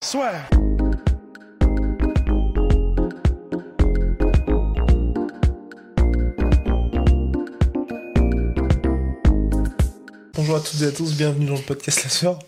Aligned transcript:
Soit. 0.00 0.30
Bonjour 10.34 10.56
à 10.56 10.60
toutes 10.60 10.80
et 10.82 10.86
à 10.86 10.92
tous, 10.92 11.14
bienvenue 11.14 11.46
dans 11.46 11.56
le 11.56 11.62
podcast 11.62 12.04
La 12.04 12.10
Sœur. 12.10 12.38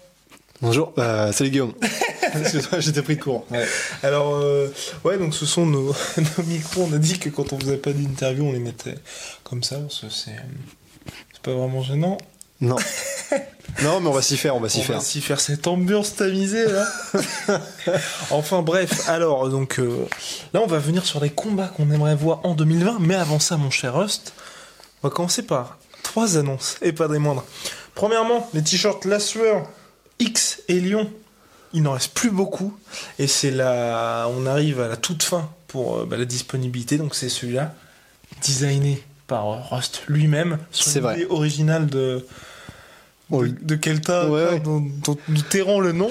Bonjour, 0.62 0.92
bah, 0.96 1.32
salut 1.32 1.50
Guillaume. 1.50 1.74
Excuse-moi, 2.34 2.78
j'étais 2.78 3.02
pris 3.02 3.16
de 3.16 3.22
court. 3.22 3.44
Ouais. 3.50 3.66
Alors, 4.04 4.36
euh, 4.36 4.68
ouais, 5.04 5.18
donc 5.18 5.34
ce 5.34 5.44
sont 5.44 5.66
nos, 5.66 5.88
nos 6.16 6.44
micros. 6.44 6.86
On 6.88 6.94
a 6.94 6.98
dit 6.98 7.18
que 7.18 7.30
quand 7.30 7.52
on 7.52 7.58
faisait 7.58 7.78
pas 7.78 7.92
d'interview, 7.92 8.44
on 8.44 8.52
les 8.52 8.60
mettait 8.60 8.94
comme 9.42 9.64
ça, 9.64 9.78
parce 9.78 10.02
que 10.02 10.08
c'est 10.08 10.36
c'est 11.32 11.42
pas 11.42 11.52
vraiment 11.52 11.82
gênant. 11.82 12.16
Non. 12.60 12.76
non, 13.82 14.00
mais 14.00 14.08
on 14.08 14.12
va 14.12 14.22
s'y 14.22 14.36
faire, 14.36 14.56
on 14.56 14.60
va 14.60 14.68
s'y 14.68 14.80
on 14.80 14.82
faire. 14.82 14.96
va 14.96 15.02
s'y 15.02 15.20
faire 15.20 15.40
cette 15.40 15.66
ambiance 15.66 16.16
tamisée 16.16 16.66
là. 16.66 16.86
enfin 18.30 18.62
bref, 18.62 19.08
alors 19.08 19.48
donc 19.48 19.78
euh, 19.78 20.06
là 20.52 20.60
on 20.62 20.66
va 20.66 20.78
venir 20.78 21.04
sur 21.04 21.20
les 21.20 21.30
combats 21.30 21.68
qu'on 21.68 21.90
aimerait 21.90 22.14
voir 22.16 22.40
en 22.44 22.54
2020, 22.54 22.98
mais 23.00 23.14
avant 23.14 23.38
ça 23.38 23.56
mon 23.56 23.70
cher 23.70 23.94
Rust, 23.94 24.32
on 25.02 25.08
va 25.08 25.14
commencer 25.14 25.42
par 25.42 25.78
trois 26.02 26.36
annonces 26.36 26.76
et 26.82 26.92
pas 26.92 27.08
des 27.08 27.18
moindres. 27.18 27.44
Premièrement, 27.94 28.48
les 28.54 28.62
t-shirts 28.62 29.04
La 29.04 29.20
Sueur 29.20 29.68
X 30.18 30.62
et 30.68 30.80
Lyon, 30.80 31.10
il 31.72 31.82
n'en 31.82 31.92
reste 31.92 32.12
plus 32.14 32.30
beaucoup 32.30 32.76
et 33.18 33.26
c'est 33.26 33.50
là 33.50 34.26
on 34.28 34.46
arrive 34.46 34.80
à 34.80 34.88
la 34.88 34.96
toute 34.96 35.22
fin 35.22 35.48
pour 35.68 35.98
euh, 35.98 36.06
bah, 36.06 36.16
la 36.16 36.24
disponibilité, 36.24 36.98
donc 36.98 37.14
c'est 37.14 37.28
celui-là 37.28 37.74
designé 38.42 39.04
par 39.26 39.48
euh, 39.48 39.56
Rust 39.70 40.02
lui-même 40.08 40.58
sur 40.72 41.10
l'idée 41.10 41.26
originale 41.30 41.86
de 41.86 42.26
On 42.26 42.59
de, 43.30 43.74
Kelta, 43.76 44.28
Ouais, 44.28 44.28
quoi, 44.28 44.52
ouais. 44.52 44.60
dont, 44.60 44.84
dont 45.04 45.16
nous 45.28 45.42
tairons 45.42 45.80
le 45.80 45.92
nom. 45.92 46.10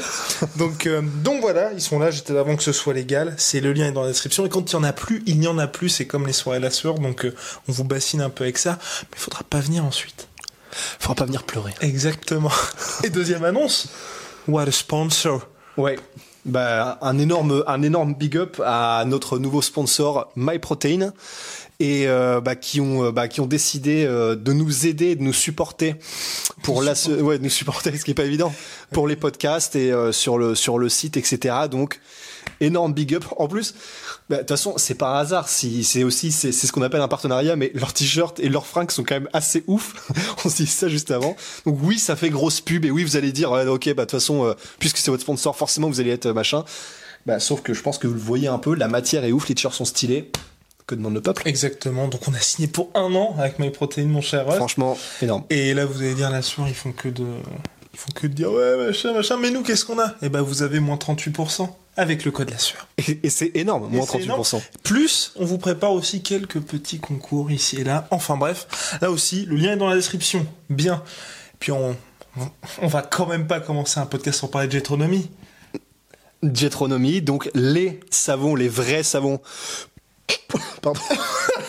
donc, 0.58 0.86
euh, 0.88 1.02
donc 1.24 1.42
voilà, 1.42 1.72
ils 1.74 1.82
sont 1.82 2.00
là, 2.00 2.12
j'étais 2.12 2.36
avant 2.38 2.56
que 2.56 2.64
ce 2.64 2.72
soit 2.72 2.94
légal. 2.94 3.34
C'est 3.38 3.60
le 3.62 3.74
lien 3.74 3.88
est 3.88 3.92
dans 3.92 4.02
la 4.04 4.10
description. 4.10 4.46
Et 4.46 4.50
quand 4.50 4.72
il 4.72 4.74
y 4.74 4.78
en 4.78 4.84
a 4.84 4.94
plus, 4.94 5.22
il 5.26 5.40
n'y 5.40 5.48
en 5.48 5.58
a 5.58 5.68
plus. 5.68 5.90
C'est 5.90 6.08
comme 6.08 6.26
les 6.28 6.34
soirées 6.34 6.60
la 6.60 6.72
sueur. 6.72 6.96
Donc 6.96 7.26
euh, 7.26 7.34
on 7.68 7.72
vous 7.72 7.84
bassine 7.84 8.22
un 8.22 8.30
peu 8.30 8.44
avec 8.46 8.58
ça. 8.58 8.78
Mais 9.04 9.18
il 9.18 9.20
faudra 9.20 9.44
pas 9.44 9.60
venir 9.60 9.84
ensuite. 9.84 10.28
Faudra 10.72 11.16
pas 11.16 11.26
venir 11.26 11.44
pleurer. 11.44 11.74
Exactement. 11.82 12.52
Et 13.04 13.10
deuxième 13.10 13.44
annonce. 13.44 13.90
What 14.48 14.64
a 14.68 14.72
sponsor. 14.72 15.48
Ouais. 15.78 15.98
Bah, 16.46 16.98
un 17.02 17.18
énorme, 17.20 17.64
un 17.68 17.82
énorme 17.82 18.16
big 18.16 18.38
up 18.38 18.62
à 18.66 19.04
notre 19.06 19.40
nouveau 19.40 19.62
sponsor 19.62 20.32
MyProtein 20.36 21.12
et 21.80 22.08
euh, 22.08 22.42
bah, 22.42 22.56
qui 22.56 22.82
ont, 22.82 23.06
euh, 23.06 23.12
bah, 23.12 23.28
qui 23.28 23.40
ont 23.42 23.46
décidé 23.46 24.06
euh, 24.06 24.36
de 24.36 24.52
nous 24.52 24.86
aider, 24.86 25.16
de 25.16 25.24
nous 25.24 25.34
supporter 25.34 25.96
pour 26.62 26.82
la, 26.82 26.94
ouais, 27.22 27.38
de 27.38 27.44
nous 27.44 27.50
supporter, 27.50 27.96
ce 27.98 28.04
qui 28.04 28.12
est 28.12 28.16
pas 28.16 28.26
évident 28.26 28.54
pour 28.92 29.08
les 29.08 29.16
podcasts 29.16 29.76
et 29.76 29.92
euh, 29.92 30.12
sur 30.12 30.38
le 30.38 30.56
sur 30.56 30.78
le 30.78 30.90
site, 30.90 31.16
etc. 31.16 31.56
Donc 31.72 32.00
énorme 32.60 32.94
big 32.94 33.16
up. 33.16 33.24
En 33.38 33.48
plus, 33.48 33.76
bah, 34.30 34.38
de 34.38 34.42
toute 34.42 34.50
façon, 34.50 34.74
c'est 34.78 34.96
par 34.96 35.16
hasard. 35.16 35.48
Si 35.48 35.84
c'est 35.84 36.04
aussi 36.04 36.32
c'est 36.32 36.52
c'est 36.52 36.68
ce 36.68 36.72
qu'on 36.72 36.82
appelle 36.82 37.02
un 37.02 37.08
partenariat, 37.08 37.56
mais 37.56 37.72
leurs 37.74 37.94
t-shirts 37.94 38.40
et 38.40 38.50
leurs 38.50 38.66
fringues 38.66 38.92
sont 38.92 39.04
quand 39.04 39.16
même 39.16 39.30
assez 39.32 39.64
ouf. 39.68 40.12
On 40.46 40.50
se 40.50 40.58
dit 40.58 40.68
ça 40.68 40.90
juste 40.90 41.12
avant. 41.12 41.36
Donc 41.66 41.78
oui, 41.82 41.98
ça 41.98 42.16
fait 42.16 42.30
grosse 42.30 42.60
pub 42.60 42.86
et 42.86 42.92
oui, 42.92 43.04
vous 43.04 43.16
allez 43.16 43.32
dire 43.32 43.52
ok, 43.52 43.94
bah 43.94 43.94
de 43.94 44.02
toute 44.02 44.12
façon, 44.12 44.46
euh, 44.46 44.54
puisque 44.80 44.98
c'est 44.98 45.12
votre 45.12 45.24
sponsor, 45.24 45.56
forcément 45.56 45.88
vous 45.88 46.00
allez 46.00 46.12
être 46.12 46.30
machin. 46.32 46.66
Bah 47.26 47.40
sauf 47.40 47.62
que 47.62 47.74
je 47.74 47.82
pense 47.82 47.98
que 47.98 48.08
vous 48.08 48.14
le 48.14 48.20
voyez 48.20 48.48
un 48.48 48.60
peu, 48.60 48.76
la 48.76 48.88
matière 48.88 49.24
est 49.24 49.32
ouf, 49.32 49.48
les 49.48 49.56
t-shirts 49.56 49.76
sont 49.76 49.86
stylés. 49.86 50.32
Que 50.90 50.96
demande 50.96 51.14
le 51.14 51.22
peuple 51.22 51.44
Exactement. 51.46 52.08
Donc 52.08 52.28
on 52.28 52.34
a 52.34 52.40
signé 52.40 52.68
pour 52.68 52.90
un 52.96 53.14
an 53.14 53.36
avec 53.38 53.60
MyProtein, 53.60 54.06
mon 54.06 54.22
cher. 54.22 54.52
Franchement, 54.56 54.98
énorme. 55.22 55.44
Et 55.52 55.74
là, 55.76 55.86
vous 55.86 56.00
allez 56.02 56.16
dire 56.16 56.32
la 56.32 56.42
sueur, 56.42 56.68
ils 56.68 56.74
font 56.74 56.92
que 56.92 57.10
de, 57.10 57.26
ils 57.94 58.00
font 58.00 58.10
que 58.16 58.26
de 58.26 58.34
dire 58.34 58.52
ouais 58.52 58.88
machin 58.88 59.14
machin. 59.14 59.38
Mais 59.38 59.52
nous, 59.52 59.62
qu'est-ce 59.62 59.86
qu'on 59.86 60.00
a? 60.00 60.16
Eh 60.24 60.30
ben, 60.30 60.42
vous 60.42 60.64
avez 60.64 60.80
moins 60.80 60.96
38% 60.96 61.70
avec 61.96 62.26
le 62.26 62.32
code 62.32 62.50
la 62.50 62.58
sueur. 62.58 62.88
Et, 62.98 63.20
et 63.22 63.30
c'est 63.30 63.52
énorme, 63.56 63.88
moins 63.92 64.06
c'est 64.10 64.22
énorme. 64.24 64.42
38%. 64.42 64.62
Plus, 64.84 65.32
on 65.36 65.46
vous 65.46 65.60
prépare 65.60 65.92
aussi 65.92 66.24
quelques 66.24 66.60
petits 66.60 66.98
concours 67.00 67.52
ici 67.52 67.76
et 67.80 67.84
là. 67.84 68.08
Enfin 68.10 68.36
bref, 68.36 68.98
là 69.02 69.12
aussi, 69.12 69.46
le 69.46 69.58
lien 69.58 69.74
est 69.74 69.78
dans 69.78 69.90
la 69.90 69.96
description. 69.96 70.44
Bien. 70.72 71.04
Puis 71.60 71.72
on, 71.72 71.96
on- 72.40 72.50
on 72.82 72.88
va 72.88 73.04
quand 73.04 73.28
même 73.28 73.46
pas 73.46 73.60
commencer 73.60 74.00
un 74.00 74.06
podcast 74.08 74.40
sans 74.40 74.48
parler 74.48 74.68
de 74.68 74.74
Jetronomie. 74.74 75.30
Jetronomie, 76.42 77.22
donc 77.22 77.52
les 77.54 78.00
savons, 78.12 78.56
les 78.56 78.70
vrais 78.70 79.04
savons. 79.04 79.42
Pardon. 80.82 81.00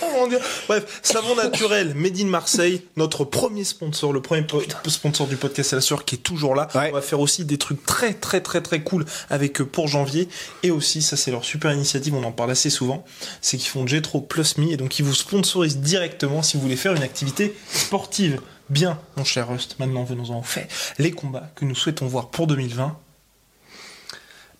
Oh 0.02 0.06
mon 0.14 0.28
Dieu. 0.28 0.38
Bref, 0.68 1.00
savon 1.02 1.34
naturel, 1.34 1.94
Made 1.94 2.18
in 2.20 2.26
Marseille, 2.26 2.82
notre 2.96 3.24
premier 3.24 3.64
sponsor, 3.64 4.12
le 4.12 4.22
premier 4.22 4.42
po- 4.42 4.62
sponsor 4.86 5.26
du 5.26 5.36
podcast 5.36 5.72
à 5.72 5.76
la 5.76 5.82
sueur 5.82 6.04
qui 6.04 6.14
est 6.14 6.18
toujours 6.18 6.54
là. 6.54 6.68
Ouais. 6.74 6.90
On 6.90 6.94
va 6.94 7.02
faire 7.02 7.18
aussi 7.20 7.44
des 7.44 7.58
trucs 7.58 7.84
très 7.84 8.14
très 8.14 8.40
très 8.40 8.60
très 8.60 8.82
cool 8.82 9.04
avec 9.28 9.60
eux 9.60 9.66
pour 9.66 9.88
janvier. 9.88 10.28
Et 10.62 10.70
aussi, 10.70 11.02
ça 11.02 11.16
c'est 11.16 11.30
leur 11.32 11.44
super 11.44 11.72
initiative, 11.72 12.14
on 12.14 12.22
en 12.24 12.32
parle 12.32 12.52
assez 12.52 12.70
souvent, 12.70 13.04
c'est 13.40 13.56
qu'ils 13.56 13.68
font 13.68 13.86
Jetro 13.86 14.20
Plus 14.20 14.58
Me 14.58 14.70
et 14.72 14.76
donc 14.76 14.98
ils 14.98 15.04
vous 15.04 15.14
sponsorisent 15.14 15.78
directement 15.78 16.42
si 16.42 16.56
vous 16.56 16.62
voulez 16.62 16.76
faire 16.76 16.94
une 16.94 17.02
activité 17.02 17.54
sportive. 17.72 18.40
Bien, 18.68 19.00
mon 19.16 19.24
cher 19.24 19.48
Rust, 19.48 19.74
maintenant 19.80 20.04
venons-en 20.04 20.38
au 20.38 20.42
fait. 20.44 20.68
Les 20.98 21.10
combats 21.10 21.50
que 21.56 21.64
nous 21.64 21.74
souhaitons 21.74 22.06
voir 22.06 22.28
pour 22.28 22.46
2020. 22.46 22.96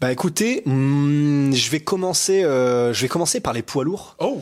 Bah 0.01 0.11
écoutez, 0.11 0.63
hmm, 0.65 1.53
je 1.53 1.71
vais 1.71 1.81
commencer, 1.81 2.43
euh, 2.43 2.93
je 2.95 3.03
vais 3.03 3.09
commencer 3.09 3.41
par 3.41 3.53
les 3.53 3.61
poids 3.61 3.85
lourds. 3.85 4.17
Oh 4.19 4.41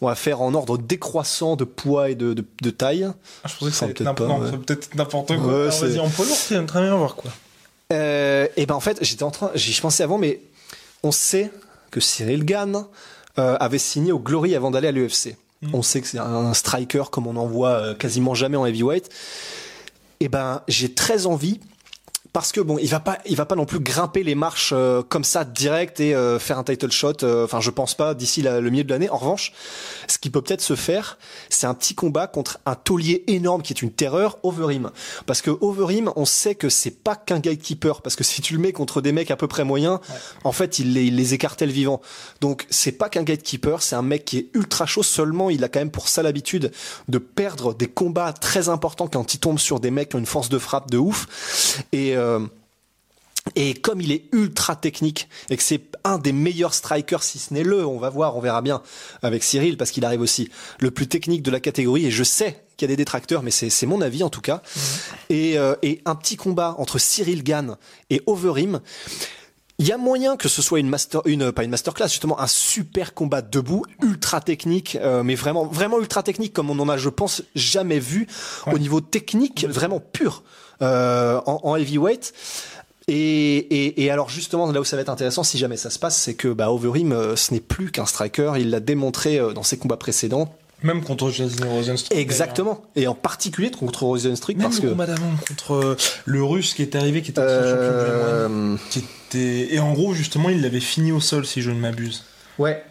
On 0.00 0.06
va 0.06 0.14
faire 0.14 0.40
en 0.40 0.54
ordre 0.54 0.78
décroissant 0.78 1.56
de 1.56 1.64
poids 1.64 2.10
et 2.10 2.14
de, 2.14 2.32
de, 2.32 2.44
de 2.62 2.70
taille. 2.70 3.04
ah, 3.42 3.48
Je 3.48 3.54
pensais 3.56 3.70
que 3.70 3.76
ça 3.76 3.86
peut-être 3.88 4.94
n'importe 4.94 5.28
peut 5.28 5.36
quoi. 5.38 5.64
Ouais, 5.64 5.70
c'est- 5.72 5.86
vas-y, 5.88 5.98
en 5.98 6.08
poids 6.08 6.24
lourd, 6.26 6.36
tu 6.46 6.66
très 6.66 6.80
bien 6.82 6.96
voir 6.96 7.16
quoi. 7.16 7.32
Euh, 7.92 8.46
et 8.56 8.66
ben 8.66 8.74
en 8.76 8.80
fait, 8.80 8.98
j'étais 9.02 9.24
en 9.24 9.30
train, 9.32 9.50
j'y 9.56 9.78
pensais 9.80 10.02
avant, 10.04 10.16
mais 10.18 10.40
on 11.02 11.10
sait 11.12 11.50
que 11.90 11.98
Cyril 12.00 12.44
Gann 12.44 12.86
euh, 13.38 13.56
avait 13.58 13.78
signé 13.78 14.12
au 14.12 14.18
Glory 14.20 14.54
avant 14.54 14.70
d'aller 14.70 14.88
à 14.88 14.92
l'UFC. 14.92 15.36
Mm. 15.62 15.70
On 15.74 15.82
sait 15.82 16.00
que 16.02 16.06
c'est 16.06 16.18
un 16.18 16.54
striker 16.54 17.04
comme 17.10 17.26
on 17.26 17.36
en 17.36 17.46
voit 17.46 17.70
euh, 17.70 17.94
quasiment 17.94 18.34
jamais 18.34 18.56
en 18.56 18.64
heavyweight. 18.64 19.10
Et 20.20 20.28
ben 20.28 20.62
j'ai 20.68 20.94
très 20.94 21.26
envie 21.26 21.58
parce 22.34 22.50
que 22.50 22.60
bon, 22.60 22.78
il 22.78 22.88
va 22.88 22.98
pas, 22.98 23.18
il 23.26 23.36
va 23.36 23.46
pas 23.46 23.54
non 23.54 23.64
plus 23.64 23.78
grimper 23.78 24.24
les 24.24 24.34
marches 24.34 24.72
euh, 24.74 25.02
comme 25.08 25.22
ça 25.22 25.44
direct 25.44 26.00
et 26.00 26.16
euh, 26.16 26.40
faire 26.40 26.58
un 26.58 26.64
title 26.64 26.90
shot. 26.90 27.22
euh, 27.22 27.44
Enfin, 27.44 27.60
je 27.60 27.70
pense 27.70 27.94
pas 27.94 28.12
d'ici 28.12 28.42
le 28.42 28.68
milieu 28.70 28.82
de 28.82 28.90
l'année. 28.90 29.08
En 29.08 29.18
revanche, 29.18 29.52
ce 30.08 30.18
qui 30.18 30.30
peut 30.30 30.42
peut-être 30.42 30.60
se 30.60 30.74
faire, 30.74 31.16
c'est 31.48 31.68
un 31.68 31.74
petit 31.74 31.94
combat 31.94 32.26
contre 32.26 32.58
un 32.66 32.74
taulier 32.74 33.22
énorme 33.28 33.62
qui 33.62 33.72
est 33.72 33.82
une 33.82 33.92
terreur, 33.92 34.38
Overeem. 34.42 34.90
Parce 35.26 35.42
que 35.42 35.50
Overeem, 35.60 36.10
on 36.16 36.24
sait 36.24 36.56
que 36.56 36.68
c'est 36.68 36.90
pas 36.90 37.14
qu'un 37.14 37.38
gatekeeper. 37.38 38.02
Parce 38.02 38.16
que 38.16 38.24
si 38.24 38.42
tu 38.42 38.54
le 38.54 38.58
mets 38.58 38.72
contre 38.72 39.00
des 39.00 39.12
mecs 39.12 39.30
à 39.30 39.36
peu 39.36 39.46
près 39.46 39.62
moyens, 39.62 40.00
en 40.42 40.50
fait, 40.50 40.80
il 40.80 40.92
les, 40.92 41.04
il 41.04 41.14
les 41.14 41.34
écartèle 41.34 41.70
vivants. 41.70 42.00
Donc, 42.40 42.66
c'est 42.68 42.90
pas 42.98 43.08
qu'un 43.08 43.22
gatekeeper, 43.22 43.80
c'est 43.80 43.94
un 43.94 44.02
mec 44.02 44.24
qui 44.24 44.38
est 44.38 44.48
ultra 44.54 44.86
chaud. 44.86 45.04
Seulement, 45.04 45.50
il 45.50 45.62
a 45.62 45.68
quand 45.68 45.78
même 45.78 45.92
pour 45.92 46.08
ça 46.08 46.24
l'habitude 46.24 46.72
de 47.06 47.18
perdre 47.18 47.74
des 47.74 47.86
combats 47.86 48.32
très 48.32 48.68
importants 48.68 49.06
quand 49.06 49.34
il 49.34 49.38
tombe 49.38 49.60
sur 49.60 49.78
des 49.78 49.92
mecs 49.92 50.08
qui 50.08 50.16
ont 50.16 50.18
une 50.18 50.26
force 50.26 50.48
de 50.48 50.58
frappe 50.58 50.90
de 50.90 50.98
ouf. 50.98 51.28
Et 51.92 52.16
euh, 52.16 52.23
et 53.56 53.74
comme 53.74 54.00
il 54.00 54.10
est 54.10 54.24
ultra 54.32 54.74
technique 54.74 55.28
et 55.50 55.56
que 55.56 55.62
c'est 55.62 55.82
un 56.02 56.18
des 56.18 56.32
meilleurs 56.32 56.74
strikers, 56.74 57.22
si 57.22 57.38
ce 57.38 57.52
n'est 57.52 57.62
le, 57.62 57.86
on 57.86 57.98
va 57.98 58.08
voir, 58.08 58.36
on 58.36 58.40
verra 58.40 58.62
bien 58.62 58.82
avec 59.22 59.44
Cyril 59.44 59.76
parce 59.76 59.90
qu'il 59.90 60.04
arrive 60.04 60.22
aussi 60.22 60.50
le 60.80 60.90
plus 60.90 61.06
technique 61.06 61.42
de 61.42 61.50
la 61.50 61.60
catégorie 61.60 62.06
et 62.06 62.10
je 62.10 62.24
sais 62.24 62.64
qu'il 62.76 62.88
y 62.88 62.90
a 62.90 62.92
des 62.92 62.96
détracteurs, 62.96 63.42
mais 63.42 63.50
c'est 63.50 63.86
mon 63.86 64.00
avis 64.00 64.22
en 64.22 64.30
tout 64.30 64.40
cas. 64.40 64.62
Et, 65.28 65.58
euh, 65.58 65.76
et 65.82 66.00
un 66.06 66.14
petit 66.14 66.36
combat 66.36 66.74
entre 66.78 66.98
Cyril 66.98 67.44
Gann 67.44 67.76
et 68.10 68.22
Overeem. 68.26 68.80
Il 69.78 69.86
y 69.86 69.92
a 69.92 69.98
moyen 69.98 70.36
que 70.36 70.48
ce 70.48 70.62
soit 70.62 70.78
une 70.78 70.88
master, 70.88 71.20
une 71.24 71.50
pas 71.50 71.64
une 71.64 71.70
masterclass 71.70 72.08
justement, 72.08 72.40
un 72.40 72.46
super 72.46 73.12
combat 73.12 73.42
debout, 73.42 73.84
ultra 74.02 74.40
technique, 74.40 74.96
euh, 75.00 75.22
mais 75.22 75.34
vraiment 75.34 75.66
vraiment 75.66 75.98
ultra 75.98 76.22
technique 76.22 76.52
comme 76.52 76.70
on 76.70 76.78
en 76.78 76.88
a, 76.88 76.96
je 76.96 77.08
pense, 77.08 77.42
jamais 77.56 77.98
vu 77.98 78.28
au 78.72 78.78
niveau 78.78 79.00
technique, 79.00 79.66
vraiment 79.68 80.00
pur 80.00 80.44
euh, 80.44 80.63
en, 80.80 81.60
en 81.62 81.76
heavyweight. 81.76 82.32
Et, 83.06 83.56
et, 83.58 84.02
et 84.04 84.10
alors 84.10 84.30
justement 84.30 84.70
là 84.72 84.80
où 84.80 84.84
ça 84.84 84.96
va 84.96 85.02
être 85.02 85.10
intéressant 85.10 85.42
si 85.42 85.58
jamais 85.58 85.76
ça 85.76 85.90
se 85.90 85.98
passe 85.98 86.16
c'est 86.16 86.32
que 86.32 86.48
bah 86.48 86.70
Overeem 86.70 87.12
euh, 87.12 87.36
ce 87.36 87.52
n'est 87.52 87.60
plus 87.60 87.90
qu'un 87.90 88.06
striker 88.06 88.52
il 88.56 88.70
l'a 88.70 88.80
démontré 88.80 89.38
euh, 89.38 89.52
dans 89.52 89.62
ses 89.62 89.76
combats 89.76 89.98
précédents 89.98 90.56
Même 90.82 91.04
contre 91.04 91.28
Jason 91.28 91.68
Rosenstruck. 91.68 92.16
Exactement. 92.18 92.80
Et 92.96 93.06
en 93.06 93.14
particulier 93.14 93.70
contre 93.70 94.04
Rosenstruck 94.04 94.56
parce 94.56 94.76
le 94.76 94.82
que. 94.82 94.86
combat 94.88 95.04
d'avant 95.04 95.32
contre 95.46 95.74
euh, 95.74 95.96
le 96.24 96.42
russe 96.44 96.72
qui 96.72 96.80
est 96.80 96.94
arrivé, 96.96 97.20
qui 97.20 97.30
était 97.32 97.42
champion 97.42 97.52
Euh, 97.52 98.48
M1, 98.76 98.78
qui 98.88 98.98
était... 99.00 99.74
Et 99.74 99.78
en 99.80 99.92
gros, 99.92 100.14
justement, 100.14 100.48
il 100.48 100.62
l'avait 100.62 100.80
fini 100.80 101.12
au 101.12 101.20
sol, 101.20 101.44
si 101.44 101.60
je 101.60 101.70
ne 101.70 101.78
m'abuse. 101.78 102.24
Ouais. 102.58 102.82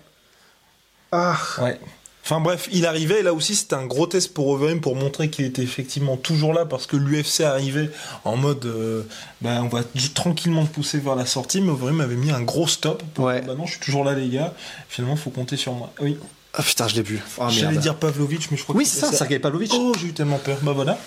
Ah. 1.11 1.37
Ouais. 1.61 1.79
Enfin 2.25 2.39
bref, 2.39 2.69
il 2.71 2.85
arrivait, 2.85 3.19
et 3.19 3.23
là 3.23 3.33
aussi 3.33 3.53
c'était 3.53 3.75
un 3.75 3.85
gros 3.85 4.07
test 4.07 4.33
pour 4.33 4.47
Overeem 4.47 4.79
pour 4.79 4.95
montrer 4.95 5.29
qu'il 5.29 5.43
était 5.43 5.61
effectivement 5.61 6.15
toujours 6.15 6.53
là 6.53 6.65
parce 6.65 6.87
que 6.87 6.95
l'UFC 6.95 7.41
arrivait 7.41 7.89
en 8.23 8.37
mode 8.37 8.65
euh, 8.65 9.03
bah, 9.41 9.59
on 9.61 9.67
va 9.67 9.81
tranquillement 10.13 10.65
pousser 10.65 10.99
vers 10.99 11.15
la 11.17 11.25
sortie, 11.25 11.59
mais 11.59 11.71
Overeem 11.71 11.99
avait 11.99 12.15
mis 12.15 12.31
un 12.31 12.41
gros 12.41 12.67
stop. 12.67 13.03
Pour 13.13 13.25
Ouais. 13.25 13.39
dire, 13.41 13.47
Bah 13.49 13.55
non, 13.57 13.65
je 13.65 13.71
suis 13.71 13.81
toujours 13.81 14.05
là 14.05 14.13
les 14.13 14.29
gars, 14.29 14.53
finalement 14.87 15.17
faut 15.17 15.31
compter 15.31 15.57
sur 15.57 15.73
moi. 15.73 15.91
Oui, 15.99 16.17
Ah 16.55 16.61
putain, 16.61 16.87
je 16.87 16.95
l'ai 16.95 17.01
vu. 17.01 17.19
Ah, 17.39 17.49
j'allais 17.49 17.77
dire 17.77 17.95
Pavlovitch, 17.95 18.51
mais 18.51 18.57
je 18.57 18.63
crois 18.63 18.75
Oui, 18.75 18.83
que 18.83 18.89
c'est 18.89 18.99
ça, 18.99 19.11
Sergei 19.11 19.39
Pavlovitch. 19.39 19.71
Oh, 19.73 19.91
j'ai 19.99 20.07
eu 20.07 20.13
tellement 20.13 20.37
peur. 20.37 20.57
Bah 20.61 20.71
voilà. 20.71 20.99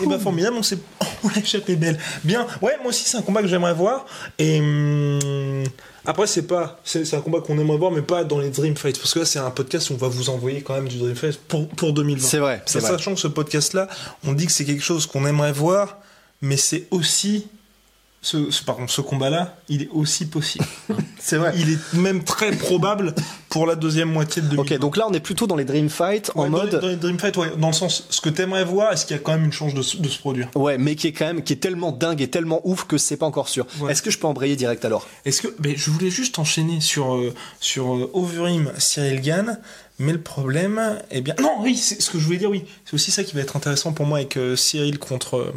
Et 0.00 0.06
bah 0.06 0.18
formidable, 0.18 0.56
on 0.56 0.62
s'est 0.62 0.78
on 1.24 1.28
l'a 1.28 1.38
échappé 1.38 1.74
belle. 1.74 1.98
Bien. 2.22 2.46
Ouais, 2.62 2.76
moi 2.80 2.90
aussi 2.90 3.04
c'est 3.04 3.16
un 3.16 3.22
combat 3.22 3.42
que 3.42 3.48
j'aimerais 3.48 3.74
voir. 3.74 4.06
Et 4.38 4.60
hum, 4.60 5.64
après 6.04 6.28
c'est 6.28 6.46
pas 6.46 6.78
c'est 6.84 7.14
un 7.14 7.20
combat 7.20 7.40
qu'on 7.40 7.58
aimerait 7.58 7.78
voir 7.78 7.90
mais 7.90 8.02
pas 8.02 8.22
dans 8.22 8.38
les 8.38 8.50
Dream 8.50 8.76
Fights 8.76 8.98
parce 8.98 9.12
que 9.12 9.18
là 9.20 9.24
c'est 9.24 9.40
un 9.40 9.50
podcast 9.50 9.90
où 9.90 9.94
on 9.94 9.96
va 9.96 10.06
vous 10.06 10.30
envoyer 10.30 10.62
quand 10.62 10.74
même 10.74 10.86
du 10.86 10.98
Dream 10.98 11.16
Fight 11.16 11.40
pour 11.48 11.68
pour 11.68 11.92
2020. 11.92 12.24
C'est 12.24 12.38
vrai, 12.38 12.62
c'est 12.66 12.78
vrai. 12.78 12.90
Sachant 12.90 13.14
que 13.14 13.20
ce 13.20 13.28
podcast 13.28 13.74
là, 13.74 13.88
on 14.24 14.34
dit 14.34 14.46
que 14.46 14.52
c'est 14.52 14.64
quelque 14.64 14.84
chose 14.84 15.06
qu'on 15.06 15.26
aimerait 15.26 15.52
voir 15.52 15.98
mais 16.42 16.56
c'est 16.56 16.86
aussi 16.90 17.48
ce, 18.26 18.50
ce- 18.50 18.64
pardon, 18.64 18.88
ce 18.88 19.00
combat-là, 19.00 19.56
il 19.68 19.82
est 19.82 19.88
aussi 19.92 20.26
possible. 20.26 20.64
C'est 21.20 21.36
vrai. 21.36 21.52
Il 21.56 21.70
est 21.70 21.92
même 21.94 22.24
très 22.24 22.50
probable 22.50 23.14
pour 23.48 23.66
la 23.66 23.76
deuxième 23.76 24.10
moitié 24.10 24.42
de 24.42 24.48
2020. 24.48 24.74
Ok, 24.74 24.80
donc 24.80 24.96
là 24.96 25.06
on 25.08 25.12
est 25.12 25.20
plutôt 25.20 25.46
dans 25.46 25.54
les 25.54 25.64
Dream 25.64 25.88
Fight 25.88 26.32
en 26.34 26.44
dans 26.44 26.48
mode. 26.50 26.72
les- 26.74 26.80
dans 26.80 26.88
les 26.88 26.96
Dream 26.96 27.18
Fight, 27.20 27.36
ouais, 27.36 27.52
dans 27.56 27.68
le 27.68 27.72
sens, 27.72 28.04
ce 28.10 28.20
que 28.20 28.28
t'aimerais 28.28 28.64
voir, 28.64 28.92
est-ce 28.92 29.06
qu'il 29.06 29.16
y 29.16 29.18
a 29.18 29.22
quand 29.22 29.32
même 29.32 29.44
une 29.44 29.52
chance 29.52 29.74
de, 29.74 29.82
se- 29.82 29.96
de 29.98 30.08
se 30.08 30.18
produire? 30.18 30.48
Ouais, 30.56 30.76
mais 30.76 30.96
qui 30.96 31.06
est 31.06 31.12
quand 31.12 31.26
même 31.26 31.42
qui 31.44 31.52
est 31.52 31.56
tellement 31.56 31.92
dingue 31.92 32.20
et 32.20 32.28
tellement 32.28 32.60
ouf 32.64 32.84
que 32.84 32.98
c'est 32.98 33.16
pas 33.16 33.26
encore 33.26 33.48
sûr. 33.48 33.64
Ouais. 33.80 33.92
Est-ce 33.92 34.02
que 34.02 34.10
je 34.10 34.18
peux 34.18 34.26
embrayer 34.26 34.56
direct 34.56 34.84
alors? 34.84 35.06
Est-ce 35.24 35.42
que, 35.42 35.54
ben, 35.60 35.74
je 35.76 35.90
voulais 35.90 36.10
juste 36.10 36.38
enchaîner 36.40 36.80
sur 36.80 37.14
euh, 37.14 37.32
sur 37.60 37.94
euh, 37.94 38.10
Overeem, 38.12 38.72
Cyril 38.78 39.20
Gann, 39.20 39.58
mais 40.00 40.12
le 40.12 40.20
problème, 40.20 40.98
eh 41.12 41.20
bien, 41.20 41.34
non, 41.40 41.52
oui, 41.60 41.76
c'est 41.76 42.02
ce 42.02 42.10
que 42.10 42.18
je 42.18 42.24
voulais 42.24 42.38
dire, 42.38 42.50
oui, 42.50 42.64
c'est 42.84 42.94
aussi 42.94 43.10
ça 43.12 43.22
qui 43.24 43.34
va 43.36 43.40
être 43.42 43.56
intéressant 43.56 43.92
pour 43.92 44.04
moi 44.06 44.18
avec 44.18 44.36
euh, 44.36 44.56
Cyril 44.56 44.98
contre 44.98 45.36
euh, 45.36 45.52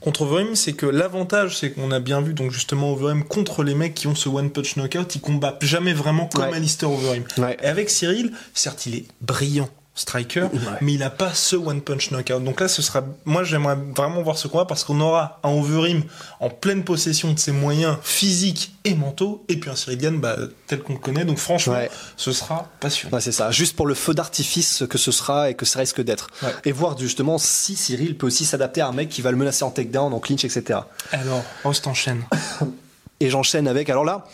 contre 0.00 0.22
Overeem, 0.22 0.54
c'est 0.56 0.72
que 0.72 0.86
l'avantage, 0.86 1.58
c'est 1.58 1.70
qu'on 1.72 1.90
a 1.90 2.00
bien 2.00 2.20
vu 2.20 2.34
donc 2.34 2.50
justement 2.50 2.92
Overeem 2.92 3.24
contre 3.24 3.62
les 3.62 3.74
mecs 3.74 3.94
qui 3.94 4.06
ont 4.06 4.14
ce 4.14 4.28
one 4.28 4.50
punch 4.50 4.76
knockout, 4.76 5.14
ils 5.14 5.20
combattent 5.20 5.64
jamais 5.64 5.92
vraiment 5.92 6.26
comme 6.26 6.44
Ouais. 6.50 6.56
Alistair 6.56 6.90
Overeem. 6.90 7.24
Ouais. 7.38 7.56
Et 7.62 7.66
avec 7.66 7.90
Cyril, 7.90 8.32
certes, 8.54 8.86
il 8.86 8.94
est 8.96 9.04
brillant 9.20 9.68
striker, 10.00 10.46
mais 10.80 10.94
il 10.94 10.98
n'a 10.98 11.10
pas 11.10 11.32
ce 11.34 11.56
one 11.56 11.80
punch 11.80 12.10
knockout. 12.10 12.42
Donc 12.42 12.60
là, 12.60 12.68
ce 12.68 12.82
sera, 12.82 13.02
moi, 13.24 13.44
j'aimerais 13.44 13.76
vraiment 13.96 14.22
voir 14.22 14.36
ce 14.38 14.48
combat 14.48 14.64
parce 14.64 14.82
qu'on 14.84 15.00
aura 15.00 15.38
un 15.42 15.50
Overeem 15.50 16.02
en 16.40 16.48
pleine 16.50 16.84
possession 16.84 17.32
de 17.32 17.38
ses 17.38 17.52
moyens 17.52 17.96
physiques 18.02 18.72
et 18.84 18.94
mentaux, 18.94 19.44
et 19.48 19.56
puis 19.60 19.68
un 19.70 19.76
Cyril 19.76 19.98
Gann, 19.98 20.18
bah, 20.20 20.36
tel 20.66 20.80
qu'on 20.82 20.94
le 20.94 20.98
connaît. 20.98 21.24
Donc 21.24 21.38
franchement, 21.38 21.74
Ouais. 21.74 21.90
ce 22.16 22.32
sera 22.32 22.68
passionnant. 22.80 23.14
Ouais, 23.16 23.20
c'est 23.20 23.32
ça. 23.32 23.50
Juste 23.50 23.76
pour 23.76 23.86
le 23.86 23.94
feu 23.94 24.14
d'artifice 24.14 24.84
que 24.88 24.98
ce 24.98 25.12
sera 25.12 25.50
et 25.50 25.54
que 25.54 25.66
ça 25.66 25.78
risque 25.80 26.00
d'être. 26.02 26.28
Et 26.64 26.72
voir 26.72 26.96
justement 26.98 27.38
si 27.38 27.76
Cyril 27.76 28.16
peut 28.16 28.26
aussi 28.26 28.44
s'adapter 28.44 28.80
à 28.80 28.88
un 28.88 28.92
mec 28.92 29.08
qui 29.08 29.20
va 29.22 29.30
le 29.30 29.36
menacer 29.36 29.64
en 29.64 29.70
takedown, 29.70 30.12
en 30.12 30.18
clinch, 30.18 30.44
etc. 30.44 30.80
Alors, 31.12 31.42
Rost 31.64 31.86
enchaîne. 31.86 32.22
Et 33.22 33.28
j'enchaîne 33.28 33.68
avec. 33.68 33.90
Alors 33.90 34.04
là, 34.06 34.26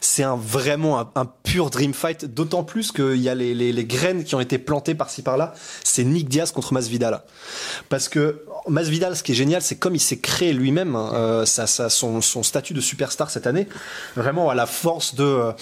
c'est 0.00 0.22
un 0.22 0.36
vraiment 0.36 0.98
un, 1.00 1.10
un 1.14 1.24
pur 1.24 1.70
dream 1.70 1.94
fight. 1.94 2.24
D'autant 2.24 2.64
plus 2.64 2.92
qu'il 2.92 3.16
y 3.16 3.28
a 3.28 3.34
les, 3.34 3.54
les, 3.54 3.72
les 3.72 3.84
graines 3.84 4.24
qui 4.24 4.34
ont 4.34 4.40
été 4.40 4.58
plantées 4.58 4.94
par-ci 4.94 5.22
par-là. 5.22 5.54
C'est 5.84 6.04
Nick 6.04 6.28
Diaz 6.28 6.52
contre 6.52 6.72
Masvidal. 6.72 7.22
Parce 7.88 8.08
que 8.08 8.42
Masvidal, 8.68 9.16
ce 9.16 9.22
qui 9.22 9.32
est 9.32 9.36
génial, 9.36 9.62
c'est 9.62 9.76
comme 9.76 9.94
il 9.94 10.00
s'est 10.00 10.18
créé 10.18 10.52
lui-même 10.52 10.96
hein, 10.96 11.10
euh, 11.14 11.46
ça, 11.46 11.66
ça, 11.66 11.88
son, 11.88 12.20
son 12.20 12.42
statut 12.42 12.74
de 12.74 12.80
superstar 12.80 13.30
cette 13.30 13.46
année. 13.46 13.68
Vraiment 14.16 14.50
à 14.50 14.54
la 14.54 14.66
force 14.66 15.14
de 15.14 15.24
euh, 15.24 15.52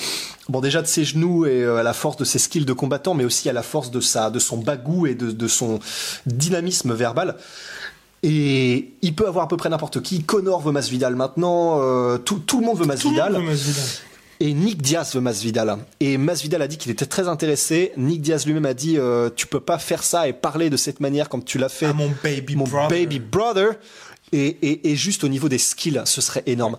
bon 0.49 0.61
déjà 0.61 0.83
de 0.83 0.87
ses 0.87 1.05
genoux 1.05 1.47
et 1.47 1.63
euh, 1.63 1.77
à 1.79 1.83
la 1.83 1.93
force 1.93 2.17
de 2.17 2.25
ses 2.25 2.39
skills 2.39 2.65
de 2.65 2.73
combattant, 2.73 3.15
mais 3.15 3.25
aussi 3.25 3.49
à 3.49 3.53
la 3.53 3.63
force 3.63 3.91
de 3.91 4.01
sa 4.01 4.31
de 4.31 4.39
son 4.39 4.57
bagou 4.59 5.07
et 5.07 5.15
de, 5.15 5.31
de 5.31 5.49
son 5.49 5.79
dynamisme 6.27 6.93
verbal. 6.95 7.37
Et 8.23 8.93
il 9.03 9.15
peut 9.15 9.27
avoir 9.29 9.45
à 9.45 9.49
peu 9.49 9.59
près 9.59 9.69
n'importe 9.69 10.01
qui. 10.01 10.23
Connor 10.23 10.63
veut 10.63 10.73
Masvidal 10.73 11.15
maintenant. 11.15 11.81
euh, 11.83 12.17
tout, 12.17 12.39
tout 12.39 12.61
le 12.61 12.67
monde 12.67 12.77
veut 12.79 12.85
Tout 12.85 12.89
le 12.89 12.95
Masvidal. 12.95 13.33
monde 13.35 13.43
veut 13.43 13.49
Masvidal. 13.51 13.85
Et 14.41 14.53
Nick 14.53 14.83
Diaz 14.83 15.15
veut 15.15 15.21
Masvidal. 15.21 15.77
Et 16.01 16.19
Masvidal 16.19 16.63
a 16.63 16.69
dit 16.69 16.77
qu'il 16.77 16.91
était 16.91 17.07
très 17.07 17.29
intéressé. 17.29 17.93
Nick 17.97 18.21
Diaz 18.21 18.47
lui-même 18.47 18.67
a 18.67 18.75
dit 18.75 18.99
euh, 18.99 19.31
tu 19.35 19.47
peux 19.47 19.61
pas 19.61 19.79
faire 19.79 20.03
ça 20.03 20.29
et 20.29 20.33
parler 20.33 20.71
de 20.71 20.77
cette 20.77 21.01
manière 21.01 21.29
comme 21.29 21.45
tu 21.45 21.59
l'as 21.59 21.69
fait. 21.69 21.87
Ah, 21.87 21.93
mon 21.93 22.11
baby 22.23 22.57
mon 22.57 22.65
brother. 22.65 22.89
baby 22.89 23.19
brother. 23.21 23.75
Et, 24.33 24.47
et, 24.47 24.91
et 24.91 24.97
juste 24.97 25.23
au 25.23 25.29
niveau 25.29 25.49
des 25.49 25.59
skills, 25.59 26.03
ce 26.07 26.21
serait 26.21 26.43
énorme. 26.47 26.79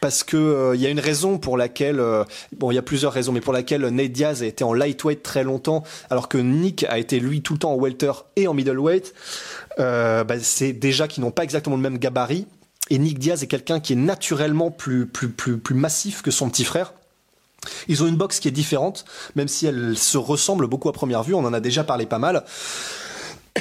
Parce 0.00 0.24
que 0.24 0.36
euh, 0.36 0.74
il 0.74 0.80
y 0.80 0.86
a 0.86 0.88
une 0.88 0.98
raison 0.98 1.38
pour 1.38 1.56
laquelle, 1.56 2.00
euh, 2.00 2.24
bon, 2.56 2.72
il 2.72 2.74
y 2.74 2.78
a 2.78 2.82
plusieurs 2.82 3.12
raisons, 3.12 3.30
mais 3.30 3.42
pour 3.42 3.52
laquelle 3.52 3.86
Nate 3.86 4.10
Diaz 4.10 4.42
a 4.42 4.46
été 4.46 4.64
en 4.64 4.72
lightweight 4.72 5.22
très 5.22 5.44
longtemps, 5.44 5.84
alors 6.10 6.28
que 6.28 6.38
Nick 6.38 6.84
a 6.88 6.98
été 6.98 7.20
lui 7.20 7.42
tout 7.42 7.52
le 7.52 7.60
temps 7.60 7.74
en 7.74 7.76
welter 7.76 8.10
et 8.34 8.48
en 8.48 8.54
middleweight. 8.54 9.14
Euh, 9.78 10.24
bah, 10.24 10.40
c'est 10.40 10.72
déjà 10.72 11.06
qu'ils 11.06 11.22
n'ont 11.22 11.30
pas 11.30 11.44
exactement 11.44 11.76
le 11.76 11.82
même 11.82 11.98
gabarit. 11.98 12.46
Et 12.90 12.98
Nick 12.98 13.18
Diaz 13.18 13.42
est 13.42 13.46
quelqu'un 13.46 13.80
qui 13.80 13.94
est 13.94 13.96
naturellement 13.96 14.70
plus, 14.70 15.06
plus, 15.06 15.28
plus, 15.28 15.58
plus 15.58 15.74
massif 15.74 16.22
que 16.22 16.30
son 16.30 16.48
petit 16.48 16.64
frère. 16.64 16.92
Ils 17.88 18.02
ont 18.02 18.06
une 18.06 18.16
boxe 18.16 18.38
qui 18.38 18.48
est 18.48 18.52
différente, 18.52 19.04
même 19.34 19.48
si 19.48 19.66
elle 19.66 19.96
se 19.96 20.18
ressemble 20.18 20.68
beaucoup 20.68 20.88
à 20.88 20.92
première 20.92 21.22
vue. 21.22 21.34
On 21.34 21.44
en 21.44 21.52
a 21.52 21.60
déjà 21.60 21.82
parlé 21.84 22.06
pas 22.06 22.18
mal. 22.18 22.44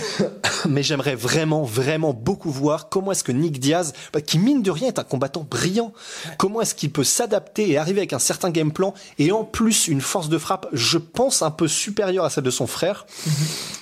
Mais 0.69 0.83
j'aimerais 0.83 1.15
vraiment, 1.15 1.63
vraiment 1.63 2.13
beaucoup 2.13 2.51
voir 2.51 2.89
comment 2.89 3.12
est-ce 3.12 3.24
que 3.24 3.31
Nick 3.31 3.59
Diaz, 3.59 3.94
bah, 4.13 4.21
qui 4.21 4.39
mine 4.39 4.62
de 4.62 4.71
rien 4.71 4.88
est 4.88 5.00
un 5.00 5.03
combattant 5.03 5.45
brillant, 5.50 5.94
comment 6.38 6.62
est-ce 6.62 6.75
qu'il 6.75 6.92
peut 6.92 7.03
s'adapter 7.03 7.69
et 7.69 7.77
arriver 7.77 8.00
avec 8.00 8.13
un 8.13 8.19
certain 8.19 8.50
game 8.50 8.71
plan 8.71 8.94
et 9.19 9.31
en 9.31 9.44
plus 9.44 9.88
une 9.88 10.01
force 10.01 10.30
de 10.30 10.38
frappe, 10.38 10.68
je 10.74 10.97
pense, 10.97 11.42
un 11.42 11.51
peu 11.51 11.68
supérieure 11.68 12.25
à 12.25 12.30
celle 12.30 12.44
de 12.44 12.50
son 12.50 12.68
frère. 12.68 13.06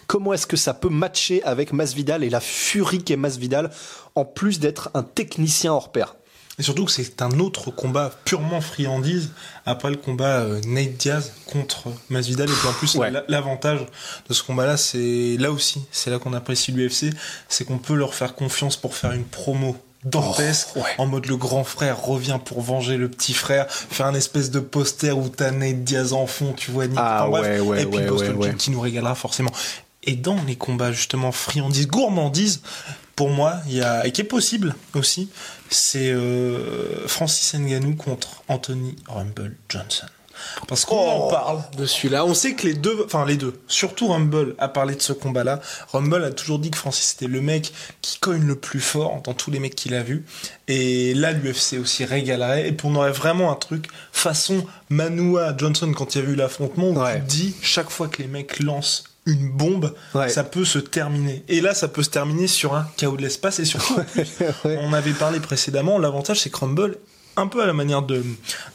Comment 0.07 0.33
est-ce 0.33 0.47
que 0.47 0.57
ça 0.57 0.73
peut 0.73 0.89
matcher 0.89 1.43
avec 1.43 1.73
Masvidal 1.73 2.23
et 2.23 2.29
la 2.29 2.39
furie 2.39 3.03
qu'est 3.03 3.17
Masvidal, 3.17 3.71
en 4.15 4.25
plus 4.25 4.59
d'être 4.59 4.91
un 4.93 5.03
technicien 5.03 5.73
hors 5.73 5.91
pair? 5.91 6.15
Et 6.59 6.63
surtout 6.63 6.85
que 6.85 6.91
c'est 6.91 7.21
un 7.23 7.39
autre 7.39 7.71
combat 7.71 8.11
purement 8.25 8.61
friandise 8.61 9.31
après 9.65 9.89
le 9.89 9.95
combat 9.95 10.41
euh, 10.41 10.61
Nate 10.67 10.93
Diaz 10.97 11.31
contre 11.47 11.85
Masvidal 12.09 12.47
et 12.47 12.53
puis 12.53 12.67
en 12.67 12.73
plus 12.73 12.95
Ouais. 12.95 13.11
l'avantage 13.27 13.79
de 14.29 14.33
ce 14.35 14.43
combat 14.43 14.65
là 14.67 14.77
c'est 14.77 15.35
là 15.39 15.51
aussi 15.51 15.81
c'est 15.91 16.11
là 16.11 16.19
qu'on 16.19 16.33
apprécie 16.33 16.71
l'UFC 16.71 17.05
c'est 17.49 17.65
qu'on 17.65 17.79
peut 17.79 17.95
leur 17.95 18.13
faire 18.13 18.35
confiance 18.35 18.77
pour 18.77 18.95
faire 18.95 19.13
une 19.13 19.23
promo 19.23 19.75
dantesque 20.05 20.67
Oh, 20.75 20.79
ouais. 20.79 20.85
en 20.99 21.07
mode 21.07 21.25
le 21.25 21.37
grand 21.37 21.63
frère 21.63 21.99
revient 21.99 22.37
pour 22.45 22.61
venger 22.61 22.97
le 22.97 23.09
petit 23.09 23.33
frère 23.33 23.65
faire 23.71 24.05
un 24.05 24.13
espèce 24.13 24.51
de 24.51 24.59
poster 24.59 25.11
où 25.11 25.29
t'as 25.29 25.49
Nate 25.49 25.83
Diaz 25.83 26.13
en 26.13 26.27
fond 26.27 26.53
tu 26.53 26.69
vois 26.69 26.85
Nick 26.85 26.99
Ah, 27.01 27.25
Enfin, 27.27 27.61
ouais, 27.61 27.81
et 27.81 27.85
puis 27.87 28.05
Boston 28.05 28.55
qui- 28.57 28.69
nous 28.69 28.79
régalera 28.81 29.15
forcément 29.15 29.51
et 30.03 30.15
dans 30.15 30.37
les 30.45 30.57
combats 30.57 30.91
justement 30.91 31.31
friandises, 31.31 31.87
gourmandises, 31.87 32.61
pour 33.15 33.29
moi, 33.29 33.57
il 33.67 33.75
y 33.75 33.81
a 33.81 34.05
et 34.05 34.11
qui 34.11 34.21
est 34.21 34.25
possible 34.25 34.75
aussi, 34.95 35.29
c'est 35.69 36.11
euh, 36.11 37.07
Francis 37.07 37.53
Ngannou 37.59 37.95
contre 37.95 38.43
Anthony 38.47 38.95
Rumble 39.07 39.55
Johnson. 39.69 40.07
Parce 40.67 40.83
qu'on 40.83 40.97
en 40.97 41.27
parle 41.29 41.61
de 41.77 41.85
celui-là. 41.85 42.25
On 42.25 42.33
sait 42.33 42.53
que 42.55 42.65
les 42.67 42.73
deux, 42.73 43.03
enfin 43.05 43.23
les 43.25 43.37
deux, 43.37 43.53
surtout 43.67 44.07
Rumble 44.07 44.55
a 44.57 44.67
parlé 44.67 44.95
de 44.95 45.01
ce 45.01 45.13
combat-là. 45.13 45.61
Rumble 45.93 46.23
a 46.23 46.31
toujours 46.31 46.57
dit 46.57 46.71
que 46.71 46.77
Francis 46.77 47.13
était 47.13 47.27
le 47.27 47.39
mec 47.39 47.71
qui 48.01 48.17
cogne 48.19 48.43
le 48.43 48.55
plus 48.55 48.81
fort 48.81 49.21
dans 49.23 49.35
tous 49.35 49.51
les 49.51 49.59
mecs 49.59 49.75
qu'il 49.75 49.93
a 49.93 50.01
vus. 50.01 50.25
Et 50.67 51.13
là, 51.13 51.31
l'UFC 51.33 51.73
aussi 51.79 52.03
régalerait. 52.03 52.67
Et 52.67 52.75
on 52.83 52.95
aurait 52.95 53.11
vraiment 53.11 53.51
un 53.51 53.55
truc 53.55 53.87
façon 54.11 54.65
Manua 54.89 55.55
Johnson 55.55 55.93
quand 55.95 56.15
il 56.15 56.23
y 56.23 56.25
a 56.25 56.29
eu 56.29 56.35
l'affrontement 56.35 56.89
où 56.89 56.99
Ouais. 56.99 57.19
tu 57.19 57.21
te 57.21 57.29
dis 57.29 57.55
chaque 57.61 57.91
fois 57.91 58.07
que 58.07 58.21
les 58.21 58.27
mecs 58.27 58.59
lancent 58.59 59.03
une 59.25 59.49
bombe, 59.49 59.93
Ouais. 60.13 60.29
ça 60.29 60.43
peut 60.43 60.65
se 60.65 60.79
terminer. 60.79 61.43
Et 61.47 61.61
là, 61.61 61.73
ça 61.73 61.87
peut 61.87 62.03
se 62.03 62.09
terminer 62.09 62.47
sur 62.47 62.75
un 62.75 62.85
chaos 62.97 63.15
de 63.15 63.21
l'espace. 63.21 63.59
Et 63.59 63.65
surtout, 63.65 63.95
Ouais. 64.65 64.77
on 64.81 64.91
avait 64.93 65.13
parlé 65.13 65.39
précédemment, 65.39 65.97
l'avantage 65.97 66.41
c'est 66.41 66.49
que 66.49 66.57
Rumble, 66.57 66.97
un 67.35 67.47
peu 67.47 67.63
à 67.63 67.65
la 67.65 67.73
manière 67.73 68.03
de 68.03 68.21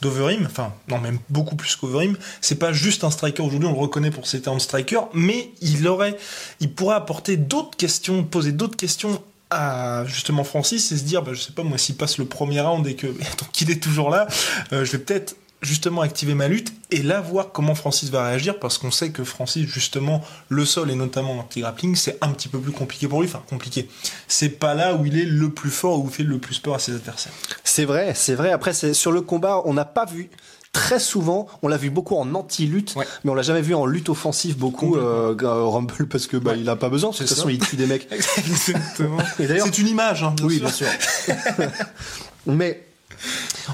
d'Overeem, 0.00 0.46
enfin 0.46 0.72
non 0.88 0.98
même 0.98 1.18
beaucoup 1.28 1.54
plus 1.54 1.76
qu'Overeem, 1.76 2.16
c'est 2.40 2.56
pas 2.58 2.72
juste 2.72 3.04
un 3.04 3.10
striker 3.10 3.42
aujourd'hui, 3.42 3.68
on 3.68 3.72
le 3.72 3.78
reconnaît 3.78 4.10
pour 4.10 4.26
ses 4.26 4.40
termes 4.40 4.58
striker, 4.58 5.00
mais 5.14 5.50
il 5.60 5.86
aurait, 5.86 6.16
il 6.58 6.72
pourrait 6.74 6.96
apporter 6.96 7.36
d'autres 7.36 7.76
questions, 7.76 8.24
poser 8.24 8.50
d'autres 8.50 8.76
questions 8.76 9.22
à 9.50 10.04
justement 10.06 10.42
Francis 10.44 10.90
et 10.92 10.98
se 10.98 11.04
dire, 11.04 11.22
bah, 11.22 11.32
je 11.34 11.40
sais 11.40 11.52
pas 11.52 11.62
moi 11.62 11.78
s'il 11.78 11.94
passe 11.94 12.18
le 12.18 12.24
premier 12.24 12.60
round 12.60 12.86
et 12.86 12.96
que 12.96 13.06
tant 13.36 13.46
qu'il 13.52 13.70
est 13.70 13.80
toujours 13.82 14.10
là, 14.10 14.26
euh, 14.72 14.84
je 14.84 14.92
vais 14.92 14.98
peut-être 14.98 15.36
justement 15.60 16.02
activer 16.02 16.34
ma 16.34 16.46
lutte 16.46 16.72
et 16.92 17.02
là 17.02 17.20
voir 17.20 17.50
comment 17.52 17.74
Francis 17.74 18.10
va 18.10 18.24
réagir 18.28 18.58
parce 18.60 18.78
qu'on 18.78 18.92
sait 18.92 19.10
que 19.10 19.24
Francis 19.24 19.66
justement 19.68 20.22
le 20.48 20.64
sol 20.64 20.90
et 20.90 20.94
notamment 20.94 21.34
l'anti-grappling 21.34 21.96
c'est 21.96 22.16
un 22.20 22.28
petit 22.30 22.46
peu 22.48 22.60
plus 22.60 22.70
compliqué 22.72 23.08
pour 23.08 23.20
lui 23.22 23.28
enfin 23.28 23.42
compliqué 23.50 23.88
c'est 24.28 24.50
pas 24.50 24.74
là 24.74 24.94
où 24.94 25.04
il 25.04 25.18
est 25.18 25.24
le 25.24 25.50
plus 25.50 25.70
fort 25.70 25.98
où 26.00 26.06
il 26.08 26.12
fait 26.14 26.22
le 26.22 26.38
plus 26.38 26.60
peur 26.60 26.74
à 26.74 26.78
ses 26.78 26.92
adversaires 26.94 27.32
C'est 27.64 27.84
vrai, 27.84 28.12
c'est 28.14 28.34
vrai. 28.36 28.52
Après, 28.52 28.72
c'est 28.72 28.94
sur 28.94 29.10
le 29.10 29.20
combat, 29.20 29.62
on 29.64 29.74
n'a 29.74 29.84
pas 29.84 30.04
vu 30.04 30.30
très 30.72 31.00
souvent, 31.00 31.48
on 31.62 31.68
l'a 31.68 31.76
vu 31.76 31.90
beaucoup 31.90 32.14
en 32.16 32.34
anti-lutte, 32.34 32.94
Ouais. 32.94 33.06
mais 33.24 33.30
on 33.32 33.34
l'a 33.34 33.42
jamais 33.42 33.62
vu 33.62 33.74
en 33.74 33.84
lutte 33.86 34.10
offensive 34.10 34.56
beaucoup, 34.56 34.96
euh, 34.96 35.34
euh, 35.42 35.64
Rumble, 35.64 36.06
parce 36.06 36.26
que 36.28 36.36
bah, 36.36 36.52
Ouais. 36.52 36.60
il 36.60 36.68
a 36.68 36.76
pas 36.76 36.88
besoin, 36.88 37.10
de 37.10 37.16
toute 37.16 37.26
façon 37.28 37.44
ça. 37.46 37.50
il 37.50 37.58
tue 37.58 37.74
des 37.76 37.86
mecs. 37.86 38.06
Exactement. 38.36 39.18
C'est 39.38 39.78
une 39.78 39.88
image, 39.88 40.22
hein, 40.22 40.34
bien 40.36 40.46
oui, 40.46 40.58
sûr. 40.58 40.66
bien 40.66 40.72
sûr. 40.72 41.66
mais 42.46 42.84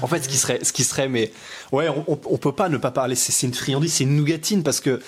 en 0.01 0.07
fait, 0.07 0.23
ce 0.23 0.29
qui 0.29 0.37
serait, 0.37 0.59
ce 0.63 0.73
qui 0.73 0.83
serait, 0.83 1.07
mais 1.09 1.31
ouais, 1.71 1.87
on, 2.07 2.19
on- 2.29 2.37
peut 2.37 2.51
pas 2.51 2.69
ne 2.69 2.77
pas 2.77 2.91
parler. 2.91 3.15
C'est 3.15 3.45
une 3.47 3.53
friandise, 3.53 3.93
c'est 3.93 4.03
une 4.03 4.15
nougatine 4.15 4.63
parce 4.63 4.79
que 4.79 5.01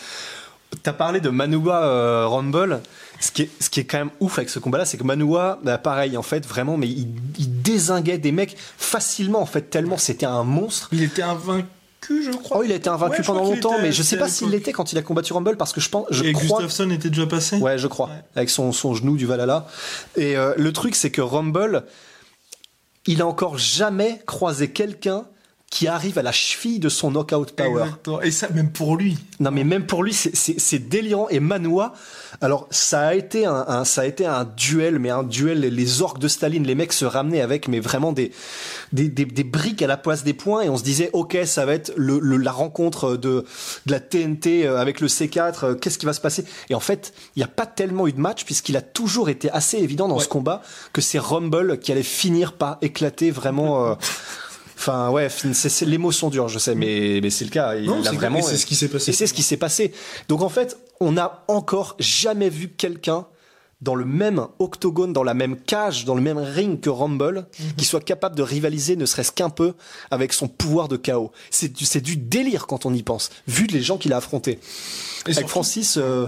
t'as 0.84 0.94
parlé 0.94 1.20
de 1.22 1.30
Manua 1.30 1.84
euh, 1.84 2.28
Rumble. 2.28 2.82
Ce 3.20 3.32
qui, 3.32 3.44
est, 3.44 3.50
ce 3.60 3.70
qui 3.72 3.80
est 3.80 3.86
quand 3.86 3.98
même 3.98 4.12
ouf 4.20 4.38
avec 4.38 4.50
ce 4.50 4.60
combat-là, 4.60 4.86
c'est 4.86 4.98
que 4.98 5.04
Manua, 5.04 5.58
bah, 5.64 5.78
pareil, 5.80 6.18
en 6.18 6.22
fait, 6.22 6.46
vraiment, 6.46 6.78
mais 6.78 6.88
il, 6.88 7.08
il 7.40 7.62
désinguait 7.64 8.20
des 8.20 8.32
mecs 8.32 8.56
facilement, 8.78 9.42
en 9.42 9.46
fait, 9.48 9.70
tellement 9.72 9.98
c'était 9.98 10.28
un 10.28 10.44
monstre. 10.44 10.90
Il 10.92 11.02
était 11.02 11.24
invaincu, 11.24 11.66
je 12.24 12.30
crois. 12.30 12.58
Oh, 12.60 12.64
il 12.64 12.72
a 12.72 12.76
été 12.76 12.90
invaincu 12.90 13.22
Ouais, 13.22 13.26
pendant 13.26 13.44
longtemps, 13.44 13.74
était- 13.74 13.82
mais 13.82 13.92
je 13.92 14.04
sais 14.04 14.18
pas 14.18 14.30
s'il 14.30 14.50
l'était 14.50 14.72
quand 14.72 14.92
il 14.94 15.00
a 15.00 15.02
combattu 15.02 15.34
Rumble 15.34 15.58
parce 15.58 15.74
que 15.74 15.82
je 15.82 15.90
pense, 15.90 16.06
je 16.12 16.24
Et 16.26 16.32
crois. 16.34 16.60
Gustafsson 16.60 16.92
était 16.92 17.10
déjà 17.10 17.26
passé. 17.26 17.58
Ouais, 17.58 17.80
je 17.80 17.88
crois. 17.88 18.08
Ouais. 18.08 18.22
Avec 18.36 18.52
son, 18.52 18.72
son 18.72 18.94
genou 18.94 19.18
du 19.18 19.26
Valhalla. 19.26 19.66
Et 20.16 20.38
euh, 20.38 20.54
le 20.56 20.72
truc, 20.72 20.94
c'est 20.94 21.10
que 21.10 21.22
Rumble, 21.22 21.86
il 23.08 23.22
a 23.22 23.28
encore 23.28 23.58
jamais 23.58 24.22
croisé 24.26 24.72
quelqu'un 24.72 25.26
qui 25.70 25.88
arrive 25.88 26.18
à 26.18 26.22
la 26.24 26.32
cheville 26.32 26.80
de 26.80 26.88
son 26.88 27.12
knockout 27.12 27.52
power. 27.52 27.82
Exactement. 27.84 28.22
Et 28.22 28.32
ça, 28.32 28.48
même 28.50 28.72
pour 28.72 28.96
lui. 28.96 29.18
Non, 29.42 29.52
mais 29.52 29.66
même 29.66 29.86
pour 29.86 30.02
lui, 30.02 30.14
c'est- 30.14 30.80
délirant. 30.80 31.28
Et 31.30 31.42
Manoa, 31.42 31.94
alors 32.40 32.68
ça 32.72 33.08
a 33.08 33.14
été 33.16 33.46
un, 33.46 33.66
un- 33.68 33.84
ça 33.84 34.02
a 34.02 34.06
été 34.06 34.26
un 34.26 34.46
duel, 34.46 34.98
mais 34.98 35.10
un 35.10 35.24
duel. 35.24 35.60
Les, 35.60 36.02
orques 36.02 36.20
de 36.20 36.30
Staline, 36.30 36.64
les 36.66 36.74
mecs 36.74 36.94
se 36.94 37.04
ramenaient 37.04 37.42
avec, 37.42 37.68
mais 37.68 37.82
vraiment 37.82 38.14
des, 38.14 38.32
des, 38.94 39.10
des, 39.10 39.26
des 39.26 39.44
briques 39.44 39.82
à 39.82 39.88
la 39.88 39.98
place 39.98 40.24
des 40.24 40.34
points, 40.34 40.62
et 40.62 40.70
on 40.70 40.78
se 40.78 40.84
disait, 40.84 41.10
ok, 41.12 41.38
ça 41.46 41.66
va 41.66 41.74
être 41.74 41.92
le, 41.98 42.20
le- 42.20 42.38
la 42.38 42.52
rencontre 42.54 43.18
de, 43.18 43.44
de 43.86 43.92
la 43.92 44.00
TNT 44.00 44.66
euh, 44.66 44.78
avec 44.80 45.02
le 45.02 45.08
C4. 45.10 45.66
euh, 45.66 45.76
Qu'est-ce 45.76 45.98
qui 45.98 46.06
va 46.06 46.14
se 46.14 46.22
passer? 46.22 46.46
Et 46.70 46.76
en 46.76 46.80
fait, 46.80 47.14
il 47.36 47.40
n'y 47.40 47.44
a 47.44 47.50
pas 47.50 47.66
tellement 47.66 48.08
eu 48.08 48.14
de 48.14 48.22
match 48.22 48.46
puisqu'il 48.46 48.78
a 48.78 48.82
toujours 48.82 49.28
été 49.30 49.50
assez 49.52 49.78
évident 49.78 50.08
dans 50.08 50.16
Ouais. 50.18 50.24
ce 50.24 50.30
combat 50.30 50.62
que 50.94 51.02
c'est 51.02 51.20
Rumble 51.20 51.78
qui 51.80 51.92
allait 51.92 52.04
finir 52.04 52.54
par 52.54 52.78
éclater 52.82 53.32
vraiment. 53.32 53.86
euh, 53.92 53.96
Enfin 54.78 55.10
ouais, 55.10 55.28
c'est, 55.30 55.54
c'est- 55.70 55.86
les 55.86 55.98
mots 55.98 56.12
sont 56.12 56.30
durs, 56.30 56.48
je 56.50 56.60
sais, 56.60 56.76
mais, 56.76 57.20
mais 57.22 57.30
c'est 57.30 57.46
le 57.46 57.52
cas. 57.52 57.76
Il 57.76 57.86
Non, 57.86 58.04
a 58.06 58.12
vraiment. 58.12 58.40
et 58.40 58.42
c'est 58.44 58.58
ce 58.58 58.66
qui 58.66 58.76
s'est 58.76 58.88
passé. 58.88 59.10
Et 59.10 59.14
c'est 59.14 59.28
ce 59.28 59.34
qui 59.34 59.44
s'est 59.44 59.58
passé. 59.58 59.92
Donc 60.30 60.42
en 60.42 60.50
fait, 60.50 60.78
on 61.00 61.14
n'a 61.14 61.44
encore 61.48 61.96
jamais 62.00 62.50
vu 62.50 62.70
quelqu'un 62.70 63.26
dans 63.82 63.94
le 63.96 64.06
même 64.06 64.48
octogone, 64.58 65.14
dans 65.14 65.24
la 65.24 65.36
même 65.36 65.56
cage, 65.56 66.06
dans 66.06 66.16
le 66.16 66.22
même 66.22 66.40
ring 66.40 66.80
que 66.80 66.90
Rumble, 66.90 67.46
Mhm. 67.60 67.74
qui 67.78 67.86
soit 67.86 68.02
capable 68.04 68.36
de 68.36 68.42
rivaliser 68.42 68.96
ne 68.96 69.06
serait-ce 69.06 69.32
qu'un 69.32 69.50
peu 69.52 69.74
avec 70.10 70.34
son 70.34 70.48
pouvoir 70.48 70.88
de 70.88 70.98
chaos. 70.98 71.32
C'est 71.52 71.74
du, 71.74 71.86
c'est 71.86 72.02
du 72.02 72.16
délire 72.18 72.66
quand 72.66 72.86
on 72.88 72.94
y 72.94 73.04
pense, 73.04 73.30
vu 73.48 73.68
les 73.68 73.82
gens 73.84 73.98
qu'il 73.98 74.14
a 74.14 74.18
affrontés. 74.18 74.60
Et 75.28 75.32
Avec 75.32 75.48
Francis, 75.48 75.98
euh, 75.98 76.26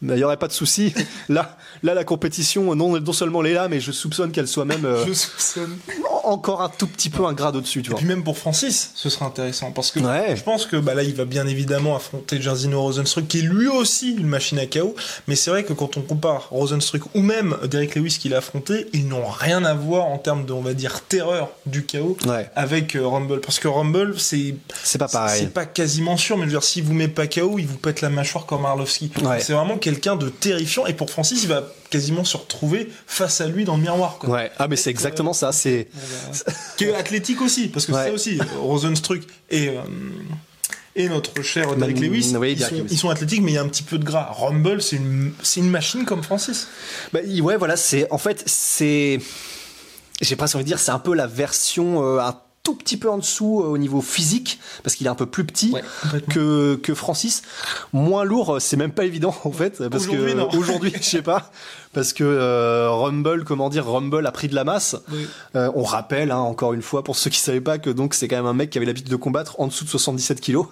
bah, 0.00 0.14
il 0.14 0.18
n'y 0.18 0.24
aurait 0.24 0.36
pas 0.36 0.46
de 0.48 0.52
souci. 0.52 0.92
Là, 1.28 1.56
là, 1.82 1.94
la 1.94 2.04
compétition, 2.04 2.72
non, 2.76 3.00
non 3.00 3.12
seulement 3.12 3.42
elle 3.44 3.50
est 3.50 3.54
là, 3.54 3.66
mais 3.68 3.80
je 3.80 3.90
soupçonne 3.90 4.30
qu'elle 4.30 4.46
soit 4.48 4.64
même 4.64 4.84
euh, 4.84 5.04
Je 5.06 5.12
soupçonne. 5.12 5.76
Encore 6.24 6.62
un 6.62 6.68
tout 6.68 6.86
petit 6.86 7.10
peu 7.10 7.24
un 7.26 7.32
grade 7.32 7.56
au-dessus, 7.56 7.82
tu 7.82 7.88
Et 7.88 7.90
vois. 7.90 7.98
puis 7.98 8.06
même 8.06 8.24
pour 8.24 8.38
Francis, 8.38 8.90
ce 8.94 9.10
sera 9.10 9.26
intéressant 9.26 9.70
parce 9.72 9.90
que 9.90 10.00
Ouais. 10.00 10.34
je 10.36 10.42
pense 10.42 10.66
que 10.66 10.76
bah 10.76 10.94
là 10.94 11.02
il 11.02 11.14
va 11.14 11.24
bien 11.24 11.46
évidemment 11.46 11.96
affronter 11.96 12.40
Jairzinho 12.40 12.80
Rosenstruck 12.80 13.26
qui 13.28 13.38
est 13.40 13.42
lui 13.42 13.68
aussi 13.68 14.12
une 14.14 14.26
machine 14.26 14.58
à 14.58 14.66
chaos. 14.66 14.94
Mais 15.28 15.36
c'est 15.36 15.50
vrai 15.50 15.64
que 15.64 15.72
quand 15.72 15.96
on 15.96 16.02
compare 16.02 16.48
Rosenstruck 16.50 17.02
ou 17.14 17.20
même 17.22 17.56
Derek 17.70 17.94
Lewis 17.94 18.18
qu'il 18.20 18.34
a 18.34 18.38
affronté, 18.38 18.86
ils 18.92 19.06
n'ont 19.08 19.26
rien 19.26 19.64
à 19.64 19.74
voir 19.74 20.06
en 20.06 20.18
termes 20.18 20.44
de 20.46 20.52
on 20.52 20.60
va 20.60 20.74
dire 20.74 21.00
terreur 21.02 21.50
du 21.66 21.84
chaos 21.84 22.16
Ouais. 22.26 22.48
avec 22.56 22.96
euh, 22.96 23.06
Rumble 23.06 23.40
parce 23.40 23.58
que 23.58 23.68
Rumble 23.68 24.18
c'est 24.18 24.54
C'est 24.84 24.98
pas 24.98 25.08
pareil. 25.08 25.40
c'est 25.40 25.52
pas 25.52 25.66
quasiment 25.66 26.16
sûr 26.16 26.36
mais 26.36 26.42
je 26.44 26.46
veux 26.50 26.52
dire 26.58 26.64
s'il 26.64 26.84
vous 26.84 26.94
met 26.94 27.08
pas 27.08 27.26
KO 27.26 27.58
il 27.58 27.66
vous 27.66 27.76
pète 27.78 28.00
la 28.00 28.10
mâchoire 28.10 28.46
comme 28.46 28.64
Arlovski. 28.64 29.10
Ouais. 29.22 29.40
C'est 29.40 29.52
vraiment 29.52 29.78
quelqu'un 29.78 30.16
de 30.16 30.28
terrifiant 30.28 30.86
et 30.86 30.92
pour 30.94 31.10
Francis 31.10 31.42
il 31.42 31.48
va 31.48 31.62
quasiment 31.92 32.24
se 32.24 32.36
retrouver 32.36 32.90
face 33.06 33.40
à 33.40 33.46
lui 33.46 33.64
dans 33.64 33.76
le 33.76 33.82
miroir. 33.82 34.16
Quoi. 34.18 34.30
Ouais. 34.30 34.50
Ah, 34.58 34.66
mais 34.66 34.76
c'est 34.76 34.90
exactement 34.90 35.32
ça. 35.32 35.52
C'est 35.52 35.88
qui 36.76 36.84
est 36.84 36.94
athlétique 36.94 37.40
aussi, 37.40 37.68
parce 37.68 37.86
que 37.86 37.92
Ouais. 37.92 38.06
ça 38.06 38.12
aussi, 38.12 38.38
Rosenstruck 38.60 39.20
et, 39.50 39.68
euh, 39.68 39.82
et 40.96 41.08
notre 41.08 41.40
cher 41.42 41.76
Derek 41.76 41.96
Man- 42.00 42.04
Lewis, 42.10 42.34
oui, 42.36 42.52
ils, 42.52 42.58
Derek 42.58 42.76
sont, 42.78 42.86
ils 42.90 42.98
sont 42.98 43.10
athlétiques, 43.10 43.42
mais 43.42 43.52
il 43.52 43.54
y 43.54 43.58
a 43.58 43.62
un 43.62 43.68
petit 43.68 43.82
peu 43.84 43.98
de 43.98 44.04
gras. 44.04 44.32
Rumble, 44.32 44.82
c'est 44.82 44.96
une, 44.96 45.32
c'est 45.42 45.60
une 45.60 45.70
machine 45.70 46.04
comme 46.04 46.22
Francis. 46.22 46.66
Bah, 47.12 47.20
ouais, 47.42 47.56
voilà, 47.56 47.76
c'est 47.76 48.10
en 48.10 48.18
fait 48.18 48.42
c'est 48.46 49.20
j'ai 50.20 50.36
presque 50.36 50.54
envie 50.54 50.64
de 50.64 50.68
dire 50.68 50.78
c'est 50.78 50.90
un 50.92 50.98
peu 50.98 51.14
la 51.14 51.26
version 51.26 52.02
euh, 52.04 52.20
un 52.20 52.36
tout 52.62 52.74
petit 52.76 52.96
peu 52.96 53.10
en 53.10 53.18
dessous 53.18 53.60
euh, 53.60 53.66
au 53.66 53.76
niveau 53.78 54.00
physique 54.00 54.60
parce 54.84 54.94
qu'il 54.94 55.06
est 55.08 55.10
un 55.10 55.16
peu 55.16 55.26
plus 55.26 55.44
petit 55.44 55.72
Ouais, 55.72 55.82
que 56.30 56.76
que 56.76 56.94
Francis, 56.94 57.42
moins 57.92 58.22
lourd, 58.24 58.54
euh, 58.54 58.58
c'est 58.60 58.76
même 58.76 58.92
pas 58.92 59.04
évident 59.04 59.34
en 59.44 59.50
fait 59.50 59.82
parce 59.88 60.04
Aujourd'hui, 60.06 60.34
que 60.34 60.56
aujourd'hui, 60.56 60.92
je 60.96 61.02
sais 61.02 61.22
pas 61.22 61.50
parce 61.92 62.12
que 62.12 62.22
euh, 62.24 62.88
Rumble, 62.90 63.44
comment 63.44 63.68
dire, 63.68 63.86
Rumble 63.86 64.24
a 64.26 64.30
pris 64.32 64.46
de 64.48 64.54
la 64.54 64.62
masse. 64.64 64.94
Oui. 65.12 65.26
Euh, 65.56 65.70
on 65.74 65.82
rappelle 65.82 66.30
hein, 66.30 66.38
encore 66.38 66.72
une 66.72 66.82
fois 66.82 67.02
pour 67.02 67.16
ceux 67.16 67.30
qui 67.30 67.38
savaient 67.40 67.60
pas 67.60 67.78
que 67.78 67.90
donc 67.90 68.14
c'est 68.14 68.28
quand 68.28 68.36
même 68.36 68.46
un 68.46 68.54
mec 68.54 68.70
qui 68.70 68.78
avait 68.78 68.86
l'habitude 68.86 69.10
de 69.10 69.16
combattre 69.16 69.56
en 69.58 69.66
dessous 69.66 69.84
de 69.84 69.90
77 69.90 70.40
kilos. 70.40 70.66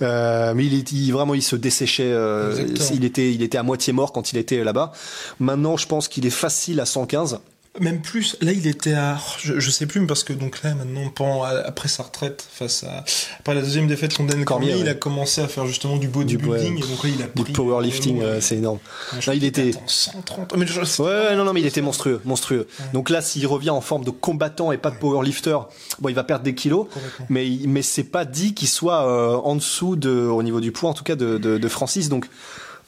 Euh, 0.00 0.54
mais 0.54 0.64
il, 0.64 0.72
il- 0.90 1.12
vraiment 1.12 1.34
il 1.34 1.42
se 1.42 1.54
desséchait. 1.56 2.10
euh, 2.10 2.66
il 2.94 3.04
était 3.04 3.30
il 3.32 3.42
était 3.42 3.58
à 3.58 3.62
moitié 3.62 3.92
mort 3.92 4.12
quand 4.12 4.32
il 4.32 4.38
était 4.38 4.64
là-bas. 4.64 4.92
Maintenant 5.38 5.76
je 5.76 5.86
pense 5.86 6.08
qu'il 6.08 6.24
est 6.24 6.30
facile 6.30 6.80
à 6.80 6.86
115. 6.86 7.40
Même 7.80 8.00
plus, 8.00 8.36
là 8.40 8.52
il 8.52 8.66
était 8.66 8.94
à, 8.94 9.18
je, 9.38 9.60
je 9.60 9.70
sais 9.70 9.86
plus, 9.86 10.00
mais 10.00 10.06
parce 10.06 10.24
que 10.24 10.32
donc 10.32 10.62
là 10.62 10.74
maintenant, 10.74 11.08
pendant, 11.10 11.42
après 11.44 11.88
sa 11.88 12.02
retraite, 12.04 12.46
face 12.50 12.84
à, 12.84 13.04
après 13.40 13.54
la 13.54 13.60
deuxième 13.62 13.86
défaite 13.86 14.14
contre 14.16 14.32
Dan 14.34 14.44
Cormier, 14.44 14.74
il 14.78 14.88
a 14.88 14.94
commencé 14.94 15.40
à 15.40 15.48
faire 15.48 15.66
justement 15.66 15.96
du 15.96 16.08
bodybuilding, 16.08 16.76
Du- 16.76 16.82
ouais. 16.82 16.86
et 16.86 16.90
donc 16.90 17.04
là 17.04 17.10
il 17.16 17.22
a 17.22 17.26
Du 17.34 17.42
pris 17.44 17.52
powerlifting, 17.52 18.16
vraiment, 18.16 18.32
euh, 18.32 18.40
c'est 18.40 18.56
énorme. 18.56 18.78
Là, 19.26 19.34
il 19.34 19.44
était- 19.44 19.70
attend 19.70 19.82
130, 19.86 20.56
mais 20.56 20.66
je 20.66 20.80
Ouais, 21.02 21.08
ouais, 21.08 21.36
non, 21.36 21.44
non, 21.44 21.52
mais 21.52 21.60
il 21.60 21.66
était 21.66 21.82
monstrueux, 21.82 22.20
monstrueux. 22.24 22.66
Donc 22.92 23.10
là, 23.10 23.20
s'il 23.20 23.46
revient 23.46 23.70
en 23.70 23.80
forme 23.80 24.04
de 24.04 24.10
combattant 24.10 24.72
et 24.72 24.78
pas 24.78 24.90
de 24.90 24.96
powerlifter, 24.98 25.58
bon, 26.00 26.08
il 26.08 26.14
va 26.14 26.24
perdre 26.24 26.44
des 26.44 26.54
kilos, 26.54 26.86
mais 27.28 27.46
mais 27.66 27.82
c'est 27.82 28.04
pas 28.04 28.24
dit 28.24 28.54
qu'il 28.54 28.68
soit 28.68 29.06
euh, 29.06 29.36
en 29.36 29.54
dessous 29.56 29.96
de, 29.96 30.10
au 30.10 30.42
niveau 30.42 30.60
du 30.60 30.72
poids, 30.72 30.90
en 30.90 30.94
tout 30.94 31.04
cas 31.04 31.16
de, 31.16 31.38
de, 31.38 31.58
de 31.58 31.68
Francis. 31.68 32.08
Donc, 32.08 32.26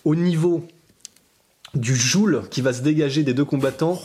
au 0.04 0.14
niveau 0.14 0.66
du 1.74 1.94
joule 1.94 2.42
qui 2.50 2.62
va 2.62 2.72
se 2.72 2.80
dégager 2.80 3.22
des 3.24 3.34
deux 3.34 3.44
combattants. 3.44 4.00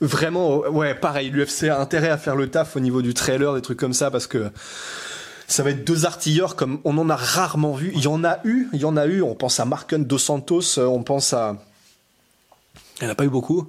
Vraiment, 0.00 0.58
ouais, 0.58 0.94
pareil, 0.94 1.30
l'UFC 1.30 1.64
a 1.64 1.80
intérêt 1.80 2.08
à 2.08 2.18
faire 2.18 2.36
le 2.36 2.48
taf 2.48 2.76
au 2.76 2.80
niveau 2.80 3.02
du 3.02 3.14
trailer, 3.14 3.54
des 3.54 3.62
trucs 3.62 3.78
comme 3.78 3.94
ça, 3.94 4.10
parce 4.10 4.26
que 4.26 4.50
ça 5.46 5.62
va 5.62 5.70
être 5.70 5.84
deux 5.84 6.06
artilleurs 6.06 6.56
comme 6.56 6.80
on 6.84 6.96
en 6.98 7.10
a 7.10 7.16
rarement 7.16 7.74
vu. 7.74 7.92
Il 7.94 8.02
y 8.02 8.06
en 8.06 8.24
a 8.24 8.38
eu, 8.44 8.68
il 8.72 8.80
y 8.80 8.84
en 8.84 8.96
a 8.96 9.06
eu. 9.06 9.22
On 9.22 9.34
pense 9.34 9.60
à 9.60 9.64
Marken 9.64 10.04
Dos 10.04 10.18
Santos, 10.18 10.78
euh, 10.78 10.86
on 10.86 11.02
pense 11.02 11.32
à. 11.32 11.56
Il 13.00 13.04
n'y 13.04 13.08
en 13.08 13.12
a 13.12 13.14
pas 13.14 13.24
eu 13.24 13.30
beaucoup, 13.30 13.68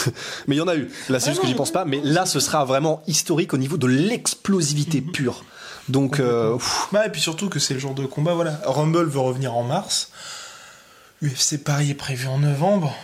mais 0.46 0.56
il 0.56 0.58
y 0.58 0.62
en 0.62 0.68
a 0.68 0.76
eu. 0.76 0.90
Là, 1.08 1.18
c'est 1.18 1.30
juste 1.30 1.40
que 1.40 1.46
j'y 1.46 1.54
pense 1.54 1.72
pas. 1.72 1.84
Mais 1.84 2.00
là, 2.02 2.26
ce 2.26 2.38
sera 2.38 2.64
vraiment 2.64 3.02
historique 3.06 3.54
au 3.54 3.56
niveau 3.56 3.76
de 3.76 3.86
l'explosivité 3.86 5.00
pure. 5.00 5.44
Donc, 5.88 6.20
euh, 6.20 6.56
Bah, 6.92 7.06
et 7.06 7.10
puis 7.10 7.20
surtout 7.20 7.48
que 7.48 7.58
c'est 7.58 7.74
le 7.74 7.80
genre 7.80 7.94
de 7.94 8.06
combat, 8.06 8.34
voilà. 8.34 8.60
Rumble 8.64 9.06
veut 9.06 9.20
revenir 9.20 9.54
en 9.54 9.62
mars. 9.62 10.10
UFC 11.22 11.62
Paris 11.62 11.90
est 11.90 11.94
prévu 11.94 12.26
en 12.26 12.38
novembre. 12.38 12.94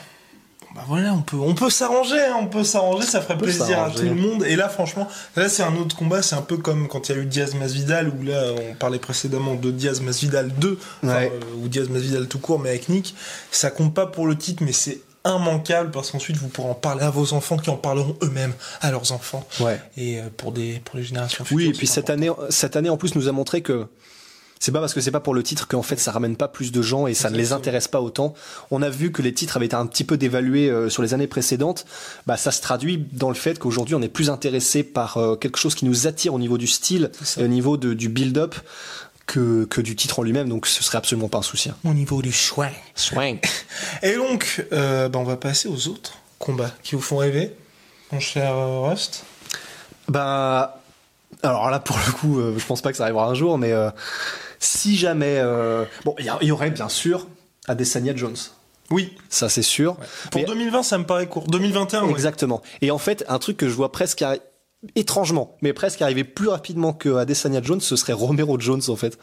Bah 0.75 0.83
voilà, 0.87 1.13
on 1.15 1.23
peut, 1.23 1.37
on 1.37 1.55
peut 1.55 1.69
s'arranger, 1.69 2.21
hein, 2.21 2.37
on 2.41 2.47
peut 2.47 2.63
s'arranger, 2.63 3.05
ça 3.05 3.21
ferait 3.21 3.37
plaisir 3.37 3.83
à 3.83 3.91
tout 3.91 4.03
le 4.05 4.15
monde. 4.15 4.45
Et 4.45 4.55
là, 4.55 4.69
franchement, 4.69 5.09
là 5.35 5.49
c'est 5.49 5.65
un 5.65 5.75
autre 5.77 5.97
combat, 5.97 6.23
c'est 6.23 6.37
un 6.37 6.43
peu 6.43 6.57
comme 6.59 6.87
quand 6.87 7.09
il 7.09 7.17
y 7.17 7.19
a 7.19 7.23
eu 7.23 7.27
Diaz 7.27 7.55
Masvidal, 7.55 8.09
où 8.09 8.23
là 8.23 8.45
on 8.71 8.75
parlait 8.75 9.01
précédemment 9.01 9.55
de 9.57 9.71
Diaz 9.73 10.01
Masvidal 10.01 10.53
2, 10.53 10.79
enfin, 11.05 11.15
Ouais. 11.17 11.33
euh, 11.35 11.65
ou 11.65 11.69
Diaz 11.69 11.89
Masvidal 11.89 12.29
tout 12.29 12.39
court, 12.39 12.61
mais 12.61 12.69
avec 12.69 12.89
Nick. 12.89 13.17
Ça 13.51 13.71
compte 13.71 13.95
pas 13.95 14.07
pour 14.07 14.27
le 14.29 14.37
titre, 14.37 14.63
mais 14.65 14.73
c'est 14.73 15.01
immanquable 15.27 15.91
parce 15.91 16.11
qu'ensuite 16.13 16.37
vous 16.37 16.49
pourrez 16.49 16.71
en 16.71 16.75
parler 16.75 17.03
à 17.03 17.11
vos 17.11 17.33
enfants 17.35 17.57
qui 17.59 17.69
en 17.69 17.77
parleront 17.77 18.17
eux-mêmes 18.23 18.55
à 18.81 18.91
leurs 18.93 19.11
enfants. 19.13 19.45
ouais. 19.61 19.79
Et 19.97 20.19
euh, 20.21 20.29
pour, 20.37 20.53
des, 20.53 20.81
pour 20.85 20.97
les 20.97 21.03
générations 21.03 21.45
futures. 21.45 21.57
Oui, 21.59 21.69
et 21.69 21.73
puis 21.73 21.87
cette 21.89 22.11
année, 22.11 22.31
cette 22.49 22.77
année 22.77 22.89
en 22.91 22.97
plus 22.97 23.15
nous 23.17 23.29
a 23.29 23.33
montré 23.33 23.61
que 23.61 23.87
c'est 24.61 24.73
pas 24.73 24.81
parce 24.81 24.93
que 24.95 25.01
c'est 25.01 25.11
pas 25.11 25.21
pour 25.21 25.33
le 25.35 25.43
titre 25.43 25.67
qu'en 25.67 25.83
fait 25.83 25.97
ça 25.99 26.13
ramène 26.13 26.37
pas 26.37 26.47
plus 26.47 26.71
de 26.71 26.83
gens 26.83 27.07
et 27.07 27.15
ça 27.15 27.31
ne 27.31 27.37
les 27.37 27.53
intéresse 27.53 27.89
pas 27.89 28.01
autant. 28.01 28.35
On 28.71 28.83
a 28.83 28.91
vu 28.91 29.11
que 29.11 29.23
les 29.23 29.33
titres 29.33 29.57
avaient 29.57 29.67
été 29.67 29.75
un 29.75 29.87
petit 29.87 30.05
peu 30.05 30.17
dévalués 30.19 30.69
euh, 30.71 30.89
sur 30.91 31.03
les 31.03 31.15
années 31.15 31.27
précédentes. 31.27 31.87
Bah, 32.27 32.37
ça 32.37 32.53
se 32.53 32.61
traduit 32.61 33.07
dans 33.13 33.31
le 33.31 33.35
fait 33.35 33.59
qu'aujourd'hui 33.59 33.95
on 33.95 34.03
est 34.03 34.09
plus 34.09 34.29
intéressé 34.31 34.83
par 34.83 35.17
euh, 35.17 35.35
quelque 35.35 35.59
chose 35.59 35.75
qui 35.75 35.87
nous 35.87 36.07
attire 36.07 36.35
au 36.35 36.39
niveau 36.39 36.59
du 36.59 36.67
style 36.67 37.11
et 37.39 37.43
au 37.43 37.49
niveau 37.49 37.77
de, 37.79 37.95
du 37.95 38.09
build-up 38.11 38.55
que, 39.27 39.65
que 39.65 39.81
du 39.81 39.97
titre 39.97 40.19
en 40.19 40.23
lui-même. 40.23 40.49
Donc 40.51 40.67
ce 40.67 40.85
serait 40.85 40.99
absolument 40.99 41.29
pas 41.29 41.39
un 41.39 41.43
souci. 41.43 41.71
hein. 41.71 41.77
Au 41.85 41.95
niveau 41.95 42.21
du 42.21 42.31
swing. 42.33 42.69
Swing. 42.95 43.39
Et 44.03 44.15
donc, 44.15 44.67
euh, 44.73 45.09
bah, 45.09 45.19
on 45.21 45.25
va 45.25 45.37
passer 45.39 45.69
aux 45.69 45.89
autres 45.89 46.19
combats 46.39 46.73
qui 46.83 46.97
vous 46.97 47.01
font 47.01 47.17
rêver, 47.17 47.55
mon 48.13 48.21
cher 48.21 48.55
euh, 48.55 48.81
Rust. 48.91 49.25
Bah, 50.09 50.81
alors 51.43 51.71
là, 51.71 51.79
pour 51.79 51.97
le 52.07 52.13
coup, 52.13 52.41
euh, 52.41 52.55
je 52.59 52.67
pense 52.67 52.83
pas 52.83 52.91
que 52.91 52.97
ça 52.99 53.05
arrivera 53.05 53.27
un 53.27 53.35
jour, 53.35 53.57
mais 53.57 53.73
euh, 53.73 53.91
si 54.61 54.97
jamais, 54.97 55.39
euh, 55.39 55.85
bon, 56.05 56.15
il 56.19 56.31
y, 56.43 56.53
aurait 56.53 56.71
bien 56.71 56.91
sûr 56.91 57.27
Adesanya 57.67 58.15
Jones. 58.15 58.37
Oui. 58.91 59.17
Ça, 59.31 59.49
c'est 59.49 59.63
sûr. 59.63 59.97
Pour 60.31 60.43
Mais- 60.43 60.47
2020, 60.47 60.83
ça 60.83 60.99
me 60.99 61.05
paraît 61.05 61.27
court. 61.27 61.47
2021, 61.49 62.05
ouais. 62.05 62.11
Exactement. 62.11 62.61
Et 62.83 62.91
en 62.91 62.99
fait, 62.99 63.25
un 63.29 63.39
truc 63.39 63.57
que 63.57 63.69
je 63.69 63.75
vois 63.75 63.91
presque, 63.91 64.23
étrangement, 64.97 65.57
mais 65.63 65.73
presque 65.73 66.03
arriver 66.03 66.25
plus 66.25 66.49
rapidement 66.49 66.93
que 66.93 67.15
Adesanya 67.17 67.63
Jones, 67.63 67.81
ce 67.81 67.97
serait 67.97 68.13
Romero 68.13 68.61
Jones 68.61 68.83
en 68.89 68.97
fait. 68.97 69.19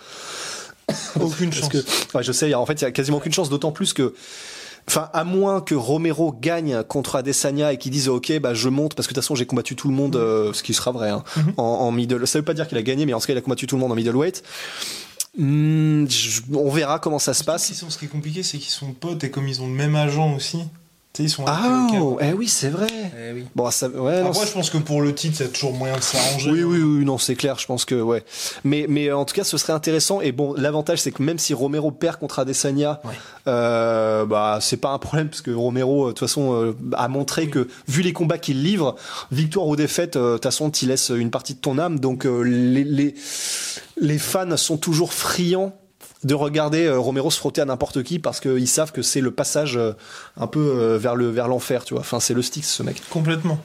Aucune 1.20 1.54
chance. 1.54 1.70
Que, 1.70 1.78
ouais, 2.16 2.24
je 2.24 2.32
sais, 2.32 2.54
en 2.54 2.66
fait, 2.66 2.82
il 2.82 2.84
y 2.84 2.88
a 2.88 2.92
quasiment 2.92 3.18
aucune 3.18 3.34
chance, 3.34 3.50
d'autant 3.50 3.72
plus 3.72 3.94
que 3.94 4.16
Enfin, 4.90 5.10
à 5.12 5.26
moins 5.26 5.60
que 5.60 5.76
Romero 5.76 6.32
gagne 6.32 6.82
contre 6.84 7.18
Adesanya 7.18 7.74
et 7.74 7.78
qu'il 7.78 7.92
dise 7.92 8.08
ok, 8.08 8.40
bah 8.40 8.54
je 8.54 8.70
monte 8.70 8.96
parce 8.96 9.06
que 9.06 9.12
de 9.12 9.16
toute 9.16 9.24
façon 9.26 9.36
j'ai 9.36 9.46
combattu 9.46 9.76
tout 9.76 9.90
le 9.90 9.94
monde, 9.94 10.16
euh, 10.16 10.54
ce 10.54 10.64
qui 10.64 10.74
sera 10.74 10.92
vrai, 10.92 11.10
hein, 11.10 11.26
mm-hmm. 11.36 11.54
en, 11.58 11.64
en, 11.64 11.92
middle. 11.92 12.26
Ça 12.26 12.40
veut 12.40 12.46
pas 12.46 12.54
dire 12.54 12.70
qu'il 12.70 12.78
a 12.78 12.82
gagné, 12.82 13.06
mais 13.06 13.14
en 13.14 13.20
tout 13.20 13.28
cas 13.28 13.34
il 13.34 13.38
a 13.38 13.42
combattu 13.42 13.68
tout 13.68 13.76
le 13.76 13.82
monde 13.82 13.92
en 13.92 13.96
middleweight. 13.96 14.44
Mmh, 15.38 16.08
on 16.54 16.70
verra 16.72 17.00
comment 17.00 17.20
ça 17.20 17.36
se 17.36 17.44
passe. 17.44 17.72
ce 17.72 17.98
qui 17.98 18.06
est 18.06 18.10
compliqué, 18.10 18.42
c'est 18.42 18.58
qu'ils 18.58 18.72
sont 18.72 18.94
potes 18.94 19.24
et 19.24 19.30
comme 19.30 19.48
ils 19.48 19.62
ont 19.62 19.68
le 19.68 19.74
même 19.74 19.96
agent 19.96 20.36
aussi. 20.36 20.64
Ils 21.20 21.30
sont 21.30 21.46
ah, 21.48 21.88
eh 22.22 22.34
oui, 22.34 22.48
c'est 22.48 22.70
vrai. 22.70 22.88
Eh 22.92 23.34
oui. 23.34 23.46
Bon, 23.56 23.70
ça, 23.72 23.90
ouais, 23.90 24.20
Après, 24.20 24.46
je 24.46 24.52
pense 24.52 24.70
que 24.70 24.78
pour 24.78 25.02
le 25.02 25.14
titre, 25.14 25.38
il 25.40 25.44
y 25.44 25.50
a 25.50 25.52
toujours 25.52 25.74
moyen 25.74 25.98
de 25.98 26.02
s'arranger. 26.02 26.52
Oui, 26.52 26.64
oui, 26.64 26.80
oui, 26.80 27.06
non, 27.06 27.18
c'est 27.18 27.36
clair. 27.36 27.58
Je 27.60 27.66
pense 27.66 27.86
que 27.86 27.96
ouais. 27.96 28.24
Mais, 28.64 28.86
mais 28.88 29.12
en 29.12 29.26
tout 29.26 29.34
cas, 29.34 29.44
ce 29.44 29.58
serait 29.58 29.74
intéressant. 29.74 30.22
Et 30.22 30.32
bon, 30.32 30.54
l'avantage, 30.56 31.00
c'est 31.00 31.12
que 31.12 31.24
même 31.24 31.40
si 31.40 31.54
Romero 31.54 31.92
perd 31.92 32.18
contre 32.18 32.40
Adesanya, 32.40 33.02
ouais. 33.04 33.12
euh, 33.48 34.26
bah, 34.26 34.60
c'est 34.62 34.78
pas 34.78 34.90
un 34.90 35.00
problème 35.00 35.30
parce 35.30 35.42
que 35.42 35.52
Romero, 35.52 36.06
euh, 36.06 36.08
de 36.08 36.12
toute 36.12 36.20
façon, 36.20 36.54
euh, 36.54 36.74
a 36.94 37.08
montré 37.08 37.44
oui. 37.44 37.50
que 37.50 37.68
vu 37.88 38.02
les 38.02 38.14
combats 38.14 38.38
qu'il 38.38 38.64
livre, 38.64 38.96
victoire 39.32 39.68
ou 39.68 39.76
défaite, 39.76 40.16
euh, 40.16 40.32
de 40.32 40.34
toute 40.36 40.44
façon, 40.44 40.70
tu 40.70 40.86
laisses 40.86 41.10
une 41.10 41.32
partie 41.32 41.54
de 41.56 41.60
ton 41.60 41.78
âme. 41.78 42.00
Donc 42.00 42.26
les, 42.26 42.84
les 42.84 43.16
les 44.00 44.18
fans 44.20 44.56
sont 44.58 44.78
toujours 44.78 45.14
friands 45.14 45.74
de 46.28 46.34
regarder 46.36 46.86
euh, 46.86 47.00
Romero 47.00 47.32
se 47.32 47.40
frotter 47.40 47.62
à 47.62 47.66
n'importe 47.66 48.04
qui 48.04 48.20
parce 48.20 48.40
qu'ils 48.40 48.68
savent 48.68 48.92
que 48.92 49.02
c'est 49.02 49.22
le 49.22 49.32
passage 49.32 49.78
euh, 49.78 49.94
un 50.36 50.46
peu 50.46 50.60
euh, 50.60 50.98
vers 50.98 51.16
le 51.16 51.30
vers 51.30 51.48
l'enfer, 51.48 51.86
tu 51.86 51.94
vois. 51.94 52.02
Enfin, 52.02 52.20
c'est 52.20 52.34
le 52.34 52.42
Styx, 52.42 52.70
ce 52.70 52.84
mec. 52.84 53.02
Complètement. 53.10 53.60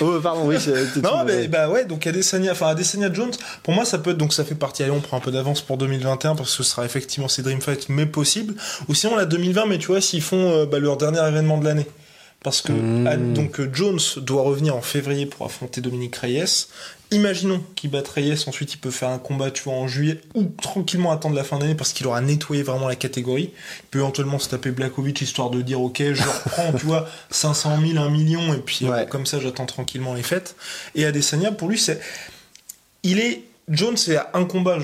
oh, 0.00 0.18
pardon, 0.22 0.46
oui. 0.46 0.56
non, 1.02 1.24
mais 1.26 1.46
bah 1.48 1.68
ouais, 1.68 1.84
donc 1.84 2.06
Adesanya, 2.06 2.52
enfin 2.52 2.68
Adesanya 2.68 3.12
Jones, 3.12 3.32
pour 3.62 3.74
moi 3.74 3.84
ça 3.84 3.98
peut 3.98 4.12
être, 4.12 4.16
donc 4.16 4.32
ça 4.32 4.42
fait 4.42 4.54
partie, 4.54 4.82
allez, 4.82 4.92
on 4.92 5.00
prend 5.00 5.18
un 5.18 5.20
peu 5.20 5.30
d'avance 5.30 5.60
pour 5.60 5.76
2021 5.76 6.36
parce 6.36 6.56
que 6.56 6.56
ce 6.56 6.62
sera 6.62 6.86
effectivement 6.86 7.28
ces 7.28 7.42
Dream 7.42 7.60
Fights, 7.60 7.90
mais 7.90 8.06
possible. 8.06 8.54
Ou 8.88 8.94
sinon 8.94 9.14
la 9.16 9.26
2020, 9.26 9.66
mais 9.66 9.76
tu 9.76 9.88
vois, 9.88 10.00
s'ils 10.00 10.22
font 10.22 10.64
bah, 10.64 10.78
leur 10.78 10.96
dernier 10.96 11.26
événement 11.28 11.58
de 11.58 11.66
l'année. 11.66 11.86
Parce 12.42 12.60
que 12.60 12.72
mmh. 12.72 13.32
donc 13.32 13.60
Jones 13.72 14.00
doit 14.18 14.42
revenir 14.42 14.76
en 14.76 14.82
février 14.82 15.24
pour 15.24 15.46
affronter 15.46 15.80
Dominique 15.80 16.16
Reyes. 16.16 16.68
Imaginons 17.14 17.62
qu'il 17.74 17.90
batte 17.90 18.08
Reyes, 18.08 18.44
ensuite 18.46 18.74
il 18.74 18.78
peut 18.78 18.90
faire 18.90 19.08
un 19.08 19.18
combat 19.18 19.50
tu 19.50 19.62
vois, 19.62 19.74
en 19.74 19.86
juillet 19.86 20.20
ou 20.34 20.44
tranquillement 20.60 21.12
attendre 21.12 21.36
la 21.36 21.44
fin 21.44 21.58
d'année 21.58 21.74
parce 21.74 21.92
qu'il 21.92 22.06
aura 22.06 22.20
nettoyé 22.20 22.62
vraiment 22.62 22.88
la 22.88 22.96
catégorie. 22.96 23.50
Il 23.52 23.86
peut 23.90 23.98
éventuellement 24.00 24.38
se 24.38 24.48
taper 24.48 24.70
Blakovic 24.70 25.20
histoire 25.20 25.50
de 25.50 25.62
dire 25.62 25.80
ok 25.80 26.02
je 26.12 26.22
reprends 26.22 26.72
tu 26.72 26.86
vois 26.86 27.08
500 27.30 27.78
000, 27.86 28.02
1 28.02 28.10
million 28.10 28.54
et 28.54 28.58
puis 28.58 28.86
ouais. 28.86 29.00
euh, 29.00 29.04
comme 29.04 29.26
ça 29.26 29.38
j'attends 29.40 29.66
tranquillement 29.66 30.14
les 30.14 30.22
fêtes. 30.22 30.56
Et 30.94 31.04
Adesanya 31.04 31.52
pour 31.52 31.68
lui 31.68 31.78
c'est... 31.78 32.00
Il 33.02 33.18
est 33.18 33.42
Jones 33.68 33.96
c'est 33.96 34.18
un 34.34 34.44
combat 34.44 34.78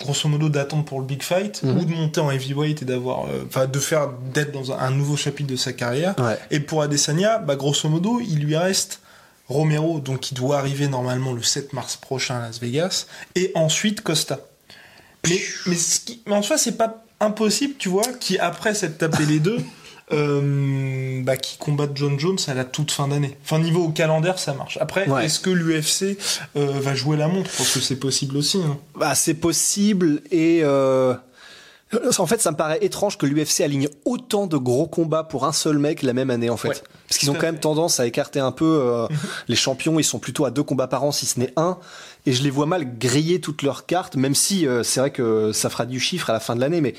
grosso 0.00 0.28
modo 0.28 0.48
d'attendre 0.48 0.84
pour 0.84 1.00
le 1.00 1.06
big 1.06 1.22
fight 1.22 1.62
-hmm. 1.62 1.78
ou 1.78 1.84
de 1.84 1.90
monter 1.90 2.20
en 2.20 2.30
heavyweight 2.30 2.80
et 2.82 2.84
d'avoir 2.84 3.26
enfin 3.46 3.62
euh, 3.62 3.66
de 3.66 3.78
faire 3.78 4.10
d'être 4.32 4.52
dans 4.52 4.72
un, 4.72 4.78
un, 4.78 4.90
nouveau 4.90 5.16
chapitre 5.16 5.50
de 5.50 5.56
sa 5.56 5.72
carrière 5.74 6.14
ouais. 6.18 6.38
et 6.50 6.60
pour 6.60 6.80
Adesanya 6.80 7.38
bah 7.38 7.56
grosso 7.56 7.86
modo 7.88 8.20
il 8.20 8.38
lui 8.38 8.56
reste 8.56 9.00
Romero 9.48 10.00
donc 10.00 10.20
qui 10.20 10.34
doit 10.34 10.58
arriver 10.58 10.88
normalement 10.88 11.32
le 11.32 11.42
7 11.42 11.72
mars 11.72 11.96
prochain 11.96 12.36
à 12.36 12.40
Las 12.42 12.60
Vegas 12.60 13.06
et 13.34 13.52
ensuite 13.54 14.00
Costa 14.00 14.40
mais 15.28 15.40
mais, 15.66 15.76
ce 15.76 16.00
qui, 16.00 16.22
mais 16.26 16.34
en 16.34 16.42
soi 16.42 16.58
c'est 16.58 16.76
pas 16.76 17.04
impossible 17.20 17.74
tu 17.78 17.88
vois 17.88 18.04
qui 18.20 18.38
après 18.38 18.74
s'être 18.74 18.98
tapé 18.98 19.24
les 19.26 19.40
deux 19.40 19.58
euh, 20.12 21.22
bah, 21.22 21.36
qui 21.36 21.56
combattent 21.58 21.96
John 21.96 22.18
Jones 22.18 22.38
à 22.46 22.52
la 22.54 22.64
toute 22.66 22.90
fin 22.90 23.08
d'année. 23.08 23.36
Enfin, 23.42 23.58
niveau 23.58 23.84
au 23.84 23.88
calendaire, 23.88 24.38
ça 24.38 24.52
marche. 24.52 24.76
Après, 24.80 25.08
Ouais. 25.08 25.24
est-ce 25.24 25.40
que 25.40 25.48
l'UFC 25.48 26.18
euh, 26.56 26.78
va 26.78 26.94
jouer 26.94 27.16
la 27.16 27.26
montre? 27.26 27.50
Je 27.50 27.56
pense 27.56 27.72
que 27.72 27.80
c'est 27.80 27.96
possible 27.96 28.36
aussi. 28.36 28.58
hein. 28.58 28.78
Bah, 28.96 29.14
c'est 29.14 29.32
possible 29.34 30.20
et 30.30 30.60
euh, 30.62 31.14
en 32.18 32.26
fait, 32.26 32.40
ça 32.40 32.50
me 32.50 32.56
paraît 32.56 32.78
étrange 32.82 33.18
que 33.18 33.26
l'UFC 33.26 33.60
aligne 33.60 33.88
autant 34.04 34.46
de 34.46 34.56
gros 34.56 34.86
combats 34.86 35.24
pour 35.24 35.44
un 35.44 35.52
seul 35.52 35.78
mec 35.78 36.02
la 36.02 36.12
même 36.12 36.30
année 36.30 36.50
en 36.50 36.56
fait. 36.56 36.68
Ouais, 36.68 36.82
Parce 37.08 37.18
qu'ils 37.18 37.30
ont 37.30 37.34
quand 37.34 37.42
même 37.46 37.60
tendance 37.60 38.00
à 38.00 38.06
écarter 38.06 38.40
un 38.40 38.52
peu 38.52 38.80
euh, 38.82 39.06
les 39.48 39.56
champions, 39.56 39.98
ils 39.98 40.04
sont 40.04 40.18
plutôt 40.18 40.44
à 40.44 40.50
deux 40.50 40.62
combats 40.62 40.86
par 40.88 41.04
an 41.04 41.12
si 41.12 41.26
ce 41.26 41.40
n'est 41.40 41.52
un. 41.56 41.78
Et 42.26 42.32
je 42.32 42.42
les 42.42 42.50
vois 42.50 42.66
mal 42.66 42.98
griller 42.98 43.40
toutes 43.40 43.62
leurs 43.62 43.84
cartes 43.84 44.16
même 44.16 44.34
si 44.34 44.66
euh, 44.66 44.82
c'est 44.82 45.00
vrai 45.00 45.10
que 45.10 45.52
ça 45.52 45.68
fera 45.68 45.84
du 45.84 46.00
chiffre 46.00 46.30
à 46.30 46.32
la 46.32 46.40
fin 46.40 46.56
de 46.56 46.60
l'année 46.60 46.80
mais 46.80 46.94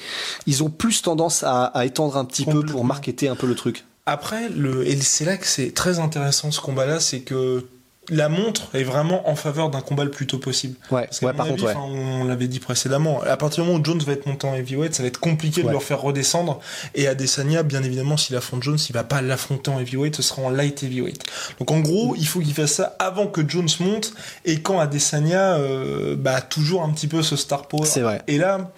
ils 0.45 0.63
ont 0.63 0.69
plus 0.69 1.01
tendance 1.01 1.41
à, 1.43 1.65
à 1.65 1.85
étendre 1.85 2.15
un 2.17 2.25
petit 2.25 2.45
peu 2.45 2.63
pour 2.63 2.85
marketer 2.85 3.27
un 3.27 3.35
peu 3.35 3.47
le 3.47 3.55
truc. 3.55 3.85
Après, 4.05 4.49
le, 4.49 4.87
et 4.87 4.95
c'est 5.01 5.25
là 5.25 5.35
que 5.37 5.47
c'est 5.47 5.73
très 5.73 5.97
intéressant 5.97 6.51
ce 6.51 6.61
combat-là, 6.61 6.99
c'est 6.99 7.21
que 7.21 7.65
la 8.09 8.29
montre 8.29 8.63
est 8.73 8.83
vraiment 8.83 9.29
en 9.29 9.35
faveur 9.35 9.69
d'un 9.69 9.81
combat 9.81 10.03
le 10.03 10.11
plus 10.11 10.27
tôt 10.27 10.37
possible. 10.37 10.75
Ouais, 10.91 11.05
Parce 11.05 11.21
ouais 11.21 11.33
par 11.33 11.47
avis, 11.47 11.55
contre 11.55 11.65
ouais. 11.65 11.75
on 11.77 12.23
l'avait 12.23 12.47
dit 12.47 12.59
précédemment, 12.59 13.21
à 13.23 13.37
partir 13.37 13.63
du 13.63 13.69
moment 13.69 13.81
où 13.81 13.85
Jones 13.85 14.01
va 14.03 14.13
être 14.13 14.25
monté 14.25 14.47
en 14.47 14.53
heavyweight, 14.53 14.93
ça 14.93 15.03
va 15.03 15.07
être 15.07 15.19
compliqué 15.19 15.63
de 15.63 15.69
le 15.69 15.79
faire 15.79 16.01
redescendre. 16.01 16.59
Et 16.93 17.07
Adesanya, 17.07 17.63
bien 17.63 17.83
évidemment, 17.83 18.17
s'il 18.17 18.35
affronte 18.35 18.63
Jones, 18.63 18.77
il 18.89 18.93
va 18.93 19.03
pas 19.03 19.21
l'affronter 19.21 19.71
en 19.71 19.79
heavyweight, 19.79 20.15
ce 20.15 20.21
sera 20.21 20.41
en 20.43 20.49
light 20.49 20.83
heavyweight. 20.83 21.23
Donc 21.59 21.71
en 21.71 21.79
gros, 21.79 22.15
il 22.17 22.27
faut 22.27 22.39
qu'il 22.39 22.53
fasse 22.53 22.73
ça 22.73 22.95
avant 22.99 23.27
que 23.27 23.47
Jones 23.47 23.69
monte 23.79 24.13
et 24.45 24.61
quand 24.61 24.79
Adesanya, 24.79 25.55
euh, 25.55 26.15
bah, 26.17 26.41
toujours 26.41 26.83
un 26.83 26.89
petit 26.91 27.07
peu 27.07 27.23
ce 27.23 27.35
star 27.35 27.67
power. 27.67 27.85
C'est 27.85 28.01
vrai. 28.01 28.21
Et 28.27 28.37
là, 28.37 28.71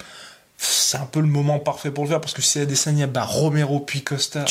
c'est 0.57 0.97
un 0.97 1.05
peu 1.05 1.19
le 1.19 1.27
moment 1.27 1.59
parfait 1.59 1.91
pour 1.91 2.03
le 2.03 2.09
faire 2.09 2.21
parce 2.21 2.33
que 2.33 2.41
si 2.41 2.59
Adesanya 2.59 3.07
bat 3.07 3.23
Romero 3.23 3.79
puis 3.79 4.01
Costa, 4.01 4.45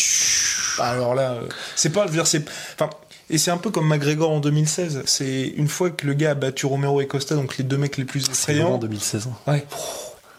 alors 0.78 1.14
là, 1.14 1.32
euh, 1.32 1.48
c'est 1.74 1.90
pas, 1.90 2.02
je 2.02 2.10
veux 2.10 2.16
dire, 2.16 2.26
c'est, 2.26 2.44
enfin, 2.74 2.90
et 3.30 3.38
c'est 3.38 3.50
un 3.50 3.56
peu 3.56 3.70
comme 3.70 3.88
McGregor 3.88 4.30
en 4.30 4.40
2016. 4.40 5.02
C'est 5.06 5.48
une 5.56 5.68
fois 5.68 5.90
que 5.90 6.06
le 6.06 6.14
gars 6.14 6.30
a 6.32 6.34
battu 6.34 6.66
Romero 6.66 7.00
et 7.00 7.06
Costa, 7.06 7.34
donc 7.34 7.56
les 7.58 7.64
deux 7.64 7.76
mecs 7.78 7.96
les 7.96 8.04
plus 8.04 8.28
effrayants, 8.28 8.78
2016. 8.78 9.28
ouais. 9.46 9.64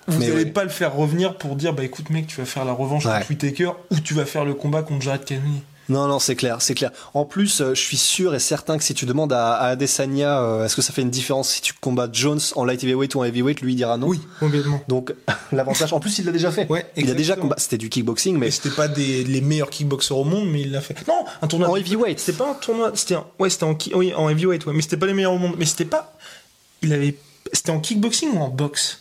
Vous 0.10 0.20
n'allez 0.20 0.32
ouais. 0.32 0.46
pas 0.46 0.64
le 0.64 0.70
faire 0.70 0.96
revenir 0.96 1.38
pour 1.38 1.58
dire 1.58 1.74
bah 1.74 1.84
écoute 1.84 2.10
mec 2.12 2.28
tu 2.28 2.38
vas 2.40 2.46
faire 2.46 2.64
la 2.64 2.72
revanche 2.72 3.06
Ouais. 3.06 3.12
contre 3.20 3.30
Whittaker 3.30 3.72
ou 3.92 4.00
tu 4.00 4.14
vas 4.14 4.26
faire 4.26 4.46
le 4.46 4.54
combat 4.54 4.82
contre 4.82 5.02
Jared 5.02 5.26
Cannonier. 5.26 5.64
Non, 5.90 6.08
non, 6.08 6.20
c'est 6.20 6.36
clair, 6.36 6.62
c'est 6.62 6.74
clair. 6.76 6.92
En 7.14 7.24
plus, 7.26 7.62
euh, 7.62 7.74
je 7.74 7.82
suis 7.82 7.96
sûr 7.98 8.36
et 8.36 8.40
certain 8.40 8.78
que 8.78 8.84
si 8.84 8.94
tu 8.94 9.06
demandes 9.06 9.32
à, 9.32 9.54
à 9.54 9.68
Adesanya, 9.70 10.42
euh, 10.42 10.66
est-ce 10.66 10.76
que 10.76 10.82
ça 10.82 10.92
fait 10.92 11.02
une 11.02 11.10
différence 11.10 11.50
si 11.50 11.62
tu 11.62 11.74
combats 11.74 12.10
Jones 12.12 12.40
en 12.56 12.66
light 12.66 12.84
heavyweight 12.84 13.16
ou 13.16 13.20
en 13.20 13.24
heavyweight, 13.24 13.62
lui 13.62 13.74
il 13.74 13.76
dira 13.78 13.98
non. 13.98 14.12
complètement. 14.40 14.82
Donc 14.88 15.14
l'avantage, 15.52 15.94
en 15.94 16.00
plus 16.00 16.20
il 16.20 16.26
l'a 16.26 16.32
déjà 16.32 16.52
fait. 16.52 16.68
Ouais, 16.70 16.86
il 16.98 17.10
a 17.10 17.14
déjà 17.14 17.36
combattu. 17.36 17.62
C'était 17.64 17.78
du 17.78 17.90
kickboxing, 17.90 18.38
Mais 18.38 18.52
c'était 18.52 18.70
pas 18.76 18.88
des 18.88 19.24
les 19.24 19.42
meilleurs 19.42 19.70
kickboxers 19.70 20.18
au 20.18 20.24
monde, 20.26 20.50
mais 20.50 20.62
il 20.62 20.72
l'a 20.72 20.82
fait. 20.82 20.96
Non, 21.08 21.24
un 21.42 21.48
tournoi 21.48 21.70
en 21.70 21.76
heavyweight. 21.76 22.20
C'était 22.20 22.38
pas 22.38 22.50
un 22.52 22.54
tournoi, 22.56 22.92
c'était 22.96 23.16
un... 23.16 23.26
ouais, 23.40 23.50
c'était 23.50 23.64
en 23.64 23.76
ki- 23.76 23.94
oui, 23.96 24.14
en 24.14 24.30
heavyweight, 24.30 24.66
ouais, 24.66 24.74
mais 24.74 24.82
c'était 24.82 24.98
pas 24.98 25.06
les 25.06 25.14
meilleurs 25.14 25.34
au 25.34 25.38
monde, 25.38 25.56
mais 25.58 25.66
c'était 25.66 25.86
pas 25.86 26.14
il 26.82 26.92
avait 26.94 27.16
c'était 27.54 27.72
en 27.72 27.80
kickboxing 27.80 28.34
ou 28.34 28.40
en 28.40 28.50
boxe? 28.50 29.00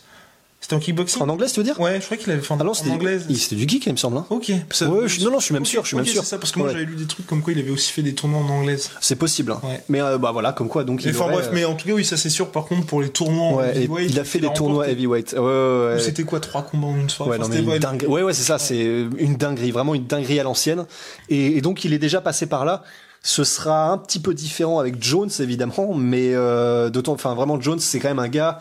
C'était 0.67 0.75
en 0.75 0.79
kickboxing 0.79 1.21
En 1.21 1.29
anglais, 1.29 1.47
tu 1.47 1.61
veux 1.61 1.63
dire 1.63 1.79
Ouais, 1.79 1.97
je 2.01 2.03
crois 2.05 2.17
qu'il 2.17 2.29
avait 2.29 2.41
fait 2.41 2.51
en, 2.53 2.57
Ah 2.59 2.63
non, 2.65 2.73
en 2.73 2.89
anglais. 2.91 3.19
il- 3.29 3.37
c'était 3.37 3.55
du 3.55 3.65
geek, 3.69 3.85
il 3.85 3.93
me 3.93 3.97
semble. 3.97 4.17
hein. 4.17 4.25
OK. 4.29 4.51
Ça- 4.71 4.89
Ouais, 4.89 5.07
je- 5.07 5.23
non, 5.23 5.31
non, 5.31 5.39
je 5.39 5.45
suis 5.45 5.53
même 5.53 5.65
sûr, 5.65 5.83
je 5.83 5.87
suis 5.87 5.95
même 5.95 6.05
sûr. 6.05 6.21
C'est 6.25 6.31
ça 6.31 6.37
parce 6.39 6.51
que 6.51 6.59
moi 6.59 6.67
Ouais. 6.67 6.73
j'avais 6.73 6.83
lu 6.85 6.95
des 6.97 7.05
trucs 7.05 7.25
comme 7.25 7.41
quoi 7.41 7.53
il 7.53 7.59
avait 7.59 7.69
aussi 7.69 7.89
fait 7.93 8.01
des 8.01 8.13
tournois 8.13 8.41
en 8.41 8.49
anglaise. 8.49 8.89
C'est 8.99 9.15
possible. 9.15 9.53
hein. 9.53 9.61
Ouais. 9.63 9.81
Mais 9.87 10.01
euh, 10.01 10.17
bah 10.17 10.31
voilà, 10.33 10.51
comme 10.51 10.67
quoi. 10.67 10.83
Donc 10.83 11.05
Mais 11.05 11.11
il 11.11 11.15
enfin 11.15 11.23
aurait, 11.27 11.33
bref, 11.35 11.45
euh, 11.47 11.51
mais 11.53 11.63
en 11.63 11.73
tout 11.75 11.87
cas 11.87 11.93
oui, 11.93 12.03
ça 12.03 12.17
c'est 12.17 12.29
sûr 12.29 12.51
par 12.51 12.65
contre 12.65 12.85
pour 12.85 13.01
les 13.01 13.07
tournois 13.07 13.65
heavyweight, 13.67 14.11
il 14.11 14.19
a 14.19 14.25
fait 14.25 14.39
des 14.39 14.51
tournois 14.51 14.89
heavyweight. 14.89 15.35
Ouais. 15.39 15.99
C'était 16.01 16.23
quoi 16.23 16.41
trois 16.41 16.63
combats 16.63 16.87
en 16.87 16.97
une 16.97 17.09
soirée 17.09 17.31
Ouais, 17.31 17.37
non, 17.37 17.47
mais 17.47 17.59
une 17.59 17.69
ouais, 17.69 17.79
dingue- 17.79 18.05
ouais, 18.09 18.23
ouais, 18.23 18.33
c'est 18.33 18.43
ça, 18.43 18.59
c'est 18.59 19.05
une 19.19 19.37
dinguerie, 19.37 19.71
vraiment 19.71 19.95
une 19.95 20.05
dinguerie 20.05 20.41
à 20.41 20.43
l'ancienne. 20.43 20.85
Et, 21.29 21.55
et 21.57 21.61
donc, 21.61 21.85
il 21.85 21.93
est 21.93 21.97
déjà 21.97 22.19
passé 22.19 22.45
par 22.45 22.65
là. 22.65 22.83
Ce 23.23 23.45
sera 23.45 23.89
un 23.91 23.97
petit 23.97 24.19
peu 24.19 24.33
différent 24.33 24.79
avec 24.79 25.01
Jones, 25.01 25.29
évidemment, 25.39 25.93
mais 25.95 26.33
euh, 26.33 26.89
d'autant, 26.89 27.13
enfin, 27.13 27.35
vraiment, 27.35 27.59
Jones, 27.61 27.79
c'est 27.79 27.99
quand 27.99 28.09
même 28.09 28.19
un 28.19 28.27
gars. 28.27 28.59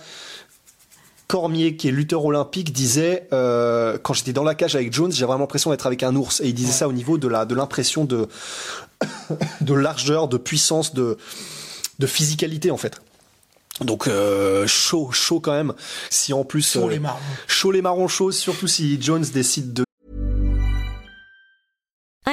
Cormier, 1.28 1.76
qui 1.76 1.88
est 1.88 1.90
lutteur 1.90 2.24
olympique, 2.24 2.72
disait 2.72 3.26
euh, 3.32 3.98
quand 4.02 4.14
j'étais 4.14 4.32
dans 4.32 4.44
la 4.44 4.54
cage 4.54 4.76
avec 4.76 4.92
Jones, 4.92 5.10
j'ai 5.12 5.24
vraiment 5.24 5.40
l'impression 5.40 5.70
d'être 5.70 5.86
avec 5.86 6.02
un 6.02 6.14
ours. 6.14 6.40
Et 6.40 6.48
il 6.48 6.54
disait 6.54 6.68
Ouais. 6.68 6.74
ça 6.74 6.88
au 6.88 6.92
niveau 6.92 7.18
de 7.18 7.26
la 7.28 7.44
de 7.44 7.54
l'impression 7.54 8.04
de 8.04 8.28
de 9.60 9.74
largeur, 9.74 10.28
de 10.28 10.36
puissance, 10.36 10.94
de 10.94 11.16
de 11.98 12.06
physicalité 12.06 12.70
en 12.70 12.76
fait. 12.76 13.00
Donc 13.80 14.06
euh, 14.08 14.66
chaud, 14.66 15.10
chaud 15.12 15.40
quand 15.40 15.52
même. 15.52 15.74
Si 16.10 16.32
en 16.32 16.44
plus 16.44 16.72
Chaud 16.72 16.86
euh, 16.86 16.90
les 16.90 16.98
marrons. 16.98 17.18
chaud 17.46 17.72
les 17.72 17.82
marrons 17.82 18.08
chauds, 18.08 18.32
surtout 18.32 18.68
si 18.68 19.00
Jones 19.02 19.24
décide 19.34 19.72
de 19.72 19.84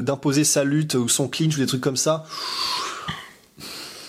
D'imposer 0.00 0.44
sa 0.44 0.64
lutte 0.64 0.94
ou 0.94 1.08
son 1.08 1.28
clinch 1.28 1.56
ou 1.56 1.60
des 1.60 1.66
trucs 1.66 1.80
comme 1.80 1.96
ça. 1.96 2.24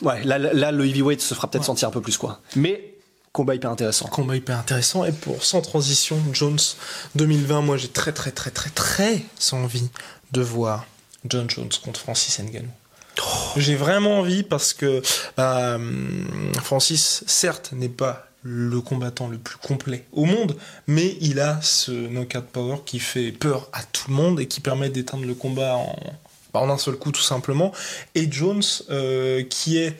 Ouais, 0.01 0.23
là, 0.23 0.37
là 0.37 0.71
le 0.71 0.85
heavyweight 0.85 1.21
se 1.21 1.33
fera 1.33 1.49
peut-être 1.49 1.65
sentir 1.65 1.87
un 1.87 1.91
peu 1.91 2.01
plus 2.01 2.17
quoi. 2.17 2.41
Mais 2.55 2.95
combat 3.31 3.55
hyper 3.55 3.71
intéressant. 3.71 4.07
Combat 4.07 4.35
hyper 4.35 4.59
intéressant. 4.59 5.05
Et 5.05 5.11
pour 5.11 5.43
sans 5.43 5.61
transition, 5.61 6.19
Jones 6.33 6.59
2020, 7.15 7.61
moi 7.61 7.77
j'ai 7.77 7.87
très 7.87 8.11
très 8.11 8.31
très 8.31 8.51
très 8.51 8.69
très 8.69 9.23
envie 9.51 9.89
de 10.31 10.41
voir 10.41 10.85
John 11.25 11.49
Jones 11.49 11.69
contre 11.83 11.99
Francis 11.99 12.39
Ngannou. 12.39 12.69
Oh. 13.19 13.23
J'ai 13.57 13.75
vraiment 13.75 14.19
envie 14.19 14.43
parce 14.43 14.73
que 14.73 15.01
bah, 15.37 15.77
Francis, 16.63 17.23
certes, 17.27 17.71
n'est 17.73 17.89
pas 17.89 18.27
le 18.43 18.81
combattant 18.81 19.27
le 19.27 19.37
plus 19.37 19.57
complet 19.57 20.05
au 20.11 20.25
monde, 20.25 20.55
mais 20.87 21.17
il 21.21 21.39
a 21.39 21.59
ce 21.61 21.91
knockout 21.91 22.45
power 22.45 22.77
qui 22.85 22.99
fait 22.99 23.31
peur 23.31 23.69
à 23.73 23.81
tout 23.83 24.09
le 24.09 24.15
monde 24.15 24.39
et 24.39 24.47
qui 24.47 24.59
permet 24.59 24.89
d'éteindre 24.89 25.25
le 25.25 25.33
combat 25.33 25.75
en, 25.75 25.95
bah, 26.53 26.59
en 26.59 26.69
un 26.69 26.77
seul 26.77 26.95
coup 26.95 27.11
tout 27.11 27.21
simplement. 27.21 27.71
Et 28.15 28.31
Jones, 28.31 28.61
euh, 28.89 29.43
qui 29.43 29.77
est 29.77 29.97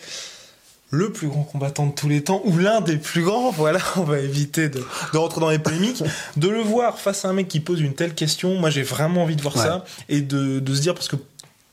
le 0.89 1.11
plus 1.11 1.27
grand 1.27 1.43
combattant 1.43 1.87
de 1.87 1.93
tous 1.93 2.07
les 2.07 2.23
temps, 2.23 2.41
ou 2.45 2.55
l'un 2.57 2.79
des 2.81 2.97
plus 2.97 3.23
grands, 3.23 3.49
voilà, 3.57 3.79
on 3.95 4.03
va 4.03 4.19
éviter 4.19 4.69
de, 4.69 4.83
rentrer 5.13 5.41
dans 5.41 5.49
les 5.49 5.59
polémiques, 5.59 6.03
de 6.37 6.49
le 6.49 6.61
voir 6.61 6.99
face 6.99 7.25
à 7.25 7.29
un 7.29 7.33
mec 7.33 7.47
qui 7.47 7.59
pose 7.59 7.81
une 7.81 7.95
telle 7.95 8.13
question, 8.13 8.59
moi 8.59 8.69
j'ai 8.69 8.83
vraiment 8.83 9.23
envie 9.23 9.35
de 9.35 9.41
voir 9.41 9.57
ça, 9.57 9.85
et 10.09 10.21
de, 10.21 10.59
de 10.59 10.75
se 10.75 10.81
dire, 10.81 10.93
parce 10.93 11.07
que 11.07 11.15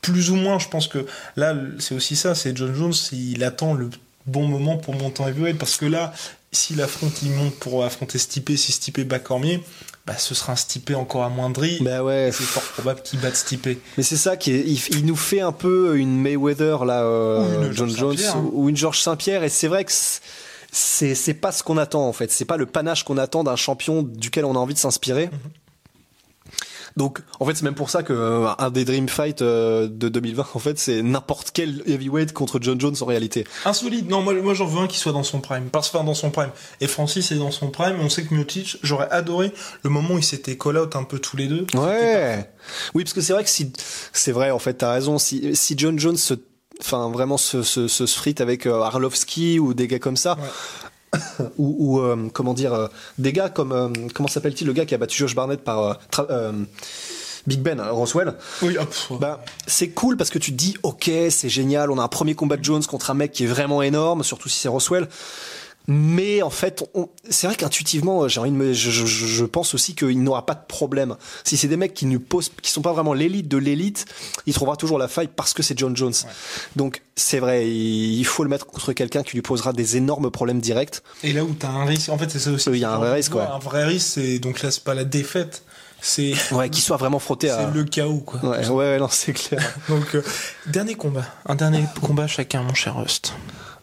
plus 0.01 0.31
ou 0.31 0.35
moins, 0.35 0.57
je 0.57 0.67
pense 0.67 0.87
que 0.87 1.05
là, 1.35 1.55
c'est 1.77 1.93
aussi 1.93 2.15
ça, 2.15 2.33
c'est 2.33 2.57
John 2.57 2.73
Jones, 2.73 2.93
il 3.11 3.43
attend 3.43 3.75
le 3.75 3.91
bon 4.25 4.47
moment 4.47 4.77
pour 4.77 4.95
monter 4.95 5.21
en 5.21 5.27
heavyweight, 5.27 5.59
parce 5.59 5.77
que 5.77 5.85
là, 5.85 6.13
s'il 6.51 6.81
affronte, 6.81 7.21
il 7.23 7.31
monte 7.31 7.55
pour 7.55 7.83
affronter 7.83 8.17
Stipe, 8.17 8.51
si 8.57 8.71
Stipe 8.71 9.07
bat 9.07 9.19
Cormier, 9.19 9.63
bah, 10.05 10.17
ce 10.17 10.35
sera 10.35 10.53
un 10.53 10.55
Stipe 10.55 10.91
encore 10.95 11.23
amoindri. 11.23 11.77
Bah 11.81 12.03
ouais. 12.03 12.31
C'est 12.33 12.43
fort 12.43 12.63
probable 12.63 13.01
qu'il 13.01 13.19
batte 13.19 13.35
Stipe. 13.35 13.67
Mais 13.97 14.03
c'est 14.03 14.17
ça 14.17 14.35
qui 14.35 14.51
il, 14.51 15.05
nous 15.05 15.15
fait 15.15 15.41
un 15.41 15.51
peu 15.51 15.97
une 15.97 16.19
Mayweather 16.19 16.85
là, 16.85 17.03
euh, 17.03 17.71
John 17.71 17.89
Jones 17.89 18.17
hein. 18.27 18.49
ou 18.51 18.67
une 18.67 18.75
Georges 18.75 18.99
Saint-Pierre, 18.99 19.43
et 19.43 19.49
c'est 19.49 19.67
vrai 19.67 19.85
que 19.85 19.91
c'est 19.91 21.15
c'est 21.15 21.33
pas 21.33 21.51
ce 21.51 21.63
qu'on 21.63 21.77
attend 21.77 22.07
en 22.07 22.13
fait. 22.13 22.31
C'est 22.31 22.45
pas 22.45 22.57
le 22.57 22.65
panache 22.65 23.03
qu'on 23.03 23.17
attend 23.17 23.43
d'un 23.43 23.55
champion 23.55 24.03
duquel 24.03 24.45
on 24.45 24.55
a 24.55 24.59
envie 24.59 24.73
de 24.73 24.79
s'inspirer. 24.79 25.27
Mhm. 25.27 25.39
Donc, 26.97 27.19
en 27.39 27.45
fait, 27.45 27.55
c'est 27.55 27.63
même 27.63 27.75
pour 27.75 27.89
ça 27.89 28.03
que 28.03 28.13
euh, 28.13 28.47
un 28.57 28.69
des 28.69 28.85
Dream 28.85 29.07
Fight 29.07 29.41
euh, 29.41 29.87
de 29.87 30.09
2020, 30.09 30.47
en 30.53 30.59
fait, 30.59 30.79
c'est 30.79 31.01
n'importe 31.01 31.51
quel 31.53 31.83
heavyweight 31.87 32.33
contre 32.33 32.59
John 32.61 32.79
Jones 32.79 32.95
en 33.01 33.05
réalité. 33.05 33.45
Insolite. 33.65 34.09
Non, 34.09 34.21
moi, 34.21 34.33
moi 34.33 34.53
j'en 34.53 34.65
veux 34.65 34.81
un 34.81 34.87
qui 34.87 34.97
soit 34.97 35.11
dans 35.11 35.23
son 35.23 35.39
prime. 35.39 35.69
Parce 35.71 35.89
que 35.89 35.97
dans 35.97 36.13
son 36.13 36.31
prime. 36.31 36.51
Et 36.79 36.87
Francis 36.87 37.31
est 37.31 37.35
dans 37.35 37.51
son 37.51 37.69
prime. 37.69 37.97
On 38.01 38.09
sait 38.09 38.23
que 38.23 38.33
Miocic, 38.33 38.77
j'aurais 38.83 39.09
adoré 39.09 39.53
le 39.83 39.89
moment 39.89 40.15
où 40.15 40.17
ils 40.17 40.23
s'étaient 40.23 40.57
call 40.57 40.77
out 40.77 40.95
un 40.95 41.03
peu 41.03 41.19
tous 41.19 41.37
les 41.37 41.47
deux. 41.47 41.65
Ouais. 41.73 42.49
Oui, 42.93 43.03
parce 43.03 43.13
que 43.13 43.21
c'est 43.21 43.33
vrai 43.33 43.43
que 43.43 43.49
si, 43.49 43.71
c'est 44.13 44.31
vrai, 44.31 44.51
en 44.51 44.59
fait, 44.59 44.75
t'as 44.75 44.93
raison. 44.93 45.17
Si, 45.17 45.55
si 45.55 45.75
John 45.77 45.97
Jones 45.99 46.17
se 46.17 46.35
enfin 46.81 47.11
vraiment 47.11 47.37
se, 47.37 47.61
se, 47.61 47.87
se 47.87 48.05
frite 48.07 48.41
avec 48.41 48.65
euh, 48.65 48.81
Arlovski 48.81 49.59
ou 49.59 49.73
des 49.73 49.87
gars 49.87 49.99
comme 49.99 50.17
ça, 50.17 50.37
ou, 51.57 51.99
euh, 51.99 52.29
comment 52.33 52.53
dire 52.53 52.73
euh, 52.73 52.87
des 53.17 53.33
gars 53.33 53.49
comme 53.49 53.71
euh, 53.71 53.89
comment 54.13 54.29
s'appelle-t-il 54.29 54.67
le 54.67 54.73
gars 54.73 54.85
qui 54.85 54.95
a 54.95 54.97
battu 54.97 55.17
Josh 55.17 55.35
Barnett 55.35 55.61
par 55.61 55.99
Big 57.47 57.59
Ben, 57.59 57.81
Roswell? 57.81 58.35
Oui, 58.61 58.77
Bah, 59.19 59.43
c'est 59.65 59.89
cool 59.89 60.15
parce 60.15 60.29
que 60.29 60.37
tu 60.37 60.51
te 60.51 60.57
dis, 60.57 60.77
ok, 60.83 61.09
c'est 61.29 61.49
génial, 61.49 61.89
on 61.89 61.97
a 61.97 62.03
un 62.03 62.07
premier 62.07 62.35
combat 62.35 62.55
de 62.55 62.63
Jones 62.63 62.83
contre 62.83 63.09
un 63.09 63.15
mec 63.15 63.31
qui 63.31 63.45
est 63.45 63.47
vraiment 63.47 63.81
énorme, 63.81 64.23
surtout 64.23 64.47
si 64.47 64.59
c'est 64.59 64.69
Roswell. 64.69 65.07
Mais 65.87 66.41
en 66.41 66.49
fait, 66.49 66.83
c'est 67.29 67.47
vrai 67.47 67.55
qu'intuitivement, 67.55 68.27
j'ai 68.27 68.39
envie 68.39 68.51
de 68.51 68.73
je, 68.73 68.91
je, 68.91 69.05
je, 69.05 69.45
pense 69.45 69.73
aussi 69.73 69.95
qu'il 69.95 70.21
n'aura 70.21 70.45
pas 70.45 70.53
de 70.53 70.65
problème. 70.67 71.15
Si 71.43 71.57
c'est 71.57 71.67
des 71.67 71.77
mecs 71.77 71.93
qui 71.93 72.05
ne 72.05 72.17
posent, 72.17 72.51
qui 72.61 72.71
sont 72.71 72.81
pas 72.81 72.93
vraiment 72.93 73.13
l'élite 73.13 73.47
de 73.47 73.57
l'élite, 73.57 74.05
il 74.45 74.53
trouvera 74.53 74.75
toujours 74.75 74.99
la 74.99 75.07
faille 75.07 75.29
parce 75.35 75.53
que 75.53 75.63
c'est 75.63 75.77
John 75.77 75.95
Jones. 75.97 76.13
Donc 76.75 77.01
c'est 77.15 77.39
vrai, 77.39 77.69
il 77.69 78.23
faut 78.25 78.43
le 78.43 78.49
mettre 78.49 78.65
contre 78.67 78.93
quelqu'un 78.93 79.23
qui 79.23 79.33
lui 79.33 79.41
posera 79.41 79.73
des 79.73 79.97
énormes 79.97 80.29
problèmes 80.29 80.61
directs. 80.61 81.01
Et 81.23 81.33
là 81.33 81.43
où 81.43 81.53
tu 81.59 81.65
as 81.65 81.69
un 81.69 81.85
risque, 81.85 82.09
en 82.09 82.17
fait, 82.17 82.29
c'est 82.29 82.39
ça 82.39 82.51
aussi. 82.51 82.69
Il 82.69 82.77
y 82.77 82.85
a 82.85 82.91
un 82.91 82.97
vrai 82.97 83.13
risque, 83.13 83.35
Un 83.35 83.59
vrai 83.59 83.85
risque, 83.85 84.07
c'est 84.13 84.39
donc 84.39 84.61
là, 84.61 84.71
c'est 84.71 84.83
pas 84.83 84.93
la 84.93 85.03
défaite. 85.03 85.63
C'est 86.01 86.33
ouais, 86.51 86.69
qu'il 86.69 86.83
soit 86.83 86.97
vraiment 86.97 87.19
frotté 87.19 87.49
à. 87.49 87.57
C'est 87.57 87.77
le 87.77 87.83
chaos, 87.83 88.19
quoi. 88.19 88.39
Ouais, 88.43 88.67
ouais, 88.67 88.99
non, 88.99 89.07
c'est 89.09 89.33
clair. 89.33 89.77
donc 89.89 90.15
euh, 90.15 90.23
dernier 90.67 90.95
combat, 90.95 91.25
un 91.45 91.55
dernier 91.55 91.85
combat 92.01 92.27
chacun, 92.27 92.63
mon 92.63 92.73
cher 92.73 92.95
Rust. 92.95 93.33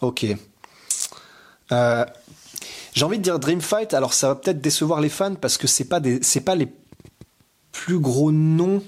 Ok. 0.01 0.27
Euh, 1.73 2.05
j'ai 2.95 3.05
envie 3.05 3.19
de 3.19 3.23
dire 3.23 3.39
Dream 3.39 3.61
Fight. 3.61 3.95
Alors 3.95 4.15
ça 4.15 4.29
va 4.29 4.35
peut-être 4.35 4.61
décevoir 4.61 5.01
les 5.01 5.09
fans 5.09 5.35
parce 5.35 5.59
que 5.59 5.67
c'est 5.67 5.85
pas 5.85 6.01
des, 6.01 6.21
c'est 6.23 6.41
pas 6.41 6.55
les 6.55 6.69
plus 7.73 7.99
gros 7.99 8.33
noms. 8.33 8.83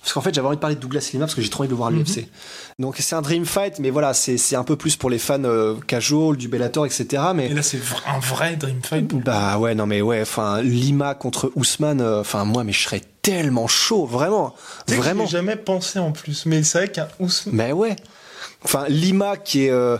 Parce 0.00 0.14
qu'en 0.14 0.20
fait, 0.20 0.32
j'avais 0.32 0.46
envie 0.46 0.56
de 0.56 0.60
parler 0.60 0.76
de 0.76 0.80
Douglas 0.80 1.10
Lima 1.12 1.24
parce 1.24 1.34
que 1.34 1.42
j'ai 1.42 1.50
trop 1.50 1.62
envie 1.62 1.68
de 1.68 1.72
le 1.72 1.76
voir 1.76 1.88
à 1.88 1.90
mhm. 1.90 1.98
l'UFC. 1.98 2.28
Donc 2.78 2.94
c'est 3.00 3.16
un 3.16 3.22
Dream 3.22 3.44
Fight, 3.44 3.80
mais 3.80 3.90
voilà, 3.90 4.14
c'est 4.14 4.54
un 4.54 4.62
peu 4.62 4.76
plus 4.76 4.94
pour 4.94 5.10
les 5.10 5.18
fans 5.18 5.42
euh, 5.42 5.74
casual, 5.84 6.36
du 6.36 6.46
Bellator, 6.46 6.86
etc. 6.86 7.24
Mais 7.34 7.46
Et 7.46 7.54
là, 7.54 7.62
c'est 7.62 7.80
un 8.06 8.20
vrai 8.20 8.54
Dream 8.54 8.80
Fight. 8.84 9.12
Bah 9.24 9.58
ouais, 9.58 9.74
non 9.74 9.86
mais 9.86 10.02
ouais, 10.02 10.22
enfin 10.22 10.62
Lima 10.62 11.16
contre 11.16 11.50
Ousmane, 11.56 12.00
euh, 12.00 12.20
enfin 12.20 12.44
moi, 12.44 12.62
mais 12.62 12.72
je 12.72 12.84
serais 12.84 13.02
tellement 13.20 13.66
chaud, 13.66 14.06
vraiment, 14.06 14.54
vraiment. 14.86 15.26
Jamais 15.26 15.56
pensé 15.56 15.98
en 15.98 16.12
plus, 16.12 16.46
mais 16.46 16.62
c'est 16.62 16.78
vrai 16.78 16.88
qu'un 16.88 17.08
Ousmane. 17.18 17.56
Mais 17.56 17.72
ouais. 17.72 17.96
Enfin, 18.64 18.86
Lima 18.88 19.36
qui 19.36 19.66
est. 19.66 19.70
Euh, 19.70 19.96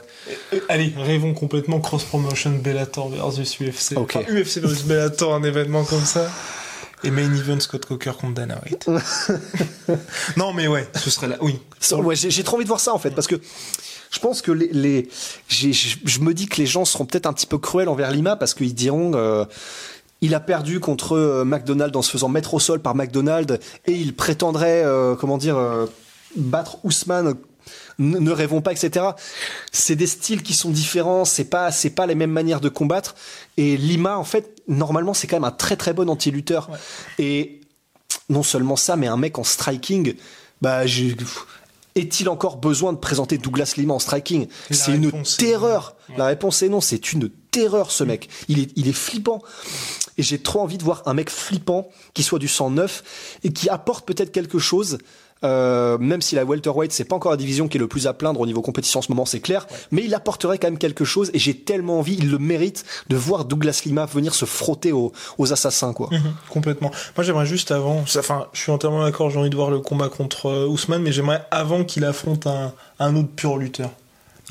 euh... 0.53 0.61
Allez, 0.69 0.93
rêvons 0.97 1.35
complètement 1.35 1.81
cross 1.81 2.05
promotion 2.05 2.51
Bellator 2.51 3.11
versus 3.11 3.61
UFC. 3.61 3.97
Enfin, 3.97 4.21
UFC 4.23 4.59
versus 4.59 4.85
Bellator, 4.85 5.35
un 5.35 5.43
événement 5.43 5.85
comme 5.85 6.05
ça. 6.05 6.31
Et 7.05 7.11
main 7.11 7.33
event 7.33 7.61
Scott 7.61 7.85
Coker 7.85 8.17
contre 8.17 8.35
Dana 8.35 8.59
White. 8.65 8.89
non, 10.37 10.53
mais 10.53 10.67
ouais, 10.67 10.89
ce 10.95 11.11
serait 11.11 11.29
là. 11.29 11.37
Oui. 11.41 11.61
Ouais, 11.93 12.17
j'ai 12.17 12.43
trop 12.43 12.57
envie 12.57 12.65
de 12.65 12.69
voir 12.69 12.81
ça 12.81 12.95
en 12.95 12.99
fait, 12.99 13.11
parce 13.11 13.27
que 13.27 13.37
je 14.11 14.19
pense 14.19 14.41
que 14.41 14.51
les, 14.51 14.69
les 14.73 15.09
je 15.49 16.21
me 16.21 16.33
dis 16.33 16.47
que 16.47 16.57
les 16.57 16.67
gens 16.67 16.85
seront 16.85 17.05
peut-être 17.05 17.27
un 17.27 17.33
petit 17.33 17.47
peu 17.47 17.59
cruels 17.59 17.89
envers 17.89 18.11
Lima 18.11 18.37
parce 18.37 18.55
qu'ils 18.55 18.75
diront. 18.75 19.13
Euh, 19.15 19.45
il 20.23 20.35
a 20.35 20.41
perdu 20.41 20.81
contre 20.81 21.15
euh, 21.15 21.45
McDonald 21.45 21.95
en 21.95 22.01
se 22.01 22.11
faisant 22.11 22.31
mettre 22.31 22.55
au 22.55 22.59
sol 22.59 22.81
par 22.81 22.95
McDonald 22.95 23.61
et 23.85 23.93
il 23.93 24.15
prétendrait, 24.15 24.83
euh, 24.83 25.15
comment 25.15 25.37
dire, 25.37 25.59
battre 26.37 26.79
Ousmane 26.85 27.35
ne 27.99 28.31
rêvons 28.31 28.61
pas, 28.61 28.73
etc. 28.73 29.07
C'est 29.73 29.97
des 29.97 30.07
styles 30.07 30.43
qui 30.43 30.55
sont 30.55 30.71
différents, 30.71 31.25
c'est 31.25 31.45
pas, 31.45 31.71
c'est 31.73 31.91
pas 31.91 32.07
les 32.07 32.15
mêmes 32.15 32.31
manières 32.31 32.61
de 32.61 32.69
combattre. 32.69 33.15
Et 33.57 33.77
Lima, 33.77 34.19
en 34.19 34.25
fait, 34.25 34.63
normalement, 34.69 35.15
c'est 35.15 35.27
quand 35.27 35.37
même 35.37 35.45
un 35.45 35.51
très 35.51 35.77
très 35.77 35.93
bon 35.93 36.09
anti-lutteur. 36.09 36.71
Et 37.19 37.61
non 38.29 38.43
seulement 38.43 38.77
ça, 38.77 38.97
mais 38.97 39.07
un 39.07 39.17
mec 39.17 39.39
en 39.39 39.45
striking, 39.45 40.15
bah, 40.61 40.85
est-il 41.95 42.29
encore 42.29 42.57
besoin 42.57 42.93
de 42.93 42.99
présenter 42.99 43.39
Douglas 43.39 43.75
Lima 43.77 43.95
en 43.95 43.99
striking? 43.99 44.49
C'est 44.71 44.93
une 44.93 45.11
terreur. 45.39 45.97
La 46.17 46.27
réponse 46.27 46.63
est 46.63 46.69
non, 46.69 46.81
c'est 46.81 47.13
une 47.13 47.31
terreur 47.51 47.91
ce 47.91 48.05
mec. 48.05 48.29
Il 48.49 48.59
est, 48.59 48.71
il 48.77 48.89
est 48.89 48.93
flippant. 48.93 49.43
Et 50.19 50.23
j'ai 50.23 50.39
trop 50.39 50.61
envie 50.61 50.79
de 50.79 50.85
voir 50.85 51.03
un 51.07 51.15
mec 51.15 51.31
flippant 51.31 51.89
qui 52.15 52.23
soit 52.23 52.39
du 52.39 52.49
sang 52.49 52.71
neuf 52.71 53.39
et 53.45 53.53
qui 53.53 53.69
apporte 53.69 54.07
peut-être 54.07 54.33
quelque 54.33 54.59
chose 54.59 54.99
euh, 55.47 55.99
même 55.99 56.21
si 56.21 56.35
la 56.35 56.45
welterweight 56.45 56.93
c'est 56.93 57.05
pas 57.05 57.17
encore 57.17 57.31
la 57.31 57.37
division 57.37 57.69
qui 57.69 57.79
est 57.79 57.81
le 57.81 57.87
plus 57.87 58.07
à 58.07 58.13
plaindre 58.13 58.41
au 58.41 58.47
niveau 58.47 58.63
compétition 58.63 58.99
en 58.99 59.03
ce 59.03 59.11
moment, 59.11 59.25
c'est 59.25 59.41
clair, 59.41 59.67
mais 59.91 60.05
il 60.05 60.15
apporterait 60.15 60.59
quand 60.59 60.69
même 60.69 60.79
quelque 60.79 61.05
chose 61.05 61.31
et 61.35 61.39
j'ai 61.39 61.55
tellement 61.55 61.99
envie, 61.99 62.17
il 62.19 62.31
le 62.31 62.39
mérite 62.39 62.85
de 63.09 63.17
voir 63.17 63.45
Douglas 63.45 63.83
Lima 63.85 64.07
venir 64.07 64.35
se 64.35 64.45
frotter 64.45 64.93
aux, 64.93 65.13
assassins 65.53 65.93
quoi. 65.93 66.09
Mhm, 66.11 66.35
complètement. 66.51 66.91
Moi 67.17 67.25
j'aimerais 67.25 67.47
juste 67.47 67.71
avant, 67.71 68.05
enfin 68.19 68.47
je 68.53 68.61
suis 68.61 68.73
entièrement 68.73 69.05
d'accord, 69.05 69.31
j'ai 69.31 69.39
envie 69.39 69.51
de 69.51 69.57
voir 69.57 69.71
le 69.71 69.79
combat 69.79 70.09
contre 70.09 70.47
euh, 70.47 70.67
Ousmane, 70.67 71.03
mais 71.03 71.13
j'aimerais 71.13 71.45
avant 71.51 71.85
qu'il 71.85 72.05
affronte 72.05 72.47
un, 72.47 72.73
un 72.99 73.17
autre 73.17 73.29
pur 73.29 73.57
lutteur. 73.59 73.91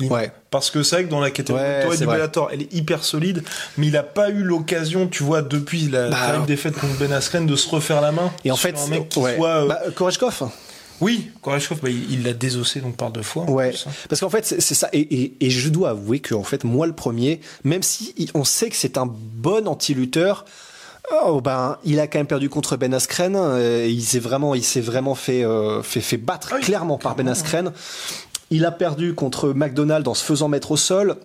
Ouais. 0.00 0.30
Parce 0.50 0.70
que 0.70 0.82
c'est 0.82 0.96
vrai 0.96 1.04
que 1.04 1.10
dans 1.10 1.20
la 1.20 1.30
catégorie 1.30 1.96
du 1.98 2.06
Bellator, 2.06 2.50
elle 2.52 2.62
est 2.62 2.74
hyper 2.74 3.02
solide, 3.04 3.42
mais 3.76 3.86
il 3.88 3.96
a 3.96 4.02
pas 4.02 4.30
eu 4.30 4.42
l'occasion, 4.42 5.06
tu 5.06 5.22
vois, 5.22 5.42
depuis 5.42 5.88
la 5.88 6.10
bah, 6.10 6.44
défaite 6.46 6.74
contre 6.74 6.94
Ben 6.98 7.12
Askren, 7.12 7.46
de 7.46 7.56
se 7.56 7.68
refaire 7.68 8.00
la 8.00 8.12
main. 8.12 8.30
Et 8.44 8.50
en 8.50 8.56
fait, 8.56 8.76
un 8.78 8.86
mec 8.88 9.08
qui 9.08 9.20
soit, 9.20 9.48
euh, 9.48 9.68
bah, 9.68 9.80
Koreshkov. 9.94 10.50
Oui, 11.00 11.30
Koreshkov, 11.42 11.80
bah, 11.82 11.90
il 11.90 12.22
l'a 12.22 12.32
désossé 12.32 12.80
donc 12.80 12.96
par 12.96 13.10
deux 13.10 13.22
fois. 13.22 13.44
Ouais, 13.50 13.74
hein. 13.74 13.90
parce 14.08 14.20
qu'en 14.20 14.30
fait 14.30 14.44
c'est 14.46 14.74
ça, 14.74 14.88
et, 14.92 15.32
et, 15.40 15.50
je 15.50 15.68
dois 15.68 15.90
avouer 15.90 16.20
que 16.20 16.34
en 16.34 16.42
fait 16.42 16.64
moi 16.64 16.86
le 16.86 16.94
premier, 16.94 17.40
même 17.64 17.82
si 17.82 18.14
on 18.34 18.44
sait 18.44 18.70
que 18.70 18.76
c'est 18.76 18.96
un 18.96 19.06
bon 19.06 19.68
anti-lutteur, 19.68 20.44
Oh 21.22 21.40
ben, 21.40 21.78
il 21.84 22.00
a 22.00 22.06
quand 22.06 22.18
même 22.18 22.26
perdu 22.26 22.48
contre 22.48 22.76
Ben 22.76 22.92
Askren. 22.92 23.36
Euh, 23.36 23.86
il 23.88 24.02
s'est 24.02 24.18
vraiment, 24.18 24.54
il 24.54 24.64
s'est 24.64 24.80
vraiment 24.80 25.14
fait, 25.14 25.44
euh, 25.44 25.82
fait, 25.82 26.00
fait 26.00 26.16
battre 26.16 26.54
ah 26.54 26.58
clairement 26.60 26.98
par 26.98 27.14
Ben 27.14 27.28
Askren. 27.28 27.72
Il 28.50 28.64
a 28.64 28.72
perdu 28.72 29.14
contre 29.14 29.50
McDonald 29.50 30.06
en 30.08 30.14
se 30.14 30.24
faisant 30.24 30.48
mettre 30.48 30.72
au 30.72 30.76
sol. 30.76 31.16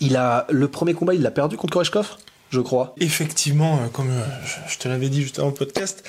Il 0.00 0.16
a 0.16 0.46
le 0.50 0.68
premier 0.68 0.94
combat, 0.94 1.14
il 1.14 1.22
l'a 1.22 1.32
perdu 1.32 1.56
contre 1.56 1.72
Koreshkov, 1.72 2.16
je 2.50 2.60
crois. 2.60 2.94
Effectivement, 3.00 3.74
euh, 3.76 3.88
comme 3.92 4.10
je 4.68 4.78
te 4.78 4.88
l'avais 4.88 5.08
dit 5.08 5.22
juste 5.22 5.40
avant 5.40 5.48
le 5.48 5.54
podcast, 5.54 6.04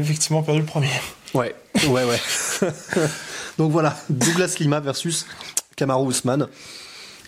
effectivement 0.00 0.42
perdu 0.42 0.60
le 0.60 0.66
premier. 0.66 0.90
Ouais, 1.34 1.54
ouais, 1.88 2.04
ouais. 2.04 2.20
Donc 3.58 3.70
voilà, 3.70 3.96
Douglas 4.08 4.56
Lima 4.58 4.80
versus 4.80 5.26
Kamaru 5.76 6.10
Usman. 6.10 6.48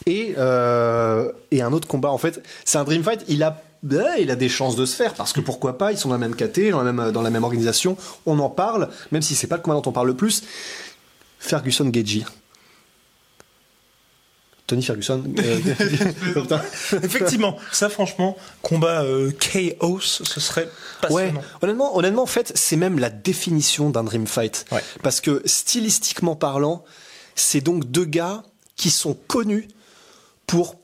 Et, 0.07 0.35
euh, 0.37 1.33
et 1.51 1.63
un 1.63 1.73
autre 1.73 1.89
combat, 1.89 2.11
en 2.11 2.19
fait, 2.19 2.43
c'est 2.65 2.79
un 2.79 2.85
Dream 2.85 3.03
Fight. 3.03 3.25
Il 3.29 3.43
a 3.43 3.63
il 4.19 4.31
a 4.31 4.37
des 4.37 4.49
chances 4.49 4.77
de 4.77 4.87
se 4.87 4.97
faire 4.97 5.15
parce 5.15 5.33
que 5.33 5.41
pourquoi 5.41 5.77
pas, 5.77 5.93
ils 5.93 5.99
sont 5.99 6.09
dans 6.09 6.15
la 6.15 6.19
même 6.19 6.35
KT, 6.35 6.71
dans 6.71 6.83
la 6.83 6.93
même, 6.93 7.13
dans 7.13 7.23
la 7.23 7.31
même 7.31 7.45
organisation, 7.45 7.97
on 8.27 8.39
en 8.39 8.49
parle, 8.49 8.89
même 9.13 9.23
si 9.23 9.35
c'est 9.35 9.47
pas 9.47 9.57
le 9.57 9.63
combat 9.63 9.77
dont 9.77 9.91
on 9.91 9.93
parle 9.93 10.07
le 10.07 10.15
plus. 10.15 10.43
Ferguson 11.39 11.85
Gagey. 11.87 12.25
Tony 14.67 14.83
Ferguson. 14.83 15.23
euh, 15.39 15.61
Effectivement, 17.03 17.59
ça 17.73 17.89
franchement, 17.89 18.37
combat 18.63 19.03
euh, 19.03 19.31
chaos, 19.33 20.01
ce 20.01 20.25
serait 20.41 20.69
Ouais, 21.11 21.27
passionnant. 21.31 21.43
honnêtement, 21.63 21.97
honnêtement, 21.97 22.23
en 22.23 22.27
fait, 22.27 22.53
c'est 22.55 22.77
même 22.77 22.99
la 22.99 23.11
définition 23.11 23.91
d'un 23.91 24.05
dream 24.05 24.27
fight. 24.27 24.65
Ouais. 24.73 24.83
Parce 25.03 25.21
que 25.21 25.43
stylistiquement 25.45 26.35
parlant, 26.37 26.85
c'est 27.35 27.61
donc 27.61 27.85
deux 27.91 28.07
gars 28.07 28.43
qui 28.77 28.91
sont 28.91 29.15
connus 29.29 29.69
pour 30.47 30.77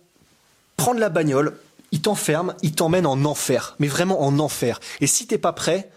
prendre 0.77 1.01
la 1.01 1.09
bagnole, 1.09 1.57
ils 1.93 2.01
t'enferment, 2.03 2.53
ils 2.63 2.73
t'emmènent 2.73 3.07
en 3.07 3.25
enfer, 3.25 3.77
mais 3.79 3.89
vraiment 3.89 4.23
en 4.23 4.39
enfer. 4.39 4.79
Et 5.01 5.07
si 5.07 5.27
t'es 5.27 5.39
pas 5.39 5.53
prêt, 5.53 5.91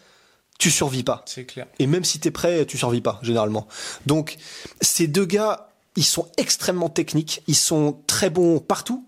tu 0.58 0.72
survis 0.72 1.04
pas. 1.04 1.24
C'est 1.26 1.46
clair. 1.46 1.66
Et 1.80 1.88
même 1.88 2.04
si 2.04 2.20
t'es 2.20 2.32
prêt, 2.32 2.66
tu 2.66 2.78
survis 2.78 3.02
pas, 3.02 3.20
généralement. 3.24 3.68
Donc, 4.06 4.38
ces 4.82 5.08
deux 5.08 5.26
gars, 5.26 5.70
ils 5.96 6.06
sont 6.06 6.28
extrêmement 6.38 6.90
techniques, 6.90 7.44
ils 7.48 7.56
sont 7.56 8.02
très 8.08 8.30
bons 8.30 8.60
partout. 8.60 9.06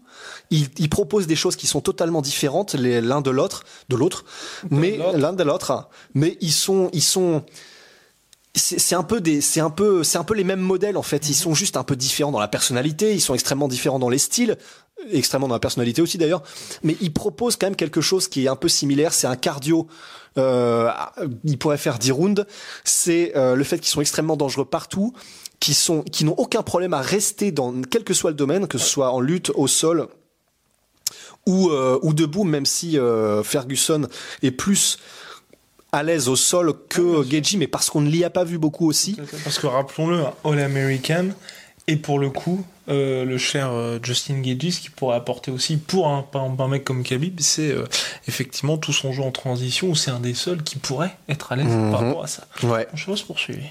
Ils, 0.51 0.67
ils 0.77 0.89
proposent 0.89 1.27
des 1.27 1.35
choses 1.35 1.55
qui 1.55 1.67
sont 1.67 1.81
totalement 1.81 2.21
différentes 2.21 2.75
l'un 2.75 3.21
de 3.21 3.29
l'autre, 3.31 3.63
de 3.89 3.95
l'autre, 3.95 4.25
mais 4.69 4.99
l'un 5.15 5.33
de 5.33 5.43
l'autre. 5.43 5.89
Mais 6.13 6.37
ils 6.41 6.51
sont, 6.51 6.89
ils 6.93 7.01
sont, 7.01 7.43
c'est 8.53 8.79
c'est 8.79 8.95
un 8.95 9.03
peu 9.03 9.21
des, 9.21 9.41
c'est 9.41 9.59
un 9.59 9.69
peu, 9.69 10.03
c'est 10.03 10.17
un 10.17 10.23
peu 10.23 10.33
les 10.33 10.43
mêmes 10.43 10.61
modèles 10.61 10.97
en 10.97 11.03
fait. 11.03 11.29
Ils 11.29 11.35
sont 11.35 11.53
juste 11.53 11.77
un 11.77 11.83
peu 11.83 11.95
différents 11.95 12.31
dans 12.31 12.39
la 12.39 12.47
personnalité, 12.47 13.13
ils 13.13 13.21
sont 13.21 13.33
extrêmement 13.33 13.67
différents 13.67 13.99
dans 13.99 14.09
les 14.09 14.17
styles, 14.17 14.57
extrêmement 15.11 15.47
dans 15.47 15.55
la 15.55 15.59
personnalité 15.59 16.01
aussi 16.01 16.17
d'ailleurs. 16.17 16.43
Mais 16.83 16.95
ils 17.01 17.13
proposent 17.13 17.55
quand 17.55 17.67
même 17.67 17.75
quelque 17.75 18.01
chose 18.01 18.27
qui 18.27 18.45
est 18.45 18.47
un 18.47 18.55
peu 18.55 18.69
similaire. 18.69 19.13
C'est 19.13 19.27
un 19.27 19.35
cardio. 19.35 19.87
Euh, 20.37 20.91
ils 21.43 21.57
pourraient 21.57 21.77
faire 21.77 21.99
10 21.99 22.11
rounds. 22.11 22.45
C'est 22.83 23.33
euh, 23.35 23.55
le 23.55 23.63
fait 23.63 23.79
qu'ils 23.79 23.89
sont 23.89 24.01
extrêmement 24.01 24.37
dangereux 24.37 24.65
partout, 24.65 25.13
qui 25.59 25.73
sont, 25.73 26.01
qui 26.03 26.25
n'ont 26.25 26.35
aucun 26.37 26.61
problème 26.63 26.93
à 26.93 27.01
rester 27.01 27.51
dans 27.51 27.73
quel 27.89 28.03
que 28.03 28.13
soit 28.13 28.31
le 28.31 28.35
domaine, 28.37 28.67
que 28.67 28.77
ce 28.77 28.85
soit 28.85 29.11
en 29.11 29.19
lutte, 29.19 29.51
au 29.55 29.67
sol 29.67 30.07
ou 31.45 31.69
euh, 31.69 31.99
ou 32.01 32.13
debout, 32.13 32.43
même 32.43 32.65
si 32.65 32.97
euh, 32.97 33.43
Ferguson 33.43 34.07
est 34.41 34.51
plus 34.51 34.97
à 35.91 36.03
l'aise 36.03 36.27
au 36.27 36.35
sol 36.35 36.73
que 36.89 37.23
Gagey, 37.23 37.57
mais 37.57 37.67
parce 37.67 37.89
qu'on 37.89 38.01
ne 38.01 38.09
l'y 38.09 38.23
a 38.23 38.29
pas 38.29 38.43
vu 38.43 38.57
beaucoup 38.57 38.87
aussi. 38.87 39.17
Parce 39.43 39.59
que 39.59 39.67
rappelons-le, 39.67 40.19
un 40.25 40.33
All-American, 40.43 41.27
et 41.87 41.95
pour 41.95 42.19
le 42.19 42.29
coup, 42.31 42.65
euh, 42.89 43.23
le 43.23 43.37
cher 43.37 43.69
euh, 43.71 43.97
Justin 44.03 44.41
Gaethje, 44.41 44.71
ce 44.71 44.79
qu'il 44.81 44.91
pourrait 44.91 45.15
apporter 45.15 45.51
aussi 45.51 45.77
pour 45.77 46.07
un, 46.09 46.25
un 46.33 46.67
mec 46.67 46.83
comme 46.83 47.03
Khabib, 47.03 47.39
c'est 47.39 47.71
euh, 47.71 47.85
effectivement 48.27 48.77
tout 48.77 48.91
son 48.91 49.13
jeu 49.13 49.23
en 49.23 49.31
transition, 49.31 49.87
où 49.89 49.95
c'est 49.95 50.11
un 50.11 50.19
des 50.19 50.33
seuls 50.33 50.63
qui 50.63 50.77
pourrait 50.77 51.15
être 51.29 51.51
à 51.53 51.55
l'aise 51.55 51.67
par 51.67 51.75
Mhm. 51.75 51.93
rapport 51.93 52.23
à 52.23 52.27
ça. 52.27 52.45
Ouais. 52.63 52.87
Je 52.93 53.09
vais 53.09 53.15
se 53.15 53.23
poursuivre. 53.23 53.61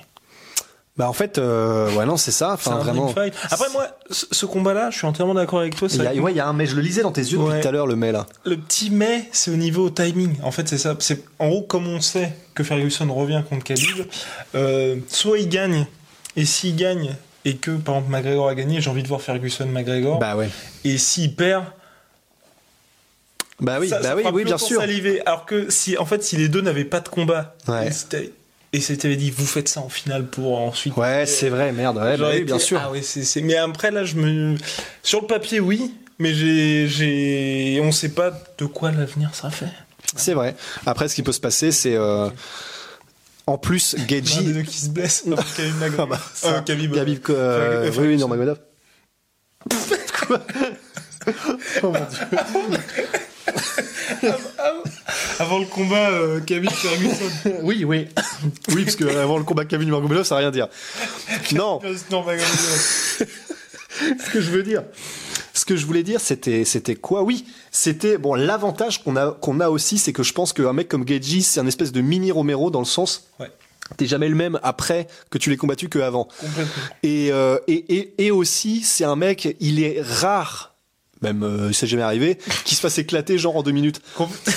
Bah 0.96 1.08
en 1.08 1.12
fait, 1.12 1.38
euh, 1.38 1.92
ouais 1.94 2.06
non 2.06 2.16
c'est 2.16 2.30
ça. 2.30 2.52
Enfin 2.52 2.76
vraiment. 2.76 3.08
fight. 3.08 3.34
Après 3.50 3.68
moi, 3.72 3.88
ce, 4.10 4.46
combat-là, 4.46 4.90
je 4.90 4.98
suis 4.98 5.06
entièrement 5.08 5.34
d'accord 5.34 5.58
avec 5.58 5.74
toi. 5.74 5.88
Il 5.90 6.00
y 6.00 6.06
a, 6.06 6.14
ouais, 6.14 6.30
il 6.30 6.36
y 6.36 6.40
a 6.40 6.46
un 6.46 6.52
mais 6.52 6.66
je 6.66 6.76
le 6.76 6.82
lisais 6.82 7.02
dans 7.02 7.10
tes 7.10 7.20
yeux 7.20 7.38
Ouais. 7.38 7.48
depuis 7.48 7.62
tout 7.62 7.68
à 7.68 7.72
l'heure 7.72 7.88
le 7.88 7.96
mais 7.96 8.12
là. 8.12 8.26
Le 8.44 8.56
petit 8.56 8.90
mais, 8.90 9.28
c'est 9.32 9.50
au 9.50 9.56
niveau 9.56 9.90
timing. 9.90 10.36
En 10.44 10.52
fait, 10.52 10.68
c'est 10.68 10.78
ça. 10.78 10.94
C'est 11.00 11.24
en 11.40 11.48
gros 11.48 11.62
comme 11.62 11.88
on 11.88 12.00
sait 12.00 12.32
que 12.54 12.62
Ferguson 12.62 13.12
revient 13.12 13.42
contre 13.48 13.64
Khabib, 13.64 14.06
euh, 14.54 14.96
soit 15.08 15.38
il 15.40 15.48
gagne, 15.48 15.86
et 16.36 16.44
s'il 16.44 16.76
gagne 16.76 17.16
et 17.44 17.56
que 17.56 17.72
par 17.72 17.96
exemple 17.96 18.12
McGregor 18.12 18.48
a 18.48 18.54
gagné, 18.54 18.80
j'ai 18.80 18.88
envie 18.88 19.02
de 19.02 19.08
voir 19.08 19.20
Ferguson 19.20 19.66
McGregor. 19.66 20.20
Bah 20.20 20.36
ouais. 20.36 20.48
Et 20.84 20.96
s'il 20.96 21.34
perd, 21.34 21.64
Bah 23.60 23.78
oui, 23.80 23.88
ça, 23.88 23.98
bah 23.98 24.10
ça 24.10 24.16
oui, 24.16 24.22
oui, 24.32 24.44
bien 24.44 24.58
sûr. 24.58 24.80
saliver. 24.80 25.20
Alors 25.26 25.44
que 25.44 25.70
si, 25.70 25.98
en 25.98 26.06
fait, 26.06 26.22
si 26.22 26.36
les 26.36 26.48
deux 26.48 26.60
n'avaient 26.60 26.84
pas 26.84 27.00
de 27.00 27.08
combat, 27.08 27.56
Ouais. 27.66 27.90
Et 28.74 28.80
c'était- 28.80 29.14
dit, 29.16 29.30
vous 29.30 29.46
faites 29.46 29.68
ça 29.68 29.80
en 29.80 29.88
finale 29.88 30.26
pour 30.26 30.58
ensuite. 30.60 30.96
Ouais, 30.96 31.24
c'est 31.26 31.48
vrai, 31.48 31.72
merde. 31.72 31.96
Ouais, 31.98 32.16
bah 32.16 32.30
oui, 32.32 32.42
bien 32.42 32.58
sûr. 32.58 32.80
Ah 32.82 32.90
c'est- 33.02 33.40
Mais 33.42 33.56
après, 33.56 33.90
là, 33.90 34.04
je 34.04 34.16
me. 34.16 34.56
Sur 35.02 35.22
le 35.22 35.26
papier, 35.26 35.60
oui, 35.60 35.92
mais 36.18 36.34
j'ai, 36.34 36.88
j'ai, 36.88 37.80
on 37.82 37.92
sait 37.92 38.08
pas 38.10 38.32
de 38.58 38.64
quoi 38.66 38.90
l'avenir 38.90 39.34
sera 39.34 39.50
fait. 39.50 39.68
C'est 40.16 40.34
vrai. 40.34 40.54
Après, 40.86 41.08
ce 41.08 41.14
qui 41.14 41.22
peut 41.22 41.32
se 41.32 41.40
passer, 41.40 41.72
c'est 41.72 41.94
euh, 41.96 42.28
en 43.46 43.58
plus 43.58 43.96
Gagey. 44.06 44.42
deux 44.42 44.62
qui 44.62 44.78
se 44.78 44.88
blesse. 44.90 45.24
Non, 45.26 45.36
Khabib 45.56 45.74
Magomedov. 45.80 46.00
Ah 46.00 46.06
bah, 46.06 46.20
ça, 46.34 46.48
Euh, 46.56 46.60
Khabib, 46.62 46.92
euh, 46.92 46.96
Khabib, 46.96 47.20
euh, 47.30 47.90
oui, 47.98 48.06
oui, 48.08 48.16
non, 48.16 48.28
Magomedov. 48.28 48.58
Quoi? 50.26 50.40
Oh 51.82 51.90
mon 51.90 51.92
dieu. 51.92 52.38
Avant 55.38 55.58
le 55.58 55.66
combat, 55.66 56.10
euh, 56.10 56.40
Khabib 56.40 56.70
Ferguson. 56.70 57.30
Oui, 57.62 57.84
oui. 57.84 58.06
Oui, 58.74 58.84
parce 58.84 58.96
que 58.96 59.04
avant 59.16 59.38
le 59.38 59.44
combat 59.44 59.64
Khabib 59.64 59.88
Magomedov, 59.88 60.24
ça 60.24 60.36
n'a 60.36 60.40
rien 60.40 60.48
à 60.48 60.52
dire. 60.52 60.68
Non, 61.52 61.80
ce 64.24 64.30
que 64.32 64.40
je 64.40 64.50
veux 64.50 64.62
dire. 64.62 64.82
Ce 65.52 65.64
que 65.64 65.76
je 65.76 65.86
voulais 65.86 66.02
dire, 66.02 66.20
c'était, 66.20 66.64
c'était 66.64 66.96
quoi? 66.96 67.22
Oui, 67.22 67.46
c'était 67.70 68.18
bon. 68.18 68.34
L'avantage 68.34 69.02
qu'on 69.02 69.16
a, 69.16 69.30
qu'on 69.32 69.60
a 69.60 69.70
aussi, 69.70 69.98
c'est 69.98 70.12
que 70.12 70.22
je 70.24 70.32
pense 70.32 70.52
qu'un 70.52 70.72
mec 70.72 70.88
comme 70.88 71.04
Gagey, 71.04 71.40
c'est 71.42 71.60
un 71.60 71.66
espèce 71.66 71.92
de 71.92 72.00
mini 72.00 72.32
Romero 72.32 72.70
dans 72.70 72.80
le 72.80 72.84
sens. 72.84 73.28
Ouais. 73.38 73.50
T'es 73.96 74.06
jamais 74.06 74.28
le 74.28 74.34
même 74.34 74.58
après 74.62 75.06
que 75.30 75.38
tu 75.38 75.50
l'aies 75.50 75.56
combattu 75.56 75.88
que 75.88 76.00
avant. 76.00 76.28
Complètement. 76.40 76.82
Et, 77.02 77.30
euh, 77.30 77.58
et, 77.68 77.96
et, 77.96 78.26
et 78.26 78.30
aussi, 78.30 78.82
c'est 78.82 79.04
un 79.04 79.14
mec, 79.14 79.56
il 79.60 79.82
est 79.82 80.00
rare, 80.02 80.73
même 81.24 81.42
euh, 81.42 81.72
c'est 81.72 81.86
jamais 81.86 82.02
arrivé, 82.02 82.38
qui 82.64 82.74
se 82.74 82.80
fasse 82.80 82.98
éclater 82.98 83.36
genre 83.38 83.56
en 83.56 83.62
deux 83.62 83.72
minutes. 83.72 84.00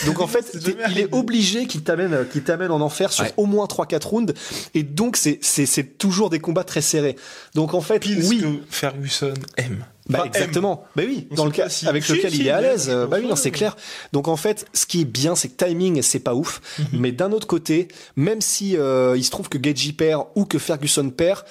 Donc 0.05 0.19
en 0.21 0.27
fait, 0.27 0.55
il 0.91 0.99
est 0.99 1.13
obligé 1.13 1.65
qu'il 1.65 1.81
t'amène, 1.83 2.25
qu'il 2.31 2.43
t'amène 2.43 2.71
en 2.71 2.81
enfer 2.81 3.11
sur 3.11 3.23
Ouais. 3.25 3.33
au 3.37 3.45
moins 3.47 3.65
3-4 3.65 4.05
rounds. 4.07 4.33
Et 4.75 4.83
donc 4.83 5.17
c'est, 5.17 5.39
c'est, 5.41 5.65
c'est 5.65 5.97
toujours 5.97 6.29
des 6.29 6.39
combats 6.39 6.63
très 6.63 6.81
serrés. 6.81 7.15
Donc 7.55 7.73
en 7.73 7.81
fait, 7.81 7.99
Pile 7.99 8.23
oui. 8.25 8.41
que 8.41 8.47
Ferguson 8.69 9.33
aime. 9.57 9.85
Bah 10.09 10.19
Enfin, 10.21 10.27
exactement. 10.29 10.85
Bah 10.95 11.03
oui, 11.05 11.27
On 11.31 11.35
dans 11.35 11.45
le 11.45 11.51
cas 11.51 11.67
si- 11.67 11.85
avec 11.85 12.07
lequel 12.07 12.33
il 12.33 12.47
est 12.47 12.51
à 12.51 12.61
l'aise. 12.61 12.87
euh, 12.89 13.07
Bah 13.07 13.17
oui, 13.19 13.27
non, 13.27 13.35
c'est 13.35 13.51
clair. 13.51 13.75
Donc 14.13 14.29
en 14.29 14.37
fait, 14.37 14.65
ce 14.73 14.85
qui 14.85 15.01
est 15.01 15.05
bien, 15.05 15.35
c'est 15.35 15.49
que 15.49 15.65
timing, 15.65 16.01
c'est 16.01 16.19
pas 16.19 16.33
ouf. 16.33 16.61
Mhm. 16.79 16.85
Mais 17.01 17.11
d'un 17.11 17.33
autre 17.33 17.45
côté, 17.47 17.89
même 18.15 18.39
si 18.39 18.77
euh, 18.77 19.15
il 19.17 19.23
se 19.25 19.31
trouve 19.31 19.49
que 19.49 19.57
Gagey 19.57 19.91
perd 19.91 20.23
ou 20.35 20.45
que 20.45 20.59
Ferguson 20.59 21.09
perd, 21.09 21.43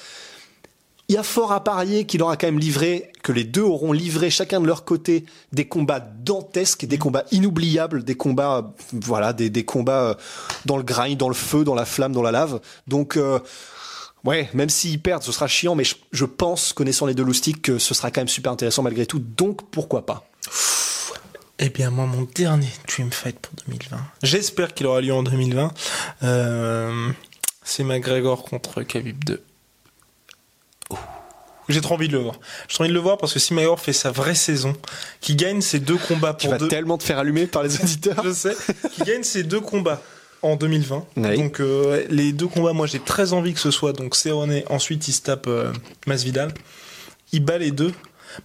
il 1.09 1.15
y 1.15 1.19
a 1.19 1.23
fort 1.23 1.53
à 1.53 1.63
parier 1.63 2.05
qu'il 2.05 2.23
aura 2.23 2.37
quand 2.37 2.49
même 2.49 2.59
livré, 2.59 3.13
que 3.23 3.33
les 3.33 3.45
deux 3.45 3.63
auront 3.63 3.93
livré 3.93 4.31
chacun 4.31 4.61
de 4.61 4.67
leur 4.67 4.85
côté 4.85 5.25
des 5.53 5.67
combats 5.67 6.01
dantesques, 6.01 6.85
des 6.85 6.99
combats 6.99 7.25
inoubliables, 7.31 8.03
des 8.03 8.17
combats, 8.17 8.75
voilà, 8.93 9.33
des, 9.33 9.51
des 9.51 9.65
combats 9.65 10.11
euh, 10.11 10.15
dans 10.65 10.77
le 10.77 10.83
grind, 10.83 11.17
dans 11.17 11.29
le 11.29 11.35
feu, 11.35 11.65
dans 11.65 11.75
la 11.75 11.85
flamme, 11.85 12.13
dans 12.13 12.23
la 12.23 12.33
lave. 12.33 12.61
Donc 12.87 13.17
euh, 13.17 13.39
Ouais, 14.25 14.51
même 14.55 14.69
s'ils 14.69 15.01
perdent, 15.01 15.23
ce 15.23 15.31
sera 15.31 15.47
chiant, 15.47 15.77
mais 15.77 15.85
je, 15.85 15.95
je 16.11 16.25
pense, 16.25 16.73
connaissant 16.73 17.07
les 17.07 17.15
deux 17.15 17.23
loustiques, 17.23 17.63
que 17.63 17.79
ce 17.79 17.95
sera 17.95 18.11
quand 18.11 18.21
même 18.21 18.29
super 18.29 18.51
intéressant 18.51 18.83
malgré 18.83 19.07
tout. 19.07 19.21
Donc 19.21 19.71
pourquoi 19.71 20.05
pas? 20.05 20.27
Eh 21.61 21.71
bien, 21.71 21.91
moi, 21.91 22.07
mon 22.07 22.27
dernier 22.35 22.69
Dream 22.89 23.13
Fight 23.13 23.39
pour 23.39 23.55
2020, 23.69 23.97
j'espère 24.25 24.75
qu'il 24.75 24.87
aura 24.87 25.01
lieu 25.01 25.15
en 25.15 25.23
2020, 25.23 25.73
euh, 26.25 27.11
c'est 27.63 27.85
McGregor 27.85 28.43
contre 28.43 28.83
Khabib 28.83 29.25
2. 29.25 29.43
J'ai 31.69 31.81
trop 31.81 31.95
envie 31.95 32.09
de 32.09 32.13
le 32.13 32.21
voir. 32.21 32.37
J'ai 32.69 32.75
trop 32.75 32.85
envie 32.85 32.91
de 32.91 32.95
le 32.95 33.01
voir 33.01 33.19
parce 33.19 33.33
que 33.33 33.39
si 33.39 33.53
McGregor 33.55 33.81
fait 33.81 33.93
sa 33.93 34.11
vraie 34.11 34.35
saison, 34.37 34.75
qu'il 35.21 35.37
gagne 35.37 35.61
ses 35.61 35.81
deux 35.81 35.97
combats 35.97 36.35
Tu 36.35 36.47
pour 36.47 36.53
vas 36.53 36.59
deux... 36.59 36.69
tellement 36.69 36.97
te 36.99 37.03
faire 37.05 37.19
allumer 37.19 37.47
par 37.47 37.63
les 37.65 37.75
auditeurs. 37.83 38.23
Je 38.25 38.33
sais. 38.33 38.57
Qui 38.95 39.03
gagne 39.03 39.23
ces 39.25 39.43
deux 39.43 39.61
combats 39.61 40.01
en 40.43 40.55
2020. 40.57 41.05
Oui. 41.17 41.37
Donc 41.37 41.61
euh, 41.61 42.05
les 42.09 42.33
deux 42.33 42.47
combats, 42.47 42.73
moi 42.73 42.87
j'ai 42.87 43.01
très 43.01 43.33
envie 43.33 43.53
que 43.53 43.59
ce 43.61 43.71
soit 43.73 43.93
donc 43.93 44.15
Cerrone, 44.15 44.63
ensuite 44.69 45.09
il 45.09 45.13
se 45.13 45.23
tape 45.23 45.47
euh, 45.49 45.73
Masvidal. 46.07 46.53
Il 47.33 47.45
bat 47.45 47.59
les 47.59 47.73
deux. 47.73 47.93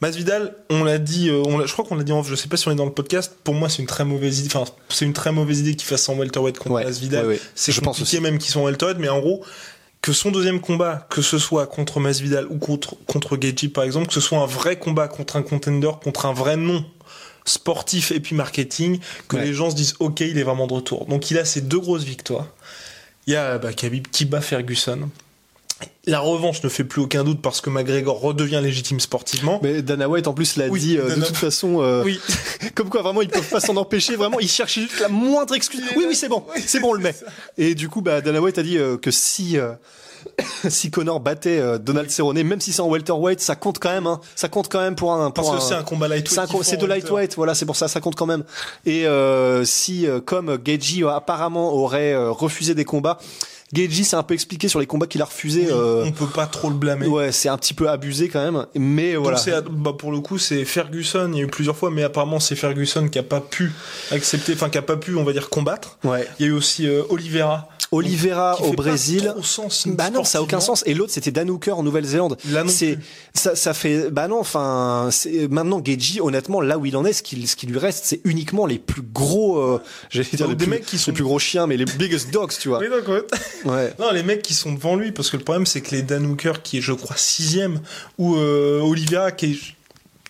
Masvidal, 0.01 0.55
on 0.69 0.83
l'a 0.83 0.97
dit, 0.99 1.29
euh, 1.29 1.43
on 1.45 1.57
l'a- 1.57 1.65
je 1.65 1.73
crois 1.73 1.83
qu'on 1.85 1.95
l'a 1.95 2.03
dit 2.03 2.11
en 2.13 2.23
je 2.23 2.33
sais 2.35 2.47
pas 2.47 2.55
si 2.57 2.67
on 2.67 2.71
est 2.71 2.75
dans 2.75 2.85
le 2.85 2.93
podcast. 2.93 3.33
Pour 3.43 3.53
moi, 3.53 3.67
c'est 3.69 3.79
une 3.81 3.87
très 3.87 4.05
mauvaise 4.05 4.39
idée. 4.39 4.49
Enfin, 4.55 4.71
c'est 4.89 5.05
une 5.05 5.13
très 5.13 5.31
mauvaise 5.31 5.59
idée 5.59 5.75
qu'il 5.75 5.87
fasse 5.87 6.07
en 6.09 6.15
welterweight 6.15 6.57
contre 6.57 6.71
Ouais, 6.75 6.85
Masvidal. 6.85 7.25
ouais, 7.25 7.33
ouais. 7.33 7.41
C'est 7.55 7.71
Je 7.71 7.81
pense 7.81 7.97
compliqué 7.97 8.17
aussi. 8.17 8.21
même 8.23 8.37
qu'ils 8.37 8.51
sont 8.51 8.61
en 8.61 8.65
welterweight, 8.65 8.99
mais 8.99 9.09
en 9.09 9.19
gros, 9.19 9.43
que 10.01 10.13
son 10.13 10.31
deuxième 10.31 10.59
combat, 10.61 11.05
que 11.09 11.21
ce 11.21 11.37
soit 11.37 11.67
contre 11.67 11.99
Masvidal 11.99 12.47
ou 12.47 12.57
contre 12.57 12.95
contre 13.05 13.37
Gaethje 13.37 13.67
par 13.71 13.83
exemple, 13.83 14.07
que 14.07 14.13
ce 14.13 14.21
soit 14.21 14.39
un 14.39 14.45
vrai 14.47 14.79
combat 14.79 15.07
contre 15.07 15.35
un 15.35 15.43
contender, 15.43 15.91
contre 16.03 16.25
un 16.25 16.33
vrai 16.33 16.57
nom 16.57 16.83
sportif 17.45 18.11
et 18.11 18.19
puis 18.19 18.35
marketing, 18.35 18.99
que 19.27 19.35
Ouais. 19.37 19.45
les 19.45 19.53
gens 19.53 19.69
se 19.69 19.75
disent 19.75 19.95
ok, 19.99 20.21
il 20.21 20.37
est 20.37 20.43
vraiment 20.43 20.67
de 20.67 20.73
retour. 20.73 21.05
Donc 21.05 21.31
il 21.31 21.37
a 21.37 21.45
ces 21.45 21.61
deux 21.61 21.79
grosses 21.79 22.03
victoires. 22.03 22.47
Il 23.27 23.33
y 23.33 23.35
a 23.35 23.57
bah, 23.59 23.73
Khabib 23.73 24.07
qui 24.07 24.25
bat 24.25 24.41
Ferguson. 24.41 25.09
La 26.05 26.19
revanche 26.19 26.63
ne 26.63 26.69
fait 26.69 26.83
plus 26.83 27.01
aucun 27.01 27.23
doute 27.23 27.41
parce 27.41 27.61
que 27.61 27.69
McGregor 27.69 28.19
redevient 28.19 28.59
légitime 28.61 28.99
sportivement. 28.99 29.59
Mais 29.63 29.81
Dana 29.81 30.09
White 30.09 30.27
en 30.27 30.33
plus 30.33 30.55
l'a 30.57 30.67
Oui, 30.67 30.79
dit 30.79 30.97
euh, 30.97 31.15
de 31.15 31.21
toute 31.25 31.37
façon. 31.37 31.81
euh, 31.81 32.03
Oui, 32.03 32.19
Comme 32.75 32.89
quoi 32.89 33.01
vraiment 33.01 33.21
ils 33.21 33.29
peuvent 33.29 33.49
pas 33.49 33.59
s'en 33.59 33.75
empêcher. 33.77 34.15
Vraiment 34.15 34.39
ils 34.39 34.49
cherchent 34.49 34.79
juste 34.79 34.99
la 34.99 35.09
moindre 35.09 35.53
excuse. 35.53 35.83
Oui 35.95 36.05
oui 36.07 36.15
c'est 36.15 36.29
bon, 36.29 36.43
c'est 36.65 36.79
bon 36.79 36.89
on 36.89 36.93
le 36.93 37.01
met. 37.01 37.15
Et 37.57 37.75
du 37.75 37.89
coup 37.89 38.01
bah 38.01 38.21
Dana 38.21 38.41
White 38.41 38.57
a 38.57 38.63
dit 38.63 38.77
euh, 38.77 38.97
que 38.97 39.11
si 39.11 39.57
euh, 39.57 39.73
si 40.69 40.91
Connor 40.91 41.19
battait 41.19 41.79
Donald 41.79 42.09
Cerrone, 42.09 42.41
même 42.43 42.61
si 42.61 42.71
c'est 42.71 42.81
en 42.81 42.89
welterweight, 42.89 43.39
ça 43.39 43.55
compte 43.55 43.79
quand 43.79 43.89
même. 43.91 44.07
Hein. 44.07 44.19
Ça 44.35 44.49
compte 44.49 44.69
quand 44.69 44.79
même 44.81 44.95
pour 44.95 45.13
un. 45.13 45.31
Pour 45.31 45.45
Parce 45.45 45.57
que 45.63 45.67
c'est 45.67 45.75
un 45.75 45.83
combat 45.83 46.07
lightweight. 46.07 46.49
c'est 46.63 46.77
de 46.77 46.85
lightweight, 46.85 47.35
voilà, 47.35 47.55
c'est 47.55 47.65
pour 47.65 47.75
ça, 47.75 47.87
ça 47.87 47.99
compte 47.99 48.15
quand 48.15 48.25
même. 48.25 48.43
Et 48.85 49.07
euh, 49.07 49.65
si, 49.65 50.07
euh, 50.07 50.19
comme 50.19 50.49
euh, 50.49 51.09
apparemment 51.09 51.73
aurait 51.73 52.15
refusé 52.15 52.75
des 52.75 52.85
combats, 52.85 53.17
Geji 53.73 54.03
s'est 54.03 54.15
un 54.15 54.23
peu 54.23 54.33
expliqué 54.33 54.67
sur 54.67 54.79
les 54.79 54.85
combats 54.85 55.07
qu'il 55.07 55.21
a 55.21 55.25
refusés. 55.25 55.67
euh, 55.71 56.03
On 56.05 56.11
peut 56.11 56.25
pas 56.27 56.45
trop 56.45 56.69
le 56.69 56.75
blâmer. 56.75 57.07
ouais, 57.07 57.31
c'est 57.31 57.49
un 57.49 57.57
petit 57.57 57.73
peu 57.73 57.89
abusé 57.89 58.27
quand 58.29 58.43
même, 58.43 58.65
mais 58.75 59.15
voilà. 59.15 59.37
bah, 59.69 59.93
pour 59.97 60.11
le 60.11 60.19
coup, 60.19 60.37
c'est 60.37 60.65
Ferguson. 60.65 61.29
Il 61.33 61.37
y 61.37 61.41
a 61.41 61.43
eu 61.45 61.47
plusieurs 61.47 61.75
fois, 61.77 61.89
mais 61.91 62.03
apparemment 62.03 62.39
c'est 62.39 62.55
Ferguson 62.55 63.07
qui 63.07 63.19
a 63.19 63.23
pas 63.23 63.39
pu 63.41 63.71
accepter, 64.11 64.53
enfin 64.53 64.69
qui 64.69 64.77
a 64.77 64.81
pas 64.81 64.97
pu, 64.97 65.15
on 65.15 65.23
va 65.23 65.33
dire, 65.33 65.49
combattre. 65.49 65.97
Ouais. 66.03 66.27
Il 66.39 66.45
y 66.45 66.49
a 66.49 66.51
eu 66.51 66.55
aussi 66.55 66.87
euh, 66.87 67.03
Oliveira. 67.09 67.69
Oliveira 67.93 68.61
au 68.61 68.71
Brésil. 68.71 69.33
sens, 69.43 69.85
Bah 69.87 70.09
non, 70.09 70.23
ça 70.23 70.37
a 70.37 70.41
aucun 70.41 70.61
sens. 70.61 70.81
Et 70.85 70.93
l'autre, 70.93 71.11
c'était 71.11 71.31
Dan 71.31 71.49
Hooker 71.49 71.71
en 71.77 71.83
Nouvelle-Zélande. 71.83 72.37
C'est 72.69 72.97
ça, 73.33 73.53
ça 73.55 73.73
fait. 73.73 74.09
Bah 74.09 74.29
non, 74.29 74.39
enfin, 74.39 75.09
maintenant 75.49 75.81
Geji. 75.83 76.21
Honnêtement, 76.21 76.61
là 76.61 76.77
où 76.77 76.85
il 76.85 76.95
en 76.95 77.03
est, 77.03 77.11
ce 77.11 77.21
qui, 77.21 77.45
ce 77.47 77.57
qui 77.57 77.67
lui 77.67 77.77
reste, 77.79 78.05
c'est 78.05 78.21
uniquement 78.23 78.65
les 78.65 78.79
plus 78.79 79.01
gros. 79.01 79.57
Euh, 79.59 79.81
J'allais 80.09 80.27
dire 80.31 80.47
les 80.47 80.55
des 80.55 80.63
plus, 80.65 80.71
mecs 80.71 80.85
qui 80.85 80.97
sont- 80.97 81.11
les 81.11 81.15
plus 81.15 81.23
gros 81.25 81.37
chiens, 81.39 81.67
mais 81.67 81.75
les 81.75 81.83
biggest 81.83 82.31
dogs, 82.31 82.51
tu 82.57 82.69
vois. 82.69 82.79
Oui. 83.60 83.60
Ouais. 83.65 83.93
Non, 83.99 84.11
les 84.11 84.23
mecs 84.23 84.41
qui 84.41 84.53
sont 84.53 84.73
devant 84.73 84.95
lui, 84.95 85.11
parce 85.11 85.29
que 85.29 85.37
le 85.37 85.43
problème 85.43 85.65
c'est 85.65 85.81
que 85.81 85.91
les 85.95 86.01
Dan 86.01 86.25
Hooker, 86.25 86.61
qui 86.63 86.77
est 86.77 86.81
je 86.81 86.93
crois 86.93 87.15
sixième, 87.17 87.81
ou 88.17 88.35
euh, 88.35 88.81
Oliveira 88.81 89.31
qui 89.31 89.45
est 89.53 89.57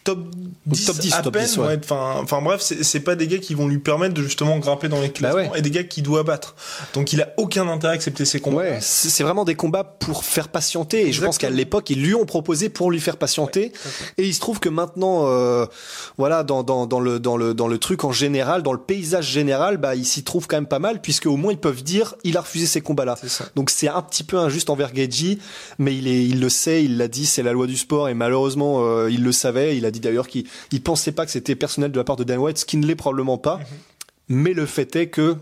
top 0.04 0.20
10, 0.66 0.86
Top 0.86 0.98
10, 0.98 1.14
à 1.14 1.22
top 1.22 1.34
peine, 1.34 1.46
10, 1.46 1.58
ouais. 1.60 1.80
enfin, 1.84 2.16
enfin 2.22 2.42
bref, 2.42 2.62
c'est 2.62 3.00
pas 3.02 3.16
des 3.16 3.28
gars 3.28 3.38
qui 3.38 3.54
vont 3.54 3.68
lui 3.68 3.78
permettre 3.80 4.14
de 4.14 4.24
justement 4.24 4.58
grimper 4.60 4.90
dans 4.90 5.00
les 5.02 5.12
classements 5.12 5.44
Bah 5.44 5.50
ouais. 5.52 5.60
et 5.60 5.62
des 5.62 5.72
gars 5.72 5.84
qu'il 5.84 6.04
doit 6.04 6.24
battre. 6.24 6.56
Donc 6.94 7.14
il 7.14 7.22
a 7.22 7.34
aucun 7.38 7.68
intérêt 7.68 7.94
à 7.94 7.96
accepter 7.96 8.26
ces 8.26 8.40
combats. 8.40 8.58
Ouais, 8.64 8.78
c'est 8.82 9.24
vraiment 9.24 9.46
des 9.46 9.56
combats 9.56 9.84
pour 9.84 10.24
faire 10.24 10.48
patienter. 10.50 11.08
Et 11.08 11.14
je 11.14 11.24
pense 11.24 11.38
qu'à 11.38 11.50
l'époque, 11.50 11.90
ils 11.90 12.02
lui 12.02 12.16
ont 12.16 12.26
proposé 12.26 12.70
pour 12.70 12.92
lui 12.92 13.00
faire 13.00 13.18
patienter. 13.18 13.72
et 14.18 14.26
il 14.26 14.34
se 14.34 14.40
trouve 14.40 14.60
que 14.60 14.70
maintenant, 14.70 15.28
euh, 15.28 15.66
voilà, 16.18 16.44
dans, 16.44 16.64
dans, 16.64 16.86
dans 16.88 17.00
le 17.00 17.20
dans 17.20 17.38
le 17.38 17.54
dans 17.54 17.68
le 17.68 17.78
truc 17.78 18.04
en 18.04 18.12
général, 18.12 18.64
dans 18.64 18.74
le 18.74 18.80
paysage 18.80 19.28
général, 19.30 19.78
bah, 19.78 19.96
il 19.96 20.06
s'y 20.06 20.24
trouve 20.24 20.48
quand 20.48 20.58
même 20.58 20.66
pas 20.66 20.80
mal, 20.80 21.02
puisque 21.02 21.26
au 21.28 21.38
moins 21.38 21.52
ils 21.52 21.60
peuvent 21.60 21.84
dire, 21.84 22.16
il 22.24 22.38
a 22.38 22.42
refusé 22.42 22.66
ces 22.66 22.82
combats-là. 22.82 23.18
Donc 23.56 23.70
c'est 23.70 23.88
un 23.88 24.02
petit 24.02 24.24
peu 24.24 24.38
injuste 24.38 24.70
envers 24.70 24.94
Geji, 24.96 25.40
mais 25.78 25.96
il 25.96 26.08
est, 26.08 26.24
il 26.26 26.40
le 26.40 26.50
sait, 26.50 26.84
il 26.84 26.98
l'a 26.98 27.08
dit, 27.08 27.26
c'est 27.26 27.44
la 27.44 27.52
loi 27.54 27.68
du 27.68 27.78
sport 27.78 28.10
et 28.10 28.14
malheureusement 28.14 28.78
euh, 28.86 29.10
il 29.12 29.24
le 29.24 29.32
savait. 29.32 29.78
Il 29.78 29.86
a 29.86 29.91
dit 29.92 30.00
d'ailleurs 30.00 30.28
qu'il 30.28 30.46
il 30.72 30.82
pensait 30.82 31.12
pas 31.12 31.26
que 31.26 31.32
c'était 31.32 31.56
personnel 31.56 31.92
de 31.92 31.98
la 31.98 32.04
part 32.04 32.16
de 32.16 32.24
Dana 32.24 32.40
White, 32.42 32.58
ce 32.60 32.66
qui 32.66 32.78
ne 32.78 32.86
l'est 32.88 32.96
probablement 32.96 33.38
pas. 33.38 33.58
Mhm. 33.58 33.66
Mais 34.30 34.54
le 34.54 34.66
fait 34.66 34.96
est 34.96 35.08
que 35.08 35.36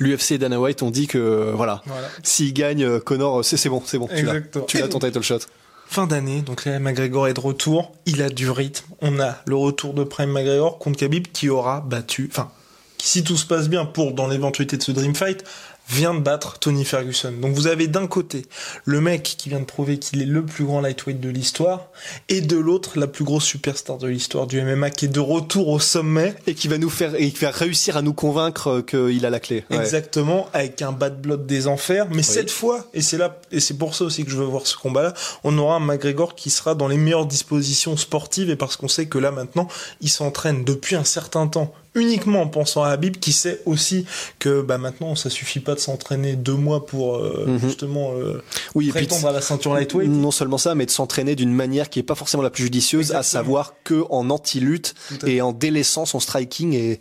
l'UFC 0.00 0.32
et 0.32 0.38
Dana 0.38 0.60
White 0.60 0.82
ont 0.82 0.90
dit 0.90 1.06
que 1.06 1.52
voilà, 1.54 1.82
Voilà. 1.86 2.08
s'il 2.22 2.52
gagne 2.52 2.84
euh, 2.84 2.98
Connor, 3.00 3.44
c'est 3.44 3.68
bon, 3.68 3.82
c'est 3.84 3.98
bon, 3.98 4.08
Exactement. 4.08 4.64
tu 4.66 4.78
l'as 4.78 4.88
ton 4.88 4.98
title 4.98 5.22
shot. 5.22 5.38
Fin 5.86 6.06
d'année, 6.06 6.40
donc 6.42 6.64
là, 6.64 6.78
McGregor 6.80 7.28
est 7.28 7.34
de 7.34 7.40
retour. 7.40 7.92
Il 8.06 8.22
a 8.22 8.30
du 8.30 8.50
rythme. 8.50 8.86
On 9.02 9.20
a 9.20 9.36
le 9.46 9.54
retour 9.54 9.92
de 9.94 10.02
Prime 10.02 10.30
McGregor 10.32 10.78
contre 10.78 10.98
Khabib 10.98 11.28
qui 11.32 11.48
aura 11.50 11.82
battu, 11.82 12.28
enfin, 12.32 12.50
si 12.98 13.22
tout 13.22 13.36
se 13.36 13.46
passe 13.46 13.68
bien 13.68 13.84
pour 13.84 14.12
dans 14.12 14.26
l'éventualité 14.26 14.76
de 14.78 14.82
ce 14.82 14.90
Dream 14.92 15.14
Fight, 15.14 15.44
vient 15.88 16.14
de 16.14 16.20
battre 16.20 16.58
Tony 16.58 16.84
Ferguson. 16.84 17.32
Donc 17.40 17.54
vous 17.54 17.66
avez 17.66 17.88
d'un 17.88 18.06
côté 18.06 18.46
le 18.84 19.00
mec 19.00 19.22
qui 19.22 19.48
vient 19.48 19.60
de 19.60 19.64
prouver 19.64 19.98
qu'il 19.98 20.22
est 20.22 20.26
le 20.26 20.44
plus 20.44 20.64
grand 20.64 20.80
lightweight 20.80 21.20
de 21.20 21.28
l'histoire, 21.28 21.88
et 22.28 22.40
de 22.40 22.56
l'autre 22.56 22.98
la 22.98 23.06
plus 23.06 23.24
grosse 23.24 23.44
superstar 23.44 23.98
de 23.98 24.08
l'histoire 24.08 24.46
du 24.46 24.60
MMA 24.60 24.90
qui 24.90 25.06
est 25.06 25.08
de 25.08 25.20
retour 25.20 25.68
au 25.68 25.78
sommet. 25.78 26.34
Et 26.46 26.54
qui 26.54 26.68
va 26.68 26.78
nous 26.78 26.90
faire, 26.90 27.14
et 27.14 27.30
qui 27.30 27.44
va 27.44 27.50
réussir 27.50 27.96
à 27.96 28.02
nous 28.02 28.14
convaincre 28.14 28.68
euh, 28.68 28.82
qu'il 28.82 29.24
a 29.26 29.30
la 29.30 29.40
clé. 29.40 29.64
Ouais. 29.70 29.78
Exactement, 29.78 30.48
avec 30.52 30.82
un 30.82 30.92
bad 30.92 31.20
blood 31.20 31.46
des 31.46 31.66
enfers. 31.66 32.06
Mais 32.10 32.22
cette 32.22 32.50
fois, 32.50 32.86
et 32.94 33.02
c'est 33.02 33.18
là, 33.18 33.40
et 33.50 33.60
c'est 33.60 33.74
pour 33.74 33.94
ça 33.94 34.04
aussi 34.04 34.24
que 34.24 34.30
je 34.30 34.36
veux 34.36 34.44
voir 34.44 34.66
ce 34.66 34.76
combat-là, 34.76 35.14
on 35.42 35.56
aura 35.58 35.76
un 35.76 35.80
McGregor 35.80 36.34
qui 36.34 36.50
sera 36.50 36.74
dans 36.74 36.88
les 36.88 36.96
meilleures 36.96 37.26
dispositions 37.26 37.96
sportives 37.96 38.50
et 38.50 38.56
parce 38.56 38.76
qu'on 38.76 38.88
sait 38.88 39.06
que 39.06 39.18
là 39.18 39.30
maintenant, 39.30 39.68
il 40.00 40.08
s'entraîne 40.08 40.64
depuis 40.64 40.96
un 40.96 41.04
certain 41.04 41.46
temps 41.46 41.72
uniquement 41.94 42.42
en 42.42 42.48
pensant 42.48 42.82
à 42.82 42.88
Habib 42.90 43.16
qui 43.18 43.32
sait 43.32 43.60
aussi 43.66 44.04
que 44.38 44.62
bah 44.62 44.78
maintenant 44.78 45.14
ça 45.14 45.30
suffit 45.30 45.60
pas 45.60 45.74
de 45.74 45.80
s'entraîner 45.80 46.34
deux 46.34 46.54
mois 46.54 46.86
pour 46.86 47.16
euh, 47.16 47.44
Mhm. 47.46 47.58
justement 47.60 48.12
euh, 48.14 48.42
Oui, 48.74 48.88
et 48.88 48.92
puis 48.92 49.06
prétendre 49.06 49.28
à 49.28 49.32
la 49.32 49.40
ceinture 49.40 49.74
lightweight. 49.74 50.10
non 50.10 50.30
seulement 50.30 50.58
ça, 50.58 50.74
mais 50.74 50.86
de 50.86 50.90
s'entraîner 50.90 51.34
d'une 51.36 51.52
manière 51.54 51.90
qui 51.90 51.98
est 52.00 52.02
pas 52.04 52.14
forcément 52.14 52.42
la 52.42 52.50
plus 52.50 52.64
judicieuse, 52.64 53.12
à 53.12 53.22
savoir 53.22 53.74
que 53.84 54.04
en 54.10 54.30
anti-lutte 54.30 54.94
et 55.26 55.40
en 55.42 55.52
délaissant 55.52 56.04
son 56.06 56.20
striking 56.20 56.72
et 56.74 57.00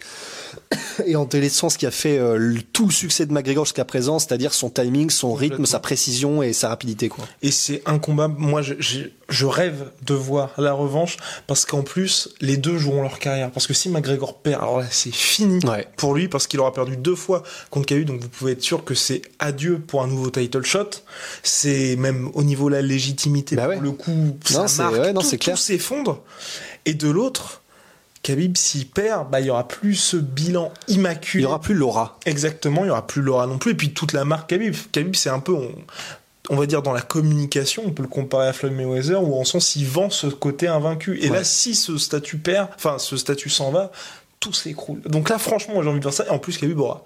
et 1.05 1.15
en 1.15 1.25
délaissant 1.25 1.69
ce 1.69 1.77
qui 1.77 1.85
a 1.85 1.91
fait 1.91 2.17
euh, 2.17 2.35
le- 2.37 2.61
tout 2.61 2.85
le 2.87 2.91
succès 2.93 3.25
de 3.25 3.33
McGregor 3.33 3.65
jusqu'à 3.65 3.85
présent, 3.85 4.19
c'est-à-dire 4.19 4.53
son 4.53 4.69
timing, 4.69 5.09
son 5.09 5.33
rythme, 5.33 5.65
sa 5.65 5.79
précision 5.79 6.43
et 6.43 6.53
sa 6.53 6.69
rapidité, 6.69 7.09
quoi. 7.09 7.25
Et 7.41 7.51
c'est 7.51 7.81
un 7.85 7.99
combat, 7.99 8.27
moi 8.27 8.61
je, 8.61 8.73
je, 8.79 8.99
je 9.29 9.45
rêve 9.45 9.91
de 10.05 10.13
voir 10.13 10.51
la 10.57 10.73
revanche 10.73 11.17
parce 11.47 11.65
qu'en 11.65 11.81
plus 11.81 12.29
les 12.41 12.57
deux 12.57 12.77
joueront 12.77 13.01
leur 13.01 13.19
carrière. 13.19 13.51
Parce 13.51 13.67
que 13.67 13.73
si 13.73 13.89
McGregor 13.89 14.39
perd, 14.39 14.61
alors 14.61 14.79
là 14.79 14.85
c'est 14.91 15.13
fini 15.13 15.59
Ouais. 15.65 15.87
pour 15.97 16.13
lui 16.15 16.27
parce 16.27 16.47
qu'il 16.47 16.59
aura 16.59 16.73
perdu 16.73 16.97
deux 16.97 17.15
fois 17.15 17.43
contre 17.69 17.87
KU, 17.87 18.05
donc 18.05 18.21
vous 18.21 18.29
pouvez 18.29 18.53
être 18.53 18.61
sûr 18.61 18.83
que 18.83 18.93
c'est 18.95 19.21
adieu 19.39 19.79
pour 19.79 20.03
un 20.03 20.07
nouveau 20.07 20.29
title 20.29 20.63
shot. 20.63 20.89
C'est 21.41 21.95
même 21.95 22.29
au 22.33 22.43
niveau 22.43 22.69
de 22.69 22.75
la 22.75 22.81
légitimité, 22.81 23.55
Bah 23.55 23.63
pour 23.63 23.71
ouais. 23.71 23.79
le 23.81 23.91
coup, 23.91 24.37
ça 24.45 24.59
Non, 24.61 24.67
c'est- 24.67 24.81
marque, 24.83 24.93
ouais, 24.95 25.13
non, 25.13 25.21
tout, 25.21 25.27
c'est 25.27 25.37
clair. 25.37 25.55
tout 25.55 25.61
s'effondre. 25.61 26.21
Et 26.85 26.93
de 26.93 27.09
l'autre, 27.09 27.62
Khabib 28.23 28.55
s'il 28.57 28.87
perd, 28.87 29.29
bah 29.29 29.39
il 29.41 29.47
y 29.47 29.49
aura 29.49 29.67
plus 29.67 29.95
ce 29.95 30.17
bilan 30.17 30.71
immaculé. 30.87 31.41
Il 31.41 31.43
y 31.43 31.45
aura 31.45 31.59
plus 31.59 31.75
Laura. 31.75 32.17
Exactement, 32.25 32.85
il 32.85 32.87
y 32.87 32.89
aura 32.89 33.05
plus 33.05 33.21
Laura 33.21 33.45
non 33.47 33.57
plus. 33.57 33.71
Et 33.71 33.75
puis 33.75 33.93
toute 33.93 34.13
la 34.13 34.23
marque 34.25 34.49
Khabib. 34.49 34.73
Khabib, 34.93 35.15
c'est 35.15 35.29
un 35.29 35.39
peu, 35.39 35.51
on, 35.53 35.69
on 36.49 36.55
va 36.55 36.65
dire 36.65 36.81
dans 36.81 36.93
la 36.93 37.01
communication, 37.01 37.83
on 37.85 37.91
peut 37.91 38.01
le 38.03 38.07
comparer 38.09 38.47
à 38.47 38.53
Floyd 38.53 38.73
Mayweather, 38.73 39.21
où 39.21 39.39
en 39.39 39.43
sens 39.43 39.75
il 39.75 39.85
vend 39.85 40.09
ce 40.09 40.27
côté 40.27 40.67
invaincu. 40.67 41.19
Et 41.21 41.27
là, 41.29 41.43
si 41.43 41.75
ce 41.75 41.97
statut 41.97 42.37
perd, 42.37 42.69
enfin 42.75 42.97
ce 42.97 43.17
statut 43.17 43.49
s'en 43.49 43.71
va, 43.71 43.91
tout 44.39 44.53
s'écroule. 44.53 45.01
Donc 45.01 45.29
là, 45.29 45.37
franchement, 45.37 45.81
j'ai 45.83 45.89
envie 45.89 45.99
de 45.99 46.03
voir 46.03 46.13
ça. 46.13 46.25
Et 46.25 46.29
en 46.29 46.39
plus, 46.39 46.57
Khabib 46.57 46.79
aura 46.79 47.03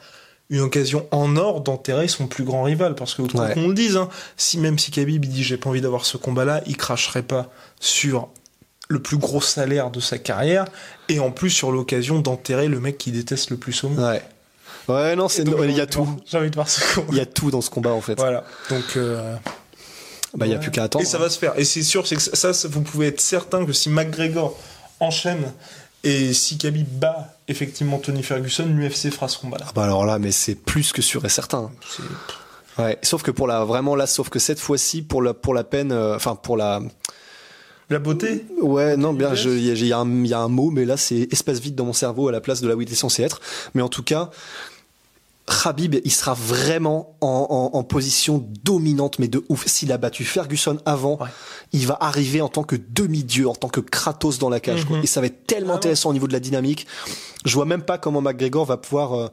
une 0.49 0.61
occasion 0.61 1.05
en 1.11 1.35
or 1.35 1.61
d'enterrer 1.61 2.07
son 2.07 2.27
plus 2.27 2.43
grand 2.43 2.61
rival. 2.63 2.93
Parce 2.95 3.15
que, 3.15 3.21
Ouais. 3.23 3.53
qu'on 3.55 3.67
le 3.67 3.73
dise, 3.73 3.97
hein, 3.97 4.07
si 4.37 4.59
même 4.59 4.77
si 4.79 4.91
Khabib 4.91 5.25
il 5.25 5.29
dit 5.31 5.43
j'ai 5.43 5.57
pas 5.57 5.69
envie 5.69 5.81
d'avoir 5.81 6.05
ce 6.05 6.17
combat-là, 6.17 6.61
il 6.67 6.77
cracherait 6.77 7.23
pas 7.23 7.49
sur 7.79 8.29
le 8.87 8.99
plus 9.01 9.17
gros 9.17 9.41
salaire 9.41 9.89
de 9.91 9.99
sa 9.99 10.17
carrière 10.17 10.65
et 11.09 11.19
en 11.19 11.31
plus 11.31 11.49
sur 11.49 11.71
l'occasion 11.71 12.19
d'enterrer 12.19 12.67
le 12.67 12.79
mec 12.79 12.97
qui 12.97 13.11
déteste 13.11 13.49
le 13.49 13.57
plus 13.57 13.83
au 13.83 13.89
monde. 13.89 13.99
Ouais. 13.99 14.21
Ouais, 14.87 15.15
non, 15.17 15.27
c'est, 15.27 15.43
il 15.43 15.71
y 15.71 15.81
a 15.81 15.85
tout. 15.85 16.07
J'ai 16.25 16.37
envie 16.37 16.49
de 16.49 16.55
voir 16.55 16.69
ce 16.69 16.95
combat. 16.95 17.07
Il 17.11 17.17
y 17.17 17.21
a 17.21 17.25
tout 17.25 17.51
dans 17.51 17.59
ce 17.59 17.69
combat, 17.69 17.91
en 17.91 17.99
fait. 17.99 18.15
Voilà. 18.15 18.45
Donc, 18.69 18.83
euh, 18.95 19.35
Bah, 20.35 20.45
il 20.45 20.51
y 20.53 20.55
a 20.55 20.59
plus 20.59 20.71
qu'à 20.71 20.83
attendre. 20.83 21.03
et 21.03 21.07
ça 21.07 21.17
va 21.17 21.29
se 21.29 21.37
faire. 21.37 21.53
Et 21.59 21.65
c'est 21.65 21.83
sûr, 21.83 22.07
c'est 22.07 22.15
que 22.15 22.21
ça, 22.21 22.53
ça, 22.53 22.67
vous 22.69 22.81
pouvez 22.81 23.07
être 23.07 23.19
certain 23.19 23.65
que 23.65 23.73
si 23.73 23.89
McGregor 23.89 24.57
enchaîne 25.01 25.51
et 26.05 26.31
si 26.33 26.57
Khabib 26.57 26.87
bat 26.87 27.35
effectivement 27.49 27.97
Tony 27.97 28.23
Ferguson, 28.23 28.65
l'UFC 28.67 29.11
fera 29.11 29.27
ce 29.27 29.37
combat-là. 29.39 29.65
Ah 29.67 29.71
bah 29.75 29.83
alors 29.83 30.05
là, 30.05 30.19
mais 30.19 30.31
c'est 30.31 30.55
plus 30.55 30.93
que 30.93 31.01
sûr 31.01 31.25
et 31.25 31.29
certain. 31.29 31.69
Ouais. 32.77 32.97
Sauf 33.01 33.23
que 33.23 33.31
pour 33.31 33.47
la, 33.47 33.65
vraiment 33.65 33.95
là, 33.95 34.07
sauf 34.07 34.29
que 34.29 34.39
cette 34.39 34.59
fois-ci, 34.59 35.01
pour 35.01 35.21
la, 35.21 35.33
pour 35.33 35.53
la 35.53 35.63
peine, 35.65 35.91
euh, 35.91 36.15
enfin, 36.15 36.35
pour 36.35 36.55
la, 36.55 36.79
La 37.89 37.99
beauté 37.99 38.45
Ouais, 38.61 38.97
non, 38.97 39.13
bien, 39.13 39.33
il 39.33 39.59
y, 39.59 39.71
y 39.71 39.87
y 39.87 39.93
a 39.93 40.39
un 40.39 40.47
mot, 40.49 40.71
mais 40.71 40.83
là, 40.85 40.97
c'est 40.97 41.27
espace 41.31 41.59
vide 41.59 41.75
dans 41.75 41.85
mon 41.85 41.93
cerveau 41.93 42.27
à 42.27 42.31
la 42.31 42.41
place 42.41 42.59
de 42.61 42.67
là 42.67 42.75
où 42.75 42.81
il 42.81 42.91
est 42.91 42.95
censé 42.95 43.23
être. 43.23 43.39
Mais 43.75 43.81
en 43.81 43.87
tout 43.89 44.03
cas, 44.03 44.29
Khabib, 45.63 45.95
il 46.03 46.11
sera 46.11 46.33
vraiment 46.33 47.15
en, 47.21 47.71
en- 47.73 47.77
en 47.77 47.83
position 47.85 48.45
dominante, 48.65 49.17
mais 49.19 49.29
de 49.29 49.45
ouf. 49.47 49.65
S'il 49.67 49.93
a 49.93 49.97
battu 49.97 50.25
Ferguson 50.25 50.77
avant, 50.85 51.17
Ouais. 51.21 51.29
il 51.71 51.87
va 51.87 51.97
arriver 52.01 52.41
en 52.41 52.49
tant 52.49 52.63
que 52.63 52.75
demi-dieu, 52.75 53.47
en 53.47 53.55
tant 53.55 53.69
que 53.69 53.79
Kratos 53.79 54.39
dans 54.39 54.49
la 54.49 54.59
cage. 54.59 54.83
quoi. 54.83 54.97
Mhm. 54.97 55.03
Et 55.03 55.07
ça 55.07 55.21
va 55.21 55.27
être 55.27 55.47
tellement 55.47 55.73
Ah 55.73 55.77
intéressant 55.77 56.09
au 56.09 56.13
niveau 56.13 56.27
de 56.27 56.33
la 56.33 56.41
dynamique. 56.41 56.85
Je 57.45 57.53
vois 57.53 57.65
même 57.65 57.83
pas 57.83 57.97
comment 57.97 58.19
McGregor 58.21 58.65
va 58.65 58.75
pouvoir 58.75 59.13
euh, 59.13 59.27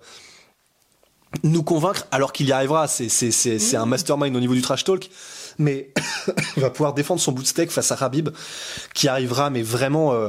nous 1.43 1.63
convaincre, 1.63 2.07
alors 2.11 2.33
qu'il 2.33 2.47
y 2.47 2.53
arrivera. 2.53 2.89
C'est, 2.89 3.09
c'est, 3.09 3.31
c'est, 3.31 3.59
c'est 3.59 3.77
un 3.77 3.87
mastermind 3.87 4.35
au 4.37 4.41
niveau 4.41 4.55
du 4.55 4.63
trash 4.63 4.85
talk. 4.85 5.09
Mais 5.59 5.91
il 6.57 6.63
va 6.63 6.71
pouvoir 6.71 6.95
défendre 6.95 7.21
son 7.21 7.33
bout 7.33 7.43
de 7.43 7.47
steak 7.49 7.71
face 7.71 7.93
à 7.93 7.97
Khabib, 7.97 8.31
qui 8.95 9.09
arrivera, 9.09 9.51
mais 9.51 9.63
vraiment 9.63 10.13
euh, 10.13 10.29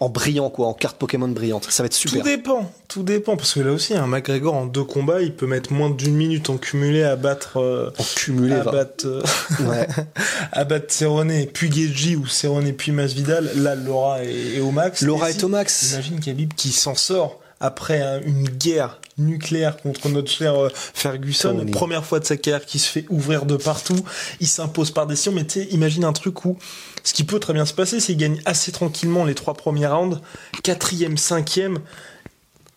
en 0.00 0.08
brillant, 0.08 0.48
quoi, 0.50 0.66
en 0.66 0.72
carte 0.72 0.96
Pokémon 0.96 1.28
brillante. 1.28 1.66
Ça 1.70 1.82
va 1.82 1.86
être 1.86 1.92
super. 1.94 2.22
Tout 2.22 2.24
dépend, 2.28 2.72
tout 2.88 3.02
dépend, 3.02 3.36
parce 3.36 3.52
que 3.54 3.60
là 3.60 3.70
aussi, 3.72 3.94
un 3.94 4.06
McGregor 4.06 4.54
en 4.54 4.64
deux 4.66 4.82
combats, 4.84 5.20
il 5.20 5.34
peut 5.34 5.46
mettre 5.46 5.72
moins 5.72 5.90
d'une 5.90 6.14
minute 6.16 6.48
en 6.50 6.56
cumulé 6.56 7.02
à 7.04 7.16
battre, 7.16 7.58
euh, 7.60 7.90
En 7.98 8.04
cumulé, 8.16 8.54
à 8.54 8.62
va. 8.62 8.72
battre, 8.72 9.06
euh, 9.06 9.22
Ouais. 9.68 9.86
à 10.52 10.64
battre 10.64 10.92
Cerrone 10.92 11.46
puis 11.52 11.70
Geji 11.70 12.16
ou 12.16 12.26
Cerrone 12.26 12.72
puis 12.72 12.92
Masvidal. 12.92 13.50
Là, 13.56 13.74
Laura 13.74 14.24
est, 14.24 14.56
est 14.56 14.60
au 14.60 14.70
max. 14.70 15.02
Laura 15.02 15.28
Et 15.28 15.34
est 15.34 15.38
si- 15.38 15.44
au 15.44 15.48
max. 15.48 15.92
Imagine 15.92 16.18
Khabib 16.20 16.54
qui 16.54 16.72
s'en 16.72 16.94
sort 16.94 17.40
après 17.60 18.00
un- 18.00 18.20
une 18.22 18.48
guerre 18.48 18.98
nucléaire 19.18 19.76
contre 19.76 20.08
notre 20.08 20.30
cher 20.30 20.54
euh, 20.54 20.68
Ferguson, 20.74 21.56
Tony. 21.56 21.70
première 21.70 22.04
fois 22.04 22.20
de 22.20 22.24
sa 22.24 22.36
carrière 22.36 22.64
qui 22.64 22.78
se 22.78 22.88
fait 22.88 23.04
ouvrir 23.10 23.46
de 23.46 23.56
partout, 23.56 24.04
il 24.40 24.46
s'impose 24.46 24.90
par 24.90 25.06
décision, 25.06 25.32
mais 25.32 25.44
tu 25.44 25.60
sais, 25.60 25.68
imagine 25.70 26.04
un 26.04 26.12
truc 26.12 26.44
où 26.44 26.58
ce 27.02 27.12
qui 27.12 27.24
peut 27.24 27.40
très 27.40 27.52
bien 27.52 27.66
se 27.66 27.74
passer, 27.74 28.00
c'est 28.00 28.12
qu'il 28.12 28.18
gagne 28.18 28.40
assez 28.44 28.72
tranquillement 28.72 29.24
les 29.24 29.34
trois 29.34 29.54
premiers 29.54 29.86
rounds, 29.86 30.20
quatrième, 30.62 31.16
cinquième, 31.16 31.80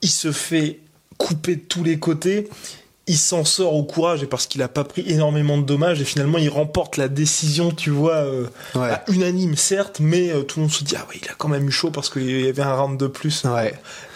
il 0.02 0.10
se 0.10 0.32
fait 0.32 0.80
couper 1.18 1.56
de 1.56 1.62
tous 1.62 1.84
les 1.84 2.00
côtés, 2.00 2.50
il 3.08 3.18
s'en 3.18 3.46
sort 3.46 3.74
au 3.76 3.84
courage 3.84 4.24
et 4.24 4.26
parce 4.26 4.48
qu'il 4.48 4.62
a 4.64 4.68
pas 4.68 4.84
pris 4.84 5.04
énormément 5.08 5.58
de 5.58 5.64
dommages 5.64 6.02
et 6.02 6.06
finalement 6.06 6.38
il 6.40 6.50
remporte 6.50 6.98
la 6.98 7.08
décision, 7.08 7.72
tu 7.72 7.90
vois, 7.92 8.16
euh, 8.16 8.46
Ouais. 8.74 8.90
à 8.90 9.04
unanime 9.10 9.56
certes, 9.56 10.00
mais 10.00 10.32
euh, 10.32 10.42
tout 10.42 10.60
le 10.60 10.64
monde 10.66 10.72
se 10.74 10.84
dit 10.84 10.96
ah 10.98 11.06
oui 11.10 11.20
il 11.24 11.30
a 11.30 11.34
quand 11.38 11.48
même 11.50 11.68
eu 11.68 11.72
chaud 11.72 11.92
parce 11.92 12.10
qu'il 12.10 12.30
y 12.46 12.48
avait 12.48 12.62
un 12.64 12.74
round 12.76 13.00
de 13.00 13.08
plus. 13.08 13.44
Ouais. 13.46 13.74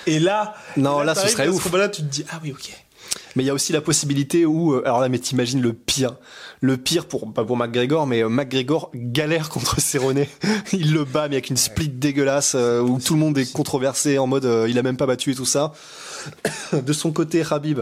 Et 0.08 0.18
là, 0.20 0.56
Non, 0.78 1.04
et 1.04 1.06
là, 1.06 1.14
ce 1.14 1.28
serait 1.28 1.48
ouf. 1.48 1.64
combat-là, 1.64 1.90
tu 1.90 2.02
te 2.02 2.08
dis 2.08 2.26
ah 2.32 2.40
oui 2.44 2.52
ok. 2.52 2.72
Mais 3.36 3.44
il 3.44 3.46
y 3.48 3.50
a 3.50 3.54
aussi 3.54 3.74
la 3.74 3.82
possibilité 3.82 4.46
où, 4.46 4.74
euh, 4.74 4.82
alors 4.86 5.00
là, 5.02 5.10
mais 5.10 5.20
t'imagines 5.20 5.62
le 5.62 5.74
pire, 5.74 6.16
le 6.62 6.78
pire 6.78 7.06
pour 7.06 7.32
pas 7.32 7.44
pour 7.46 7.58
McGregor, 7.58 8.08
mais 8.08 8.24
euh, 8.24 8.30
McGregor 8.30 8.90
galère 8.96 9.50
contre 9.52 9.80
Cerrone. 9.80 10.26
il 10.74 10.94
le 10.94 11.06
bat 11.06 11.28
mais 11.30 11.36
avec 11.36 11.50
une 11.52 11.58
split 11.58 11.90
dégueulasse 11.90 12.54
euh, 12.56 12.82
où 12.82 13.00
tout 13.00 13.14
le 13.14 13.20
monde 13.20 13.38
est 13.38 13.52
controversé 13.54 14.18
en 14.18 14.26
mode 14.26 14.46
euh, 14.46 14.68
il 14.68 14.78
a 14.80 14.84
même 14.84 14.98
pas 14.98 15.06
battu 15.06 15.32
et 15.32 15.36
tout 15.36 15.46
ça. 15.46 15.74
De 16.74 16.92
son 16.94 17.12
côté, 17.12 17.44
Habib 17.50 17.82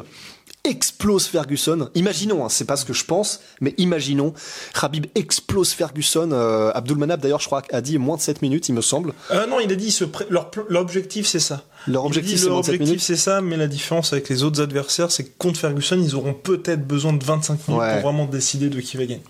explose 0.67 1.25
Ferguson. 1.25 1.89
Imaginons, 1.95 2.45
hein, 2.45 2.49
c'est 2.49 2.65
pas 2.65 2.75
ce 2.75 2.85
que 2.85 2.93
je 2.93 3.05
pense, 3.05 3.39
mais 3.61 3.73
imaginons, 3.77 4.33
Habib 4.81 5.05
explose 5.15 5.71
Ferguson. 5.71 6.29
Euh, 6.31 6.71
Abdulmanap 6.75 7.17
d'ailleurs, 7.19 7.39
je 7.39 7.45
crois, 7.47 7.63
a 7.71 7.81
dit 7.81 7.97
moins 7.97 8.17
de 8.17 8.21
7 8.21 8.41
minutes, 8.41 8.69
il 8.69 8.73
me 8.73 8.81
semble. 8.81 9.13
Euh, 9.31 9.47
non, 9.47 9.59
il 9.59 9.71
a 9.71 9.75
dit 9.75 9.91
se 9.91 10.03
pré- 10.05 10.27
leur, 10.29 10.49
pl- 10.51 10.65
leur 10.69 10.81
objectif 10.81 11.25
c'est 11.27 11.39
ça. 11.39 11.63
Leur 11.87 12.05
objectif, 12.05 12.37
c'est 12.39 12.45
leur 12.45 12.53
moins 12.55 12.61
de 12.61 12.65
7 12.65 12.75
objectif 12.75 13.01
c'est 13.01 13.15
ça, 13.15 13.41
mais 13.41 13.55
la 13.57 13.67
différence 13.67 14.11
avec 14.13 14.27
les 14.29 14.43
autres 14.43 14.61
adversaires, 14.61 15.09
c'est 15.11 15.23
que 15.23 15.29
contre 15.37 15.59
Ferguson, 15.59 15.99
ils 16.03 16.15
auront 16.15 16.33
peut-être 16.33 16.85
besoin 16.85 17.13
de 17.13 17.23
25 17.23 17.67
minutes 17.67 17.81
Ouais. 17.81 17.93
pour 17.93 18.11
vraiment 18.11 18.25
décider 18.25 18.69
de 18.69 18.79
qui 18.81 18.97
va 18.97 19.05
gagner. 19.05 19.21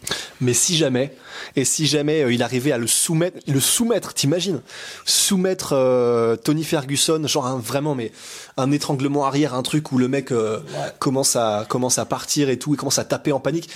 Mais 0.42 0.54
si 0.54 0.76
jamais, 0.78 1.14
et 1.56 1.66
si 1.66 1.86
jamais 1.88 2.24
euh, 2.24 2.34
il 2.34 2.42
arrivait 2.44 2.72
à 2.72 2.78
le 2.78 2.88
soumettre, 2.88 3.38
le 3.48 3.60
soumettre, 3.60 4.14
t'imagines, 4.14 4.62
soumettre 5.06 5.74
euh, 5.74 6.36
Tony 6.36 6.64
Ferguson, 6.64 7.22
genre 7.28 7.48
un, 7.48 7.60
vraiment, 7.60 7.96
mais 7.96 8.12
un 8.58 8.72
étranglement 8.72 9.26
arrière, 9.26 9.54
un 9.54 9.64
truc 9.64 9.92
où 9.92 9.98
le 9.98 10.08
mec 10.08 10.32
euh, 10.32 10.60
commence 11.00 11.36
à 11.36 11.66
commence 11.70 11.98
à 12.00 12.06
partir 12.06 12.50
et 12.50 12.58
tout, 12.58 12.74
il 12.74 12.78
commence 12.78 13.00
à 13.00 13.04
taper 13.06 13.32
en 13.32 13.40
panique. 13.40 13.70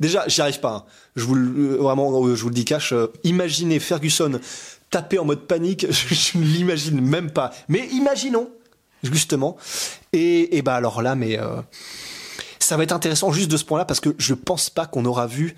Déjà, 0.00 0.24
j'y 0.28 0.40
arrive 0.40 0.60
pas. 0.60 0.74
hein. 0.74 0.84
Je 1.16 1.24
vous 1.24 1.34
le, 1.34 1.76
vraiment, 1.76 2.34
je 2.34 2.40
vous 2.42 2.48
le 2.48 2.54
dis 2.54 2.64
cash. 2.64 2.94
imaginez 3.24 3.78
Ferguson 3.78 4.40
taper 4.92 5.18
en 5.18 5.24
mode 5.24 5.48
panique, 5.48 5.86
je, 5.90 6.38
ne 6.38 6.44
l'imagine 6.44 7.00
même 7.00 7.32
pas. 7.32 7.50
Mais 7.68 7.88
imaginons, 7.88 8.48
justement. 9.02 9.56
Et, 10.12 10.56
et 10.56 10.62
bah 10.62 10.76
alors 10.76 11.02
là, 11.02 11.16
mais 11.16 11.40
euh, 11.40 11.60
ça 12.60 12.76
va 12.76 12.84
être 12.84 12.92
intéressant 12.92 13.32
juste 13.32 13.50
de 13.50 13.56
ce 13.56 13.64
point-là 13.64 13.84
parce 13.84 13.98
que 13.98 14.14
je 14.18 14.34
pense 14.34 14.70
pas 14.70 14.86
qu'on 14.86 15.04
aura 15.04 15.26
vu 15.26 15.56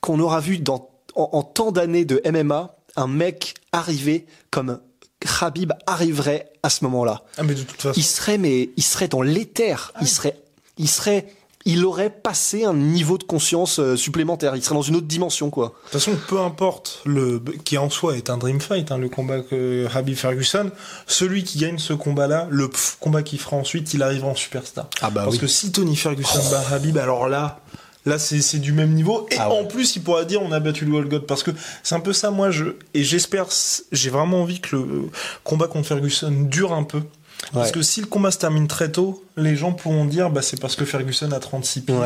qu'on 0.00 0.18
aura 0.20 0.40
vu 0.40 0.58
dans, 0.58 0.90
en, 1.14 1.28
en 1.32 1.42
tant 1.42 1.72
d'années 1.72 2.04
de 2.04 2.20
MMA 2.24 2.76
un 2.96 3.06
mec 3.06 3.54
arriver 3.72 4.26
comme 4.50 4.80
Khabib 5.20 5.72
arriverait 5.86 6.52
à 6.62 6.70
ce 6.70 6.84
moment-là. 6.84 7.22
Ah, 7.36 7.42
mais 7.42 7.54
de 7.54 7.62
toute 7.62 7.80
façon. 7.80 7.98
Il 7.98 8.04
serait, 8.04 8.38
mais 8.38 8.70
il 8.76 8.82
serait 8.82 9.08
dans 9.08 9.22
l'éther. 9.22 9.92
Il 10.00 10.08
serait, 10.08 10.40
il 10.76 10.88
serait, 10.88 11.26
il 11.70 11.84
aurait 11.84 12.08
passé 12.10 12.64
un 12.64 12.72
niveau 12.74 13.18
de 13.18 13.24
conscience 13.24 13.78
euh, 13.78 13.94
supplémentaire. 13.94 14.56
Il 14.56 14.62
serait 14.64 14.74
dans 14.74 14.80
une 14.82 14.96
autre 14.96 15.06
dimension, 15.06 15.50
quoi. 15.50 15.66
De 15.66 15.72
toute 15.82 16.00
façon, 16.00 16.12
peu 16.26 16.40
importe 16.40 17.02
le 17.04 17.42
qui 17.64 17.76
en 17.76 17.90
soi 17.90 18.16
est 18.16 18.30
un 18.30 18.38
dream 18.38 18.58
fight, 18.60 18.90
hein, 18.90 18.96
le 18.96 19.08
combat 19.10 19.40
que 19.40 19.86
Habib 19.94 20.16
Ferguson, 20.16 20.70
celui 21.06 21.44
qui 21.44 21.58
gagne 21.58 21.78
ce 21.78 21.92
combat-là, 21.92 22.46
le 22.50 22.70
combat 23.00 23.22
qu'il 23.22 23.38
fera 23.38 23.56
ensuite, 23.56 23.92
il 23.92 24.02
arrivera 24.02 24.30
en 24.30 24.34
superstar. 24.34 24.88
Ah 25.02 25.10
bah 25.10 25.22
Parce 25.24 25.34
oui. 25.34 25.40
que 25.40 25.46
si 25.46 25.70
Tony 25.70 25.94
Ferguson 25.94 26.40
bat 26.50 26.64
Habib, 26.72 26.96
alors 26.96 27.28
là, 27.28 27.60
là 28.06 28.18
c'est 28.18 28.40
c'est 28.40 28.58
du 28.60 28.72
même 28.72 28.94
niveau. 28.94 29.26
Et 29.30 29.36
Ah 29.38 29.50
ouais. 29.50 29.58
en 29.60 29.64
plus, 29.66 29.94
il 29.96 30.02
pourra 30.02 30.24
dire 30.24 30.40
on 30.42 30.52
a 30.52 30.60
battu 30.60 30.86
le 30.86 30.92
World 30.92 31.10
God 31.10 31.26
parce 31.26 31.42
que 31.42 31.50
c'est 31.82 31.94
un 31.94 32.00
peu 32.00 32.14
ça. 32.14 32.30
Moi, 32.30 32.50
je 32.50 32.64
et 32.94 33.04
j'espère, 33.04 33.46
j'ai 33.92 34.10
vraiment 34.10 34.40
envie 34.42 34.60
que 34.60 34.74
le 34.76 35.10
combat 35.44 35.66
contre 35.68 35.86
Ferguson 35.88 36.30
dure 36.48 36.72
un 36.72 36.84
peu. 36.84 37.02
Parce 37.52 37.72
que 37.72 37.82
si 37.82 38.00
le 38.00 38.06
combat 38.06 38.30
se 38.30 38.38
termine 38.38 38.66
très 38.68 38.90
tôt, 38.92 39.24
les 39.36 39.56
gens 39.56 39.72
pourront 39.72 40.04
dire 40.04 40.30
bah 40.30 40.42
c'est 40.42 40.60
parce 40.60 40.76
que 40.76 40.84
Ferguson 40.84 41.30
a 41.32 41.40
36 41.40 41.80
piges, 41.82 41.96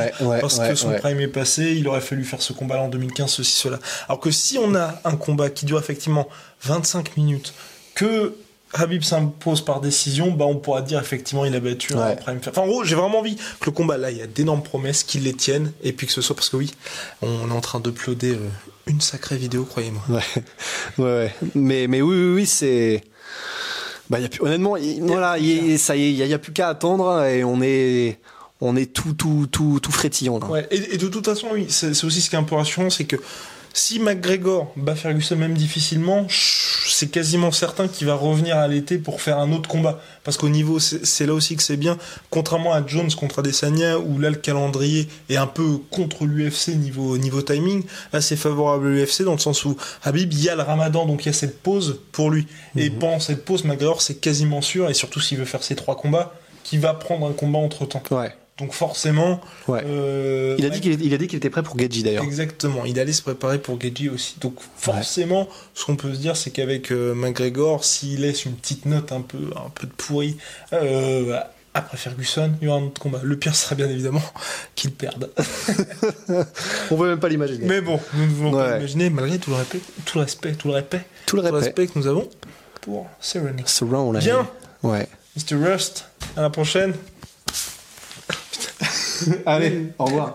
parce 0.40 0.59
que 0.59 0.74
son 0.74 0.93
prime 0.95 1.20
est 1.20 1.28
passé, 1.28 1.74
il 1.76 1.86
aurait 1.88 2.01
fallu 2.01 2.24
faire 2.24 2.43
ce 2.43 2.53
combat-là 2.53 2.82
en 2.82 2.88
2015, 2.88 3.30
ceci, 3.30 3.53
cela. 3.53 3.78
Alors 4.09 4.20
que 4.20 4.30
si 4.30 4.59
on 4.59 4.74
a 4.74 5.01
un 5.05 5.16
combat 5.16 5.51
qui 5.51 5.64
dure 5.66 5.78
effectivement 5.78 6.28
25 6.62 7.16
minutes, 7.16 7.55
que 7.95 8.34
Habib 8.74 9.03
s'impose 9.03 9.62
par 9.62 9.82
décision, 9.82 10.30
bah 10.30 10.47
on 10.47 10.57
pourra 10.57 10.80
dire 10.80 10.99
effectivement 10.99 11.45
il 11.45 11.55
a 11.55 11.61
battu 11.61 11.93
un 11.95 12.07
Ouais. 12.09 12.16
prime. 12.16 12.40
Enfin 12.49 12.62
en 12.62 12.66
gros, 12.66 12.84
j'ai 12.84 12.95
vraiment 12.95 13.18
envie 13.18 13.36
que 13.36 13.66
le 13.66 13.72
combat 13.72 13.99
là, 13.99 14.11
il 14.11 14.16
y 14.16 14.22
a 14.22 14.26
d'énormes 14.26 14.62
promesses 14.62 15.03
qu'ils 15.05 15.24
les 15.24 15.34
tiennent 15.34 15.72
et 15.82 15.93
puis 15.93 16.07
que 16.07 16.12
ce 16.14 16.22
soit 16.22 16.34
parce 16.34 16.49
que 16.49 16.57
oui, 16.57 16.70
on 17.20 17.51
est 17.51 17.53
en 17.53 17.61
train 17.61 17.80
d'uploader 17.80 18.30
euh, 18.32 18.49
une 18.86 19.03
sacrée 19.03 19.36
vidéo, 19.36 19.64
croyez-moi. 19.64 20.03
Ouais, 20.09 20.22
ouais, 20.99 21.05
ouais. 21.05 21.34
Mais, 21.55 21.86
mais 21.86 22.01
oui, 22.01 22.16
oui, 22.16 22.34
oui, 22.34 22.47
c'est. 22.47 23.03
Bah, 24.11 24.20
y 24.20 24.24
a 24.24 24.28
plus, 24.28 24.42
honnêtement, 24.42 24.76
il- 24.76 25.03
voilà, 25.03 25.38
il- 25.38 25.78
ça 25.78 25.96
y 25.96 26.03
est, 26.05 26.11
il 26.11 26.16
y, 26.28 26.34
a- 26.34 26.38
plus 26.38 26.53
qu'à 26.53 26.68
attendre 26.68 27.24
et 27.24 27.44
on 27.44 27.61
est, 27.62 28.18
on 28.61 28.76
est 28.76 28.92
tout, 28.92 29.14
tout, 29.14 29.46
tout, 29.50 29.80
tout 29.82 29.92
frétillant. 29.92 30.38
Là. 30.38 30.46
Ouais, 30.46 30.68
et, 30.70 30.94
et 30.94 30.98
de 30.98 31.09
toute 31.09 31.24
façon, 31.24 31.48
oui, 31.53 31.66
c'est 31.68 32.05
aussi 32.05 32.20
ce 32.20 32.28
qui 32.30 32.36
est 32.36 32.38
un 32.38 32.42
peu 32.44 32.55
rassurant, 32.57 32.90
c'est 32.90 33.05
que 33.05 33.16
si 33.72 33.98
McGregor 34.00 34.72
bat 34.76 34.94
Ferguson 34.94 35.36
même 35.36 35.55
difficilement, 35.55 36.26
c'est 37.03 37.09
quasiment 37.09 37.50
certain 37.50 37.88
qu'il 37.88 38.07
va 38.07 38.14
revenir 38.14 38.57
à 38.57 38.68
l'été 38.68 38.96
pour 38.96 39.20
faire 39.20 39.40
un 39.40 39.50
autre 39.50 39.68
combat. 39.68 39.98
Parce 40.22 40.36
qu'au 40.36 40.48
niveau, 40.48 40.78
c'est 40.78 41.26
là 41.26 41.34
aussi 41.34 41.57
que 41.57 41.62
c'est 41.64 41.76
bien, 41.76 41.98
contrairement 42.30 42.74
à 42.74 42.86
Jones 42.86 43.11
contre 43.12 43.40
Adesanya, 43.40 43.98
où 43.98 44.20
là 44.20 44.30
le 44.30 44.36
calendrier 44.36 45.09
est 45.28 45.34
un 45.34 45.48
peu 45.48 45.78
contre 45.90 46.26
l'UFC 46.26 46.76
niveau, 46.76 47.18
niveau 47.18 47.42
timing, 47.42 47.82
là 48.12 48.20
c'est 48.20 48.36
favorable 48.36 48.86
à 48.86 48.90
l'UFC 48.90 49.22
dans 49.22 49.32
le 49.32 49.38
sens 49.38 49.64
où 49.64 49.76
Habib, 50.05 50.32
il 50.32 50.44
y 50.44 50.48
a 50.48 50.55
le 50.55 50.62
ramadan, 50.62 51.05
donc 51.05 51.24
il 51.24 51.26
y 51.26 51.30
a 51.30 51.32
cette 51.32 51.61
pause 51.61 51.98
pour 52.12 52.30
lui. 52.30 52.46
Et 52.76 52.88
pendant 52.88 53.18
cette 53.18 53.44
pause, 53.44 53.64
McGregor, 53.64 54.00
c'est 54.00 54.20
quasiment 54.20 54.62
sûr, 54.62 54.88
et 54.88 54.94
surtout 54.94 55.18
s'il 55.18 55.38
veut 55.38 55.44
faire 55.44 55.64
ses 55.64 55.74
trois 55.74 55.96
combats, 55.96 56.32
qu'il 56.62 56.78
va 56.78 56.94
prendre 56.94 57.26
un 57.26 57.32
combat 57.32 57.59
entre 57.59 57.84
temps. 57.84 58.05
Ouais. 58.12 58.32
Donc 58.59 58.72
forcément, 58.72 59.40
Ouais. 59.66 59.82
euh, 59.86 60.57
Il 60.59 60.66
a 60.66 60.70
dit 60.70 60.80
qu'il 60.80 61.03
il 61.03 61.14
a 61.14 61.18
dit 61.18 61.26
qu'il 61.26 61.38
était 61.38 61.48
prêt 61.50 61.62
pour 61.62 61.78
Geji 61.78 62.03
d'ailleurs. 62.03 62.22
Exactement, 62.22 62.84
il 62.84 63.00
allait 63.00 63.12
se 63.14 63.22
préparer 63.22 63.59
pour 63.59 63.80
Geji 63.80 64.11
aussi. 64.11 64.36
Donc 64.40 64.57
forcément, 64.76 65.48
ce 65.74 65.84
qu'on 65.86 65.96
peut 65.96 66.12
se 66.14 66.18
dire, 66.18 66.36
c'est 66.36 66.50
qu'avec 66.50 66.92
euh, 66.92 67.14
McGregor, 67.14 67.82
s'il 67.84 68.20
laisse 68.20 68.44
une 68.44 68.53
petite 68.55 68.84
note 68.86 69.11
un 69.11 69.22
peu, 69.22 69.38
un 69.57 69.70
peu 69.70 69.86
de 69.86 69.92
pourri, 69.92 70.36
euh, 70.74 71.40
après 71.74 71.96
Ferguson, 71.96 72.53
il 72.61 72.66
y 72.66 72.68
aura 72.68 72.78
un 72.78 72.84
autre 72.84 73.00
combat. 73.00 73.20
Le 73.22 73.38
pire 73.38 73.55
sera 73.57 73.74
bien 73.74 73.88
évidemment 73.88 74.22
qu'il 74.74 74.92
perde. 74.92 75.30
On 76.90 76.96
veut 76.96 77.09
même 77.09 77.20
pas 77.20 77.30
l'imaginer. 77.30 77.64
Mais 77.64 77.80
bon, 77.80 77.98
nous 78.14 78.26
ne 78.26 78.30
voulons 78.30 78.53
pas 78.53 78.74
l'imaginer, 78.76 79.09
malgré 79.11 79.38
tout 79.38 79.50
le, 79.50 79.57
respect, 79.57 79.80
tout 80.05 80.18
le 80.18 80.24
respect, 80.24 80.53
tout 80.55 80.68
le 80.68 80.74
respect, 80.74 81.05
Tout 81.24 81.36
le 81.36 81.42
tout 81.42 81.48
le 81.48 81.53
respect. 81.55 81.59
respect 81.82 81.86
que 81.86 81.98
nous 81.98 82.07
avons 82.07 82.28
pour 82.82 83.07
là. 84.12 84.20
Bien. 84.20 84.46
Ouais. 84.82 85.09
Mr. 85.36 85.55
Rust, 85.57 86.05
à 86.36 86.42
la 86.42 86.50
prochaine. 86.50 86.92
Allez, 89.46 89.92
au 89.98 90.04
revoir. 90.04 90.34